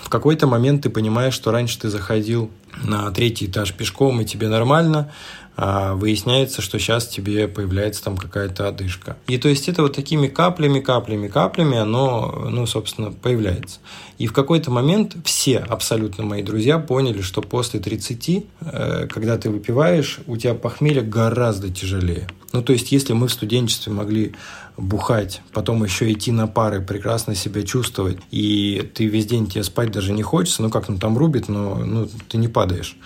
В 0.00 0.08
какой-то 0.08 0.46
момент 0.46 0.84
ты 0.84 0.90
понимаешь, 0.90 1.34
что 1.34 1.50
раньше 1.50 1.80
ты 1.80 1.88
заходил 1.88 2.52
на 2.84 3.10
третий 3.10 3.46
этаж 3.46 3.72
пешком, 3.72 4.20
и 4.20 4.24
тебе 4.24 4.48
нормально, 4.48 5.10
выясняется, 5.56 6.60
что 6.60 6.78
сейчас 6.78 7.08
тебе 7.08 7.48
появляется 7.48 8.04
там 8.04 8.16
какая-то 8.16 8.68
одышка. 8.68 9.16
И 9.26 9.38
то 9.38 9.48
есть 9.48 9.68
это 9.68 9.82
вот 9.82 9.94
такими 9.94 10.28
каплями, 10.28 10.80
каплями, 10.80 11.28
каплями 11.28 11.78
оно, 11.78 12.48
ну, 12.50 12.66
собственно, 12.66 13.10
появляется. 13.10 13.80
И 14.18 14.26
в 14.26 14.32
какой-то 14.32 14.70
момент 14.70 15.16
все 15.24 15.58
абсолютно 15.58 16.24
мои 16.24 16.42
друзья 16.42 16.78
поняли, 16.78 17.20
что 17.20 17.42
после 17.42 17.80
30, 17.80 18.46
э, 18.60 19.06
когда 19.08 19.36
ты 19.36 19.50
выпиваешь, 19.50 20.20
у 20.26 20.36
тебя 20.36 20.54
похмелье 20.54 21.02
гораздо 21.02 21.70
тяжелее. 21.70 22.28
Ну, 22.52 22.62
то 22.62 22.72
есть, 22.72 22.92
если 22.92 23.12
мы 23.12 23.28
в 23.28 23.32
студенчестве 23.32 23.92
могли 23.92 24.34
бухать, 24.78 25.42
потом 25.52 25.84
еще 25.84 26.10
идти 26.10 26.32
на 26.32 26.46
пары, 26.46 26.80
прекрасно 26.80 27.34
себя 27.34 27.62
чувствовать, 27.62 28.18
и 28.30 28.90
ты 28.94 29.06
весь 29.06 29.26
день 29.26 29.46
тебе 29.46 29.64
спать 29.64 29.90
даже 29.90 30.12
не 30.12 30.22
хочется, 30.22 30.62
ну, 30.62 30.70
как 30.70 30.88
ну, 30.88 30.98
там 30.98 31.18
рубит, 31.18 31.48
но 31.48 31.76
ну, 31.76 32.08
ты 32.28 32.38
не 32.38 32.48
падаешь 32.48 32.96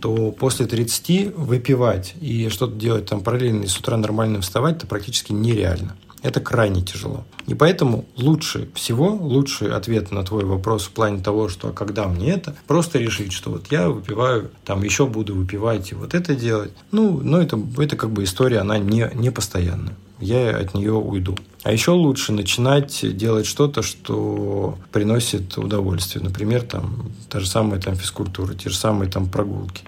то 0.00 0.32
после 0.32 0.66
30 0.66 1.34
выпивать 1.36 2.14
и 2.20 2.48
что-то 2.48 2.74
делать 2.74 3.06
там 3.06 3.22
параллельно 3.22 3.64
и 3.64 3.66
с 3.66 3.78
утра 3.78 3.96
нормально 3.96 4.40
вставать, 4.40 4.76
это 4.76 4.86
практически 4.86 5.32
нереально. 5.32 5.96
Это 6.22 6.40
крайне 6.40 6.82
тяжело. 6.82 7.24
И 7.46 7.54
поэтому 7.54 8.04
лучше 8.16 8.68
всего, 8.74 9.10
лучший 9.10 9.72
ответ 9.72 10.10
на 10.10 10.24
твой 10.24 10.44
вопрос 10.44 10.86
в 10.86 10.90
плане 10.90 11.22
того, 11.22 11.48
что 11.48 11.68
а 11.68 11.72
когда 11.72 12.08
мне 12.08 12.32
это, 12.32 12.56
просто 12.66 12.98
решить, 12.98 13.32
что 13.32 13.50
вот 13.50 13.66
я 13.70 13.88
выпиваю, 13.88 14.50
там 14.64 14.82
еще 14.82 15.06
буду 15.06 15.34
выпивать 15.34 15.92
и 15.92 15.94
вот 15.94 16.14
это 16.14 16.34
делать. 16.34 16.72
Ну, 16.90 17.20
но 17.22 17.40
это, 17.40 17.60
это 17.78 17.96
как 17.96 18.10
бы 18.10 18.24
история, 18.24 18.58
она 18.58 18.78
не, 18.78 19.08
не 19.14 19.30
постоянная 19.30 19.94
я 20.20 20.56
от 20.56 20.74
нее 20.74 20.92
уйду. 20.92 21.36
А 21.64 21.72
еще 21.72 21.90
лучше 21.90 22.32
начинать 22.32 23.16
делать 23.16 23.46
что-то, 23.46 23.82
что 23.82 24.78
приносит 24.92 25.58
удовольствие. 25.58 26.24
Например, 26.24 26.62
там, 26.62 27.10
та 27.28 27.40
же 27.40 27.46
самая 27.46 27.80
там, 27.80 27.96
физкультура, 27.96 28.54
те 28.54 28.70
же 28.70 28.76
самые 28.76 29.10
там 29.10 29.28
прогулки. 29.28 29.82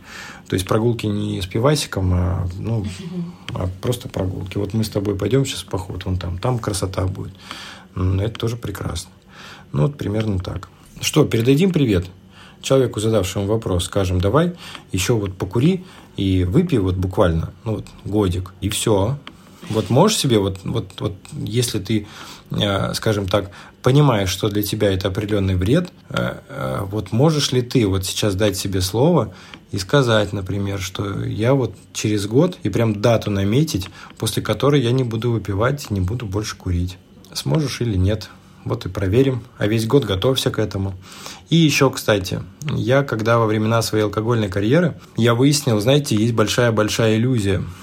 То 0.49 0.55
есть 0.55 0.67
прогулки 0.67 1.07
не 1.07 1.41
с 1.41 1.47
пивасиком, 1.47 2.13
а, 2.13 2.49
ну, 2.59 2.85
а 3.55 3.69
просто 3.81 4.09
прогулки. 4.09 4.59
Вот 4.59 4.75
мы 4.75 4.83
с 4.83 4.91
тобой 4.91 5.17
пойдем 5.17 5.45
сейчас 5.45 5.61
в 5.61 5.67
поход, 5.67 6.05
вон 6.05 6.17
там, 6.17 6.39
там 6.39 6.59
красота 6.59 7.07
будет. 7.07 7.33
Это 7.95 8.39
тоже 8.39 8.57
прекрасно. 8.57 9.11
Ну, 9.73 9.83
вот 9.83 9.97
примерно 9.97 10.39
так. 10.39 10.69
Что, 11.01 11.25
передадим 11.25 11.73
привет 11.73 12.07
человеку, 12.63 13.01
задавшему 13.01 13.47
вопрос, 13.47 13.85
скажем, 13.85 14.21
давай 14.21 14.53
еще 14.93 15.15
вот 15.15 15.35
покури 15.35 15.85
и 16.17 16.45
выпей 16.45 16.79
вот 16.79 16.97
буквально, 16.97 17.53
ну 17.65 17.77
вот 17.77 17.87
годик, 18.05 18.53
и 18.61 18.69
все, 18.69 19.19
вот 19.71 19.89
можешь 19.89 20.19
себе, 20.19 20.39
вот, 20.39 20.59
вот, 20.65 20.87
вот 20.99 21.15
если 21.33 21.79
ты, 21.79 22.07
э, 22.51 22.93
скажем 22.95 23.27
так, 23.27 23.51
понимаешь, 23.83 24.29
что 24.29 24.49
для 24.49 24.63
тебя 24.63 24.93
это 24.93 25.09
определенный 25.09 25.55
вред, 25.55 25.91
э, 26.11 26.39
э, 26.49 26.81
вот 26.85 27.13
можешь 27.13 27.53
ли 27.53 27.63
ты 27.63 27.87
вот 27.87 28.05
сейчас 28.05 28.35
дать 28.35 28.57
себе 28.57 28.81
слово 28.81 29.33
и 29.71 29.79
сказать, 29.79 30.33
например, 30.33 30.81
что 30.81 31.25
я 31.25 31.55
вот 31.55 31.75
через 31.93 32.27
год 32.27 32.59
и 32.63 32.69
прям 32.69 33.01
дату 33.01 33.31
наметить, 33.31 33.89
после 34.19 34.43
которой 34.43 34.83
я 34.83 34.91
не 34.91 35.05
буду 35.05 35.31
выпивать, 35.31 35.91
не 35.91 36.01
буду 36.01 36.27
больше 36.27 36.57
курить. 36.57 36.99
Сможешь 37.33 37.81
или 37.81 37.97
нет? 37.97 38.29
Вот 38.65 38.85
и 38.85 38.89
проверим. 38.91 39.43
А 39.57 39.67
весь 39.69 39.87
год 39.87 40.05
готовься 40.05 40.51
к 40.51 40.59
этому. 40.59 40.95
И 41.49 41.57
еще, 41.57 41.91
кстати, 41.91 42.43
я 42.75 43.05
когда 43.05 43.39
во 43.39 43.47
времена 43.47 43.81
своей 43.81 44.05
алкогольной 44.05 44.49
карьеры, 44.49 45.01
я 45.17 45.35
выяснил, 45.35 45.81
знаете, 45.81 46.17
есть 46.17 46.35
большая-большая 46.35 47.17
иллюзия– 47.17 47.63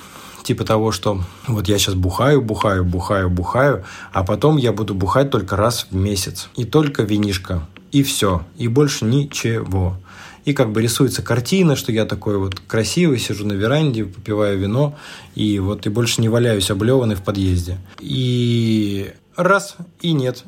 типа 0.48 0.64
того, 0.64 0.94
что 0.94 1.22
вот 1.46 1.68
я 1.68 1.78
сейчас 1.78 1.96
бухаю, 1.96 2.42
бухаю, 2.42 2.86
бухаю, 2.86 3.30
бухаю, 3.30 3.84
а 4.14 4.24
потом 4.24 4.56
я 4.56 4.72
буду 4.72 4.96
бухать 4.96 5.30
только 5.30 5.58
раз 5.58 5.88
в 5.92 5.96
месяц. 5.96 6.48
И 6.56 6.64
только 6.64 7.04
винишка. 7.04 7.68
И 7.92 8.02
все. 8.02 8.46
И 8.58 8.70
больше 8.70 9.04
ничего. 9.04 9.98
И 10.46 10.54
как 10.54 10.72
бы 10.72 10.82
рисуется 10.82 11.22
картина, 11.22 11.76
что 11.76 11.92
я 11.92 12.06
такой 12.06 12.38
вот 12.38 12.62
красивый, 12.62 13.20
сижу 13.20 13.46
на 13.46 13.52
веранде, 13.52 14.06
попиваю 14.06 14.58
вино, 14.58 14.96
и 15.36 15.60
вот 15.60 15.86
и 15.86 15.90
больше 15.90 16.22
не 16.22 16.30
валяюсь 16.30 16.72
облеванный 16.72 17.16
в 17.16 17.24
подъезде. 17.24 17.78
И 18.00 19.12
раз 19.38 19.78
и 20.02 20.12
нет. 20.12 20.43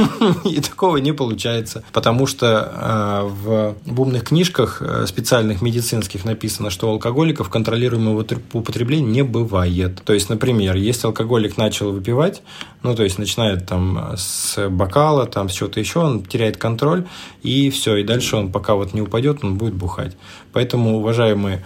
и 0.44 0.60
такого 0.60 0.98
не 0.98 1.12
получается. 1.12 1.82
Потому 1.92 2.26
что 2.26 2.70
э, 2.72 3.74
в 3.84 4.00
умных 4.00 4.24
книжках 4.24 4.80
э, 4.80 5.06
специальных 5.06 5.62
медицинских 5.62 6.24
написано, 6.24 6.70
что 6.70 6.88
у 6.88 6.92
алкоголиков 6.92 7.48
контролируемого 7.48 8.24
употребления 8.52 9.10
не 9.10 9.22
бывает. 9.22 10.02
То 10.04 10.12
есть, 10.12 10.28
например, 10.28 10.76
если 10.76 11.06
алкоголик 11.06 11.56
начал 11.56 11.90
выпивать, 11.90 12.42
ну, 12.82 12.94
то 12.94 13.02
есть 13.02 13.18
начинает 13.18 13.66
там 13.66 14.12
с 14.16 14.68
бокала, 14.68 15.26
там 15.26 15.48
с 15.48 15.52
чего-то 15.52 15.80
еще, 15.80 16.00
он 16.00 16.22
теряет 16.22 16.58
контроль, 16.58 17.06
и 17.42 17.70
все, 17.70 17.96
и 17.96 18.04
дальше 18.04 18.36
он 18.36 18.52
пока 18.52 18.74
вот 18.74 18.92
не 18.92 19.00
упадет, 19.00 19.42
он 19.42 19.56
будет 19.56 19.74
бухать. 19.74 20.16
Поэтому, 20.52 20.98
уважаемые 20.98 21.64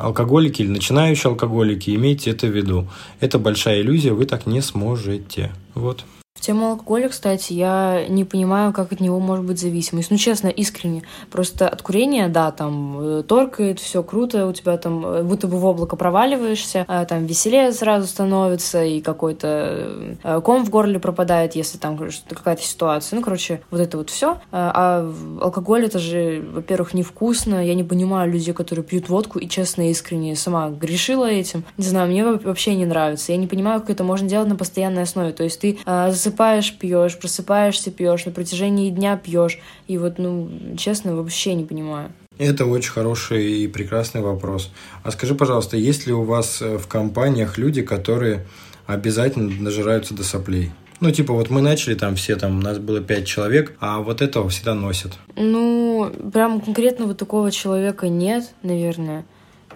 алкоголики 0.00 0.62
или 0.62 0.68
начинающие 0.68 1.30
алкоголики, 1.30 1.94
имейте 1.94 2.30
это 2.30 2.46
в 2.46 2.50
виду. 2.50 2.88
Это 3.20 3.38
большая 3.38 3.80
иллюзия, 3.80 4.12
вы 4.12 4.26
так 4.26 4.46
не 4.46 4.60
сможете. 4.60 5.52
Вот. 5.74 6.04
В 6.36 6.40
тему 6.40 6.70
алкоголя, 6.70 7.08
кстати, 7.08 7.54
я 7.54 8.06
не 8.08 8.24
понимаю, 8.24 8.72
как 8.72 8.92
от 8.92 9.00
него 9.00 9.18
может 9.18 9.44
быть 9.44 9.58
зависимость. 9.58 10.10
Ну, 10.10 10.16
честно, 10.16 10.48
искренне. 10.48 11.02
Просто 11.30 11.68
от 11.68 11.82
курения, 11.82 12.28
да, 12.28 12.52
там 12.52 13.00
э, 13.00 13.22
торкает, 13.22 13.80
все 13.80 14.02
круто, 14.02 14.46
у 14.46 14.52
тебя 14.52 14.76
там 14.76 15.04
э, 15.04 15.22
будто 15.22 15.48
бы 15.48 15.58
в 15.58 15.64
облако 15.64 15.96
проваливаешься, 15.96 16.84
а 16.86 17.04
там 17.06 17.24
веселее 17.26 17.72
сразу 17.72 18.06
становится, 18.06 18.84
и 18.84 19.00
какой-то 19.00 20.18
э, 20.22 20.40
ком 20.42 20.64
в 20.64 20.70
горле 20.70 21.00
пропадает, 21.00 21.56
если 21.56 21.78
там 21.78 21.98
какая-то 21.98 22.62
ситуация. 22.62 23.16
Ну, 23.16 23.22
короче, 23.22 23.62
вот 23.70 23.80
это 23.80 23.96
вот 23.96 24.10
все. 24.10 24.38
А 24.52 25.10
алкоголь 25.40 25.86
это 25.86 25.98
же, 25.98 26.46
во-первых, 26.52 26.94
невкусно. 26.94 27.66
Я 27.66 27.74
не 27.74 27.82
понимаю 27.82 28.30
людей, 28.30 28.52
которые 28.52 28.84
пьют 28.84 29.08
водку, 29.08 29.38
и 29.38 29.48
честно, 29.48 29.90
искренне 29.90 30.36
сама 30.36 30.68
грешила 30.68 31.24
этим. 31.24 31.64
Не 31.78 31.84
знаю, 31.86 32.08
мне 32.08 32.24
вообще 32.24 32.74
не 32.74 32.84
нравится. 32.84 33.32
Я 33.32 33.38
не 33.38 33.46
понимаю, 33.46 33.80
как 33.80 33.90
это 33.90 34.04
можно 34.04 34.28
делать 34.28 34.48
на 34.48 34.56
постоянной 34.56 35.02
основе. 35.04 35.32
То 35.32 35.42
есть 35.42 35.60
ты 35.60 35.78
засыпаешь, 35.86 36.35
пьешь, 36.36 37.18
просыпаешься, 37.18 37.90
пьешь, 37.90 38.24
на 38.24 38.32
протяжении 38.32 38.90
дня 38.90 39.16
пьешь. 39.16 39.58
И 39.88 39.98
вот, 39.98 40.18
ну, 40.18 40.50
честно, 40.76 41.16
вообще 41.16 41.54
не 41.54 41.64
понимаю. 41.64 42.12
Это 42.38 42.66
очень 42.66 42.92
хороший 42.92 43.62
и 43.62 43.66
прекрасный 43.66 44.20
вопрос. 44.20 44.70
А 45.02 45.10
скажи, 45.10 45.34
пожалуйста, 45.34 45.76
есть 45.76 46.06
ли 46.06 46.12
у 46.12 46.22
вас 46.22 46.60
э, 46.60 46.76
в 46.76 46.86
компаниях 46.86 47.56
люди, 47.56 47.82
которые 47.82 48.46
обязательно 48.86 49.50
нажираются 49.60 50.14
до 50.14 50.22
соплей? 50.22 50.70
Ну, 51.00 51.10
типа, 51.10 51.34
вот 51.34 51.50
мы 51.50 51.60
начали 51.60 51.94
там 51.94 52.14
все, 52.14 52.36
там, 52.36 52.58
у 52.58 52.62
нас 52.62 52.78
было 52.78 53.00
пять 53.00 53.26
человек, 53.26 53.74
а 53.80 54.00
вот 54.00 54.22
этого 54.22 54.48
всегда 54.48 54.74
носят. 54.74 55.12
Ну, 55.34 56.10
прям 56.32 56.60
конкретно 56.60 57.06
вот 57.06 57.18
такого 57.18 57.50
человека 57.50 58.08
нет, 58.08 58.54
наверное. 58.62 59.24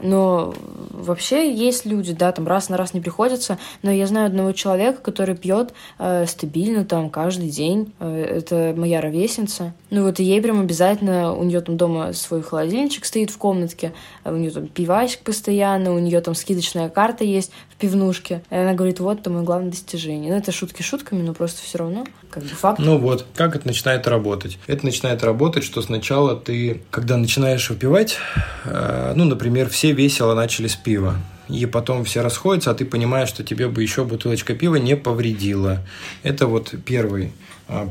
Но 0.03 0.55
вообще 0.91 1.53
есть 1.53 1.87
люди, 1.87 2.13
да, 2.13 2.33
там 2.33 2.47
раз 2.47 2.69
на 2.69 2.77
раз 2.77 2.95
не 2.95 3.01
приходится, 3.01 3.59
но 3.83 3.91
я 3.91 4.07
знаю 4.07 4.27
одного 4.27 4.53
человека, 4.53 5.01
который 5.03 5.37
пьет 5.37 5.73
э, 5.99 6.27
стабильно 6.27 6.85
там 6.85 7.11
каждый 7.11 7.51
день. 7.51 7.93
Э, 8.01 8.39
это 8.39 8.75
моя 8.77 9.01
ровесница. 9.01 9.73
Ну 9.91 10.05
вот 10.05 10.21
и 10.21 10.25
ей 10.25 10.41
прям 10.41 10.61
обязательно, 10.61 11.35
у 11.35 11.43
нее 11.45 11.61
там 11.61 11.77
дома 11.77 12.13
свой 12.13 12.43
холодильничек 12.43 13.05
стоит 13.05 13.31
в 13.31 13.39
комнатке, 13.39 13.93
у 14.25 14.33
нее 14.33 14.51
там 14.51 14.69
пивасик 14.69 15.21
постоянно, 15.21 15.93
у 15.93 15.99
нее 15.99 16.21
там 16.21 16.35
скидочная 16.35 16.89
карта 16.89 17.25
есть 17.25 17.51
в 17.71 17.77
пивнушке. 17.77 18.43
И 18.51 18.55
она 18.55 18.75
говорит, 18.75 19.01
вот 19.01 19.21
это 19.21 19.31
мое 19.31 19.43
главное 19.43 19.71
достижение. 19.71 20.33
Ну 20.33 20.39
это 20.39 20.53
шутки 20.53 20.83
шутками, 20.83 21.23
но 21.23 21.35
просто 21.35 21.63
все 21.63 21.79
равно 21.79 22.05
как 22.31 22.43
бы 22.45 22.49
факт. 22.49 22.79
Ну 22.79 22.99
вот, 22.99 23.27
как 23.35 23.57
это 23.57 23.67
начинает 23.67 24.07
работать? 24.07 24.59
Это 24.67 24.85
начинает 24.85 25.23
работать, 25.25 25.65
что 25.65 25.83
сначала 25.83 26.37
ты, 26.37 26.83
когда 26.91 27.17
начинаешь 27.17 27.69
выпивать, 27.69 28.17
э, 28.65 29.13
ну, 29.17 29.25
например, 29.25 29.69
все 29.69 29.93
весело 29.93 30.35
начали 30.35 30.69
с 30.69 30.77
пива 30.77 31.17
и 31.49 31.67
потом 31.67 32.05
все 32.05 32.23
расходятся, 32.23 32.71
а 32.71 32.75
ты 32.75 32.85
понимаешь, 32.85 33.29
что 33.29 33.43
тебе 33.43 33.69
бы 33.69 33.83
еще 33.83 34.05
бутылочка 34.05 34.55
пива 34.55 34.77
не 34.77 34.97
повредила. 34.97 35.81
Это 36.23 36.47
вот 36.47 36.75
первый 36.85 37.33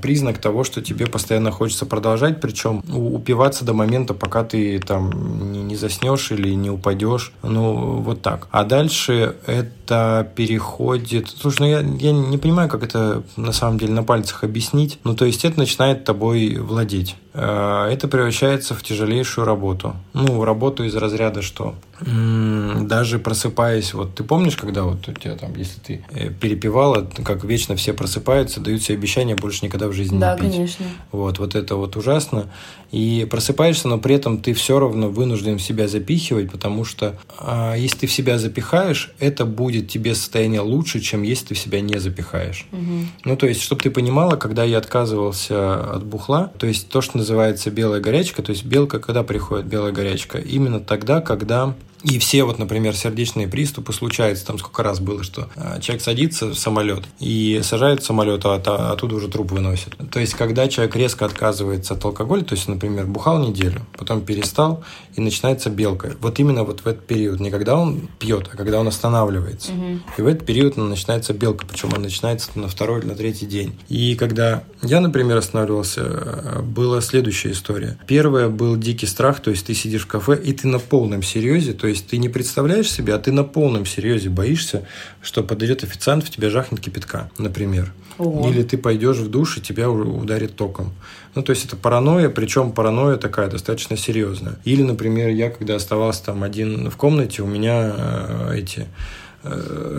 признак 0.02 0.38
того, 0.39 0.63
что 0.63 0.82
тебе 0.82 1.08
постоянно 1.08 1.52
хочется 1.52 1.86
продолжать, 1.86 2.42
причем 2.42 2.84
упиваться 2.92 3.65
до 3.65 3.74
момента, 3.74 4.13
пока 4.13 4.44
ты 4.44 4.80
там 4.80 5.52
не, 5.52 5.62
не 5.62 5.76
заснешь 5.76 6.32
или 6.32 6.54
не 6.54 6.70
упадешь. 6.70 7.32
Ну, 7.44 7.98
вот 8.02 8.22
так. 8.22 8.48
А 8.52 8.63
дальше 8.63 9.36
это 9.46 10.32
переходит... 10.36 11.30
Слушай, 11.30 11.60
ну 11.60 11.68
я, 11.68 11.80
я 11.80 12.12
не 12.12 12.38
понимаю, 12.38 12.70
как 12.70 12.84
это 12.84 13.24
на 13.36 13.52
самом 13.52 13.78
деле 13.78 13.94
на 13.94 14.04
пальцах 14.04 14.44
объяснить. 14.44 15.00
Ну, 15.04 15.15
то 15.15 15.26
есть 15.26 15.46
это 15.46 15.60
начинает 15.60 16.04
тобой 16.04 16.58
владеть. 16.58 17.15
А, 17.41 17.89
это 17.89 18.08
превращается 18.08 18.75
в 18.75 18.84
тяжелейшую 18.84 19.45
работу. 19.45 19.95
Ну, 20.13 20.43
работу 20.43 20.84
из 20.84 20.95
разряда 20.95 21.41
что? 21.41 21.75
даже 22.02 23.19
просыпаясь, 23.19 23.93
вот 23.93 24.15
ты 24.15 24.23
помнишь, 24.23 24.56
когда 24.56 24.84
вот 24.84 25.08
у 25.08 25.13
тебя 25.13 25.36
там, 25.36 25.54
если 25.56 25.80
ты 25.80 26.06
э, 26.12 26.30
перепивала, 26.30 27.08
как 27.25 27.43
вечно 27.43 27.75
все 27.75 27.93
просыпаются, 27.93 28.62
дают 28.62 28.82
себе 28.82 28.97
обещание 28.97 29.36
больше 29.36 29.65
никогда 29.65 29.88
в 29.88 29.93
жизни 29.93 30.17
да, 30.17 30.36
не 30.36 30.41
пить. 30.41 30.52
конечно. 30.52 30.86
Вот, 31.12 31.39
вот 31.39 31.56
это 31.56 31.75
вот 31.75 31.97
ужасно. 31.97 32.47
И 32.91 33.28
просыпаешься, 33.30 33.88
но 33.88 33.99
при 33.99 34.15
этом 34.15 34.39
ты 34.39 34.54
все 34.54 34.80
равно 34.80 35.10
вынужден 35.10 35.58
в 35.58 35.62
себя 35.62 35.88
запихивать, 35.88 36.52
потому 36.52 36.86
что 36.86 37.19
а, 37.38 37.75
если 37.75 37.99
ты 37.99 38.08
в 38.08 38.12
себя 38.12 38.39
запихаешь, 38.39 39.12
это 39.19 39.45
будет 39.45 39.89
тебе 39.89 40.15
состояние 40.15 40.62
лучше, 40.62 40.99
чем 40.99 41.21
если 41.21 41.47
ты 41.47 41.54
в 41.54 41.60
себя 41.60 41.82
не 41.82 41.99
запихаешь. 41.99 42.65
Угу. 42.71 43.06
Ну, 43.25 43.36
то 43.36 43.45
есть, 43.45 43.62
чтобы 43.62 43.82
ты 43.82 43.91
понимала, 43.91 44.38
когда 44.38 44.63
я 44.63 44.80
отказывался 44.80 45.95
от 45.95 46.04
бухла, 46.04 46.52
то 46.58 46.65
есть 46.65 46.89
то, 46.89 47.02
что 47.02 47.19
называется 47.30 47.70
белая 47.70 48.02
горячка, 48.02 48.42
то 48.42 48.50
есть 48.50 48.65
белка, 48.65 49.00
когда 49.00 49.24
приходит 49.24 49.68
белая 49.68 49.92
горячка, 49.92 50.39
именно 50.39 50.80
тогда, 50.80 51.22
когда 51.22 51.76
и 52.03 52.17
все 52.17 52.45
вот, 52.45 52.59
например, 52.59 52.95
сердечные 52.95 53.47
приступы 53.47 53.91
случаются, 53.91 54.45
там 54.45 54.57
сколько 54.57 54.83
раз 54.83 54.99
было, 54.99 55.23
что 55.23 55.49
а, 55.55 55.79
человек 55.79 56.01
садится 56.01 56.47
в 56.47 56.55
самолет 56.55 57.03
и 57.19 57.59
сажает 57.63 58.01
в 58.01 58.05
самолет, 58.05 58.45
а, 58.45 58.62
а 58.65 58.93
оттуда 58.93 59.15
уже 59.15 59.27
труп 59.27 59.51
выносит. 59.51 59.97
То 60.12 60.19
есть, 60.19 60.33
когда 60.33 60.69
человек 60.69 60.95
резко 60.95 61.25
отказывается 61.25 61.95
от 61.95 62.05
алкоголя, 62.05 62.43
то 62.43 62.55
есть, 62.55 62.67
например, 62.69 63.05
бухал 63.05 63.39
неделю, 63.39 63.85
потом 63.97 64.21
перестал, 64.21 64.83
и 65.15 65.21
начинается 65.21 65.69
белка. 65.69 66.13
Вот 66.21 66.39
именно 66.39 66.63
вот 66.63 66.81
в 66.81 66.88
этот 66.88 67.05
период, 67.05 67.41
не 67.41 67.51
когда 67.51 67.75
он 67.75 68.07
пьет, 68.17 68.49
а 68.53 68.55
когда 68.55 68.79
он 68.79 68.88
останавливается. 68.88 69.73
Угу. 69.73 69.99
И 70.17 70.21
в 70.21 70.27
этот 70.27 70.45
период 70.45 70.77
начинается 70.77 71.33
белка, 71.33 71.65
причем 71.67 71.91
он 71.93 72.01
начинается 72.01 72.51
на 72.55 72.69
второй 72.69 73.01
или 73.01 73.07
на 73.07 73.15
третий 73.15 73.45
день. 73.45 73.77
И 73.89 74.15
когда 74.15 74.63
я, 74.81 75.01
например, 75.01 75.35
останавливался, 75.38 76.62
была 76.63 77.01
следующая 77.01 77.51
история. 77.51 77.99
Первое 78.07 78.47
был 78.47 78.77
дикий 78.77 79.05
страх, 79.05 79.41
то 79.41 79.51
есть 79.51 79.65
ты 79.65 79.73
сидишь 79.73 80.03
в 80.03 80.07
кафе, 80.07 80.39
и 80.41 80.53
ты 80.53 80.67
на 80.67 80.79
полном 80.79 81.23
серьезе, 81.23 81.73
то 81.73 81.88
есть 81.89 82.08
ты 82.08 82.17
не 82.17 82.30
представляешь 82.30 82.91
себе, 82.91 83.13
а 83.13 83.19
ты 83.19 83.32
на 83.32 83.43
полном 83.43 83.86
серьезе 83.86 84.30
боишься, 84.30 84.88
что 85.21 85.43
подойдет 85.43 85.84
официант, 85.84 86.23
в 86.23 86.30
тебя 86.30 86.49
жахнет 86.49 86.80
кипятка, 86.80 87.30
например. 87.38 87.93
Ого. 88.17 88.49
Или 88.49 88.63
ты 88.63 88.78
пойдешь 88.78 89.17
в 89.17 89.30
душ, 89.30 89.58
и 89.58 89.62
тебя 89.62 89.89
ударит 89.89 90.56
током. 90.56 90.93
Ну, 91.36 91.41
то 91.41 91.52
есть 91.52 91.65
это 91.65 91.78
паранойя, 91.78 92.30
причем 92.30 92.71
паранойя 92.71 93.17
такая 93.17 93.49
достаточно 93.49 93.95
серьезная. 93.95 94.60
Или, 94.65 94.84
например, 94.84 95.30
я, 95.30 95.49
когда 95.49 95.75
оставался 95.75 96.25
там 96.25 96.43
один 96.43 96.89
в 96.89 96.97
комнате, 96.97 97.43
у 97.43 97.47
меня 97.47 97.93
э, 97.95 98.56
эти 98.58 98.88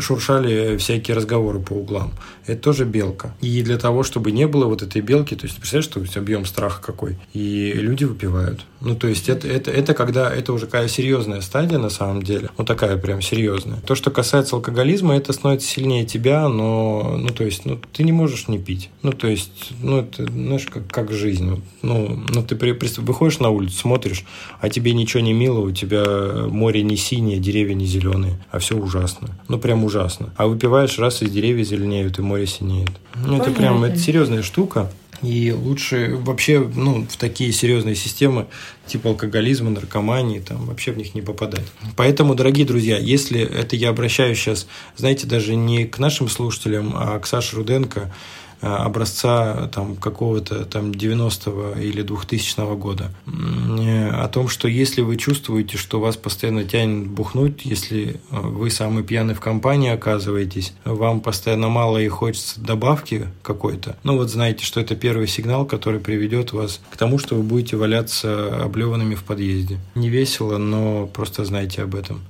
шуршали 0.01 0.77
всякие 0.77 1.17
разговоры 1.17 1.61
по 1.61 1.73
углам. 1.73 2.13
Это 2.47 2.61
тоже 2.61 2.85
белка. 2.85 3.35
И 3.41 3.63
для 3.63 3.79
того, 3.79 4.03
чтобы 4.03 4.33
не 4.33 4.47
было 4.47 4.67
вот 4.67 4.83
этой 4.83 5.01
белки, 5.01 5.35
то 5.35 5.47
есть, 5.47 5.59
представляешь, 5.59 6.11
что 6.11 6.21
объем 6.21 6.45
страха 6.45 6.83
какой, 6.83 7.17
и 7.33 7.73
люди 7.75 8.05
выпивают. 8.05 8.65
Ну, 8.81 8.95
то 8.95 9.09
есть, 9.09 9.29
это, 9.29 9.47
это, 9.49 9.71
это 9.71 9.95
когда, 9.95 10.33
это 10.33 10.53
уже 10.53 10.67
какая 10.67 10.89
серьезная 10.89 11.41
стадия 11.41 11.79
на 11.79 11.91
самом 11.91 12.23
деле, 12.23 12.51
ну, 12.59 12.65
такая 12.65 12.97
прям 12.97 13.23
серьезная. 13.23 13.81
То, 13.81 13.95
что 13.95 14.11
касается 14.11 14.57
алкоголизма, 14.57 15.17
это 15.17 15.33
становится 15.33 15.69
сильнее 15.69 16.05
тебя, 16.05 16.49
но, 16.49 17.17
ну, 17.19 17.29
то 17.29 17.45
есть, 17.45 17.65
ну, 17.67 17.79
ты 17.93 18.03
не 18.03 18.13
можешь 18.13 18.49
не 18.49 18.59
пить. 18.59 18.91
Ну, 19.03 19.13
то 19.13 19.27
есть, 19.27 19.73
ну, 19.83 19.99
это, 19.99 20.25
знаешь, 20.25 20.67
как, 20.67 20.87
как 20.89 21.13
жизнь. 21.13 21.63
Ну, 21.83 22.25
ну, 22.29 22.43
ты 22.43 22.57
при, 22.57 22.73
при, 22.73 22.89
выходишь 23.01 23.39
на 23.39 23.51
улицу, 23.51 23.77
смотришь, 23.77 24.25
а 24.61 24.69
тебе 24.69 24.93
ничего 24.93 25.23
не 25.23 25.33
мило, 25.33 25.61
у 25.61 25.73
тебя 25.73 26.47
море 26.49 26.83
не 26.83 26.97
синее, 26.97 27.39
деревья 27.39 27.75
не 27.75 27.87
зеленые, 27.87 28.39
а 28.51 28.59
все 28.59 28.77
ужасно. 28.77 29.30
Ну, 29.49 29.59
прям 29.59 29.85
ужасно. 29.85 30.33
А 30.37 30.47
выпиваешь 30.47 30.99
раз, 30.99 31.23
и 31.23 31.27
деревья 31.27 31.65
зеленеют, 31.65 32.19
и 32.19 32.23
море 32.23 32.47
синеет. 32.47 32.91
Ну, 33.25 33.41
это 33.41 33.51
прям, 33.51 33.83
это 33.85 33.99
серьезная 33.99 34.43
штука. 34.43 34.91
И 35.23 35.53
лучше 35.53 36.17
вообще 36.17 36.61
ну, 36.61 37.07
в 37.07 37.17
такие 37.17 37.53
серьезные 37.53 37.95
системы 37.95 38.47
типа 38.87 39.11
алкоголизма, 39.11 39.71
наркомании, 39.71 40.41
там 40.41 40.65
вообще 40.65 40.93
в 40.93 40.97
них 40.97 41.15
не 41.15 41.21
попадать. 41.21 41.67
Поэтому, 41.97 42.35
дорогие 42.35 42.67
друзья, 42.67 42.99
если 42.99 43.41
это 43.41 43.77
я 43.77 43.91
обращаюсь 43.91 44.39
сейчас, 44.39 44.67
знаете, 44.97 45.27
даже 45.27 45.55
не 45.55 45.85
к 45.85 45.99
нашим 45.99 46.29
слушателям, 46.29 46.95
а 46.97 47.19
к 47.19 47.27
Саше 47.27 47.57
Руденко, 47.57 48.13
образца 48.61 49.69
там 49.69 49.97
какого-то 49.97 50.65
там 50.65 50.91
90-го 50.91 51.81
или 51.81 52.05
2000-го 52.05 52.77
года. 52.77 53.11
Э, 53.27 54.11
о 54.11 54.29
том, 54.29 54.49
что 54.49 54.69
если 54.69 55.01
вы 55.01 55.17
чувствуете, 55.17 55.77
что 55.77 56.01
вас 56.01 56.17
постоянно 56.17 56.65
тянет 56.65 57.09
бухнуть, 57.09 57.65
если 57.65 58.21
э, 58.31 58.37
вы 58.39 58.71
самый 58.71 59.03
пьяный 59.03 59.35
в 59.35 59.41
компании 59.41 59.91
оказываетесь, 59.91 60.73
вам 60.85 61.21
постоянно 61.21 61.69
мало 61.69 61.99
и 61.99 62.09
хочется 62.09 62.61
добавки 62.61 63.27
какой-то, 63.43 63.97
ну 64.03 64.17
вот 64.17 64.31
знаете, 64.31 64.65
что 64.65 64.81
это 64.81 64.97
первый 64.97 65.27
сигнал, 65.27 65.65
который 65.65 66.01
приведет 66.01 66.53
вас 66.53 66.81
к 66.91 66.97
тому, 66.97 67.19
что 67.19 67.37
вы 67.37 67.43
будете 67.43 67.77
валяться 67.77 68.65
облеванными 68.65 69.15
в 69.15 69.25
подъезде. 69.25 69.79
Не 69.95 70.09
весело, 70.09 70.59
но 70.59 71.07
просто 71.07 71.45
знайте 71.45 71.83
об 71.83 71.95
этом. 71.95 72.21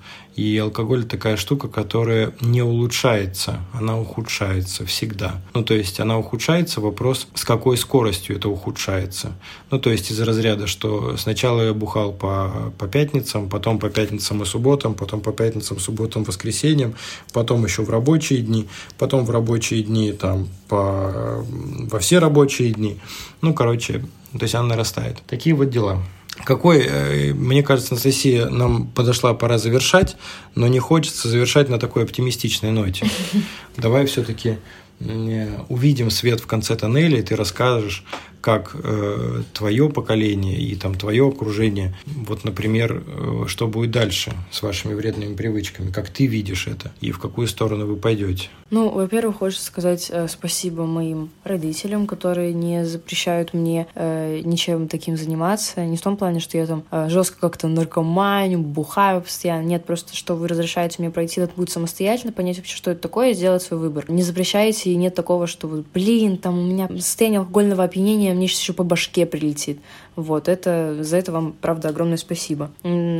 И 0.40 0.56
алкоголь 0.56 1.04
такая 1.04 1.36
штука, 1.36 1.68
которая 1.68 2.32
не 2.40 2.62
улучшается, 2.62 3.60
она 3.74 4.00
ухудшается 4.00 4.86
всегда. 4.86 5.42
Ну, 5.52 5.62
то 5.62 5.74
есть 5.74 6.00
она 6.00 6.18
ухудшается, 6.18 6.80
вопрос, 6.80 7.28
с 7.34 7.44
какой 7.44 7.76
скоростью 7.76 8.36
это 8.36 8.48
ухудшается. 8.48 9.34
Ну, 9.70 9.78
то 9.78 9.90
есть 9.90 10.10
из 10.10 10.18
разряда, 10.18 10.66
что 10.66 11.18
сначала 11.18 11.60
я 11.60 11.74
бухал 11.74 12.14
по, 12.14 12.72
по 12.78 12.88
пятницам, 12.88 13.50
потом 13.50 13.78
по 13.78 13.90
пятницам 13.90 14.42
и 14.42 14.46
субботам, 14.46 14.94
потом 14.94 15.20
по 15.20 15.30
пятницам, 15.30 15.78
субботам, 15.78 16.24
воскресеньям, 16.24 16.94
потом 17.34 17.62
еще 17.66 17.82
в 17.82 17.90
рабочие 17.90 18.40
дни, 18.40 18.66
потом 18.96 19.26
в 19.26 19.30
рабочие 19.30 19.82
дни 19.82 20.10
там 20.12 20.48
по, 20.68 21.44
во 21.44 21.98
все 21.98 22.18
рабочие 22.18 22.72
дни. 22.72 22.98
Ну, 23.42 23.52
короче, 23.52 24.06
то 24.32 24.42
есть 24.44 24.54
она 24.54 24.68
нарастает. 24.68 25.18
Такие 25.26 25.54
вот 25.54 25.68
дела. 25.68 26.02
Какой, 26.44 26.84
э, 26.86 27.32
мне 27.34 27.62
кажется, 27.62 27.94
Анастасия, 27.94 28.48
нам 28.48 28.86
подошла 28.86 29.34
пора 29.34 29.58
завершать, 29.58 30.16
но 30.54 30.66
не 30.68 30.78
хочется 30.78 31.28
завершать 31.28 31.68
на 31.68 31.78
такой 31.78 32.04
оптимистичной 32.04 32.70
ноте. 32.70 33.06
Давай 33.76 34.06
все-таки 34.06 34.58
увидим 35.00 36.10
свет 36.10 36.40
в 36.40 36.46
конце 36.46 36.76
тоннеля, 36.76 37.18
и 37.18 37.22
ты 37.22 37.36
расскажешь, 37.36 38.04
как 38.40 38.74
э, 38.74 39.42
твое 39.52 39.88
поколение 39.88 40.58
и 40.58 40.74
там 40.74 40.94
твое 40.94 41.26
окружение, 41.26 41.94
вот, 42.06 42.44
например, 42.44 43.02
э, 43.06 43.44
что 43.46 43.68
будет 43.68 43.90
дальше 43.90 44.32
с 44.50 44.62
вашими 44.62 44.94
вредными 44.94 45.34
привычками, 45.34 45.90
как 45.90 46.08
ты 46.08 46.26
видишь 46.26 46.66
это 46.66 46.92
и 47.00 47.12
в 47.12 47.18
какую 47.18 47.46
сторону 47.46 47.86
вы 47.86 47.96
пойдете? 47.96 48.48
Ну, 48.70 48.88
во-первых, 48.88 49.38
хочется 49.38 49.66
сказать 49.66 50.08
э, 50.10 50.28
спасибо 50.28 50.86
моим 50.86 51.30
родителям, 51.44 52.06
которые 52.06 52.52
не 52.54 52.84
запрещают 52.84 53.52
мне 53.52 53.88
э, 53.94 54.40
ничем 54.44 54.86
таким 54.86 55.16
заниматься. 55.16 55.84
Не 55.84 55.96
в 55.96 56.02
том 56.02 56.16
плане, 56.16 56.40
что 56.40 56.56
я 56.56 56.66
там 56.66 56.84
э, 56.90 57.08
жестко 57.08 57.40
как-то 57.40 57.66
наркоманю, 57.66 58.60
бухаю 58.60 59.22
постоянно. 59.22 59.66
Нет, 59.66 59.84
просто 59.84 60.14
что 60.14 60.36
вы 60.36 60.46
разрешаете 60.46 60.96
мне 60.98 61.10
пройти 61.10 61.40
этот 61.40 61.56
путь 61.56 61.70
самостоятельно, 61.70 62.32
понять 62.32 62.58
вообще, 62.58 62.76
что 62.76 62.92
это 62.92 63.00
такое, 63.00 63.30
и 63.30 63.34
сделать 63.34 63.62
свой 63.62 63.80
выбор. 63.80 64.08
Не 64.08 64.22
запрещаете, 64.22 64.89
и 64.92 64.96
нет 64.96 65.14
такого, 65.14 65.46
что 65.46 65.68
блин, 65.94 66.38
там 66.38 66.58
у 66.58 66.64
меня 66.64 66.88
состояние 66.88 67.40
алкогольного 67.40 67.84
опьянения, 67.84 68.34
мне 68.34 68.48
сейчас 68.48 68.60
еще 68.60 68.72
по 68.72 68.84
башке 68.84 69.26
прилетит. 69.26 69.80
Вот, 70.16 70.48
это, 70.48 71.02
за 71.02 71.16
это 71.16 71.32
вам, 71.32 71.54
правда, 71.60 71.88
огромное 71.88 72.16
спасибо. 72.16 72.70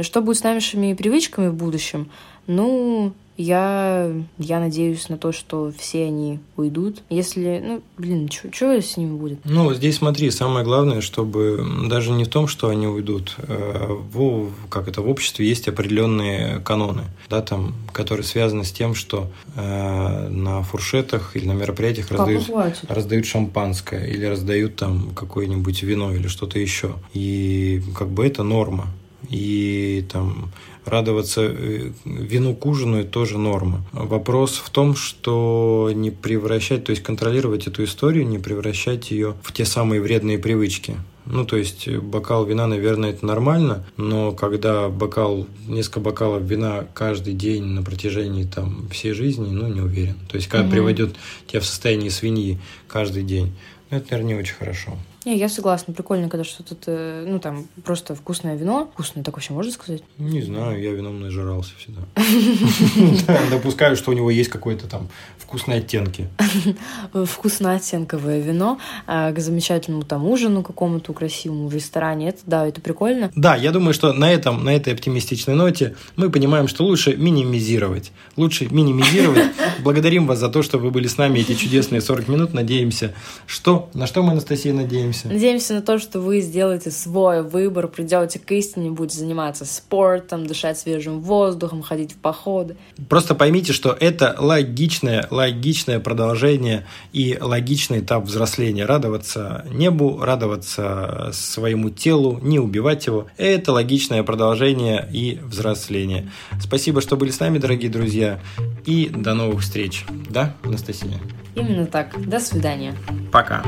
Что 0.02 0.20
будет 0.20 0.38
с 0.38 0.42
нашими 0.42 0.94
привычками 0.94 1.48
в 1.48 1.54
будущем? 1.54 2.10
Ну, 2.46 3.12
я, 3.40 4.12
я 4.38 4.60
надеюсь 4.60 5.08
на 5.08 5.16
то, 5.16 5.32
что 5.32 5.72
все 5.78 6.04
они 6.04 6.40
уйдут. 6.56 7.02
Если, 7.08 7.62
ну, 7.64 7.82
блин, 7.96 8.28
что 8.30 8.80
с 8.80 8.96
ними 8.96 9.16
будет? 9.16 9.38
Ну, 9.44 9.72
здесь 9.72 9.96
смотри, 9.96 10.30
самое 10.30 10.64
главное, 10.64 11.00
чтобы 11.00 11.64
даже 11.88 12.10
не 12.10 12.24
в 12.24 12.28
том, 12.28 12.48
что 12.48 12.68
они 12.68 12.86
уйдут, 12.86 13.36
а 13.38 13.94
в, 14.12 14.50
как 14.68 14.88
это, 14.88 15.00
в 15.00 15.08
обществе 15.08 15.48
есть 15.48 15.68
определенные 15.68 16.58
каноны, 16.60 17.04
да, 17.30 17.40
там, 17.40 17.74
которые 17.92 18.24
связаны 18.24 18.64
с 18.64 18.72
тем, 18.72 18.94
что 18.94 19.30
э, 19.56 20.28
на 20.28 20.62
фуршетах 20.62 21.34
или 21.34 21.46
на 21.46 21.52
мероприятиях 21.52 22.10
раздают, 22.10 22.50
раздают 22.88 23.24
шампанское 23.24 24.06
или 24.06 24.26
раздают 24.26 24.76
там 24.76 25.12
какое-нибудь 25.14 25.82
вино 25.82 26.12
или 26.14 26.28
что-то 26.28 26.58
еще. 26.58 26.79
И 27.12 27.82
как 27.96 28.08
бы 28.08 28.26
это 28.26 28.42
норма. 28.42 28.88
И 29.28 30.04
там 30.10 30.50
радоваться 30.84 31.42
э, 31.42 31.92
вину 32.04 32.54
к 32.54 32.66
ужину– 32.66 32.96
это 33.00 33.10
тоже 33.10 33.38
норма. 33.38 33.84
Вопрос 33.92 34.56
в 34.56 34.70
том, 34.70 34.94
что 34.96 35.90
не 35.94 36.10
превращать, 36.10 36.84
то 36.84 36.90
есть 36.90 37.02
контролировать 37.02 37.66
эту 37.66 37.84
историю, 37.84 38.26
не 38.26 38.38
превращать 38.38 39.10
ее 39.10 39.34
в 39.42 39.52
те 39.52 39.64
самые 39.64 40.00
вредные 40.00 40.38
привычки. 40.38 40.96
Ну, 41.26 41.44
то 41.44 41.56
есть 41.56 41.88
бокал 41.88 42.44
вина, 42.44 42.66
наверное, 42.66 43.10
это 43.10 43.24
нормально, 43.24 43.86
но 43.96 44.32
когда 44.32 44.88
бокал, 44.88 45.46
несколько 45.68 46.00
бокалов 46.00 46.42
вина 46.42 46.86
каждый 46.94 47.34
день 47.34 47.64
на 47.64 47.82
протяжении 47.82 48.44
там 48.44 48.88
всей 48.88 49.12
жизни, 49.12 49.48
ну, 49.48 49.68
не 49.68 49.80
уверен. 49.80 50.16
То 50.28 50.36
есть, 50.36 50.48
когда 50.48 50.64
угу. 50.64 50.72
приводит 50.72 51.14
тебя 51.46 51.60
в 51.60 51.66
состояние 51.66 52.10
свиньи 52.10 52.58
каждый 52.88 53.22
день, 53.22 53.52
ну, 53.90 53.98
это, 53.98 54.12
наверное, 54.12 54.34
не 54.34 54.40
очень 54.40 54.54
хорошо. 54.54 54.98
Не, 55.24 55.36
я 55.36 55.48
согласна. 55.48 55.92
Прикольно, 55.92 56.28
когда 56.28 56.44
что-то, 56.44 57.24
ну, 57.26 57.38
там, 57.38 57.66
просто 57.84 58.14
вкусное 58.14 58.56
вино. 58.56 58.90
Вкусное, 58.92 59.22
так 59.22 59.34
вообще 59.34 59.52
можно 59.52 59.70
сказать? 59.70 60.02
Не 60.18 60.40
знаю, 60.40 60.80
я 60.80 60.92
вином 60.92 61.20
нажирался 61.20 61.72
всегда. 61.76 62.02
Допускаю, 63.50 63.96
что 63.96 64.10
у 64.10 64.14
него 64.14 64.30
есть 64.30 64.48
какой-то 64.48 64.86
там 64.86 65.08
вкусные 65.50 65.78
оттенки. 65.78 66.28
Вкусно-оттенковое 67.12 68.40
вино 68.40 68.78
а, 69.08 69.32
к 69.32 69.40
замечательному 69.40 70.04
там 70.04 70.24
ужину 70.26 70.62
какому-то 70.62 71.12
красивому 71.12 71.66
в 71.66 71.74
ресторане. 71.74 72.28
Это, 72.28 72.38
да, 72.46 72.66
это 72.68 72.80
прикольно. 72.80 73.32
Да, 73.34 73.56
я 73.56 73.72
думаю, 73.72 73.92
что 73.92 74.12
на 74.12 74.32
этом, 74.32 74.64
на 74.64 74.74
этой 74.74 74.92
оптимистичной 74.92 75.54
ноте 75.54 75.96
мы 76.14 76.30
понимаем, 76.30 76.68
что 76.68 76.84
лучше 76.84 77.16
минимизировать. 77.16 78.12
Лучше 78.36 78.68
минимизировать. 78.70 79.46
Благодарим 79.80 80.28
вас 80.28 80.38
за 80.38 80.48
то, 80.50 80.62
что 80.62 80.78
вы 80.78 80.92
были 80.92 81.08
с 81.08 81.18
нами 81.18 81.40
эти 81.40 81.54
чудесные 81.54 82.00
40 82.00 82.28
минут. 82.28 82.54
Надеемся, 82.54 83.12
что... 83.46 83.90
На 83.92 84.06
что 84.06 84.22
мы, 84.22 84.32
Анастасия, 84.32 84.72
надеемся? 85.10 85.28
Надеемся 85.28 85.74
на 85.74 85.82
то, 85.82 85.98
что 85.98 86.20
вы 86.20 86.40
сделаете 86.40 86.90
свой 86.90 87.42
выбор, 87.42 87.88
придете 87.88 88.38
к 88.38 88.50
истине, 88.52 88.90
будете 88.90 89.18
заниматься 89.18 89.64
спортом, 89.64 90.46
дышать 90.46 90.78
свежим 90.78 91.20
воздухом, 91.20 91.82
ходить 91.82 92.12
в 92.12 92.16
походы. 92.16 92.76
Просто 93.08 93.34
поймите, 93.34 93.72
что 93.72 93.96
это 93.98 94.36
логичное, 94.38 95.26
логичное 95.30 96.00
продолжение 96.00 96.86
и 97.12 97.36
логичный 97.40 98.00
этап 98.00 98.24
взросления. 98.24 98.84
Радоваться 98.84 99.64
небу, 99.70 100.20
радоваться 100.22 101.30
своему 101.32 101.90
телу, 101.90 102.38
не 102.42 102.58
убивать 102.58 103.06
его. 103.06 103.26
Это 103.36 103.72
логичное 103.72 104.22
продолжение 104.22 105.08
и 105.12 105.38
взросление. 105.42 106.30
Спасибо, 106.60 107.00
что 107.00 107.16
были 107.16 107.30
с 107.30 107.40
нами, 107.40 107.58
дорогие 107.58 107.90
друзья. 107.90 108.40
И 108.86 109.08
до 109.08 109.34
новых 109.34 109.62
встреч. 109.62 110.04
Да, 110.28 110.54
Анастасия? 110.62 111.20
Именно 111.54 111.86
так. 111.86 112.28
До 112.28 112.40
свидания. 112.40 112.94
Пока. 113.32 113.62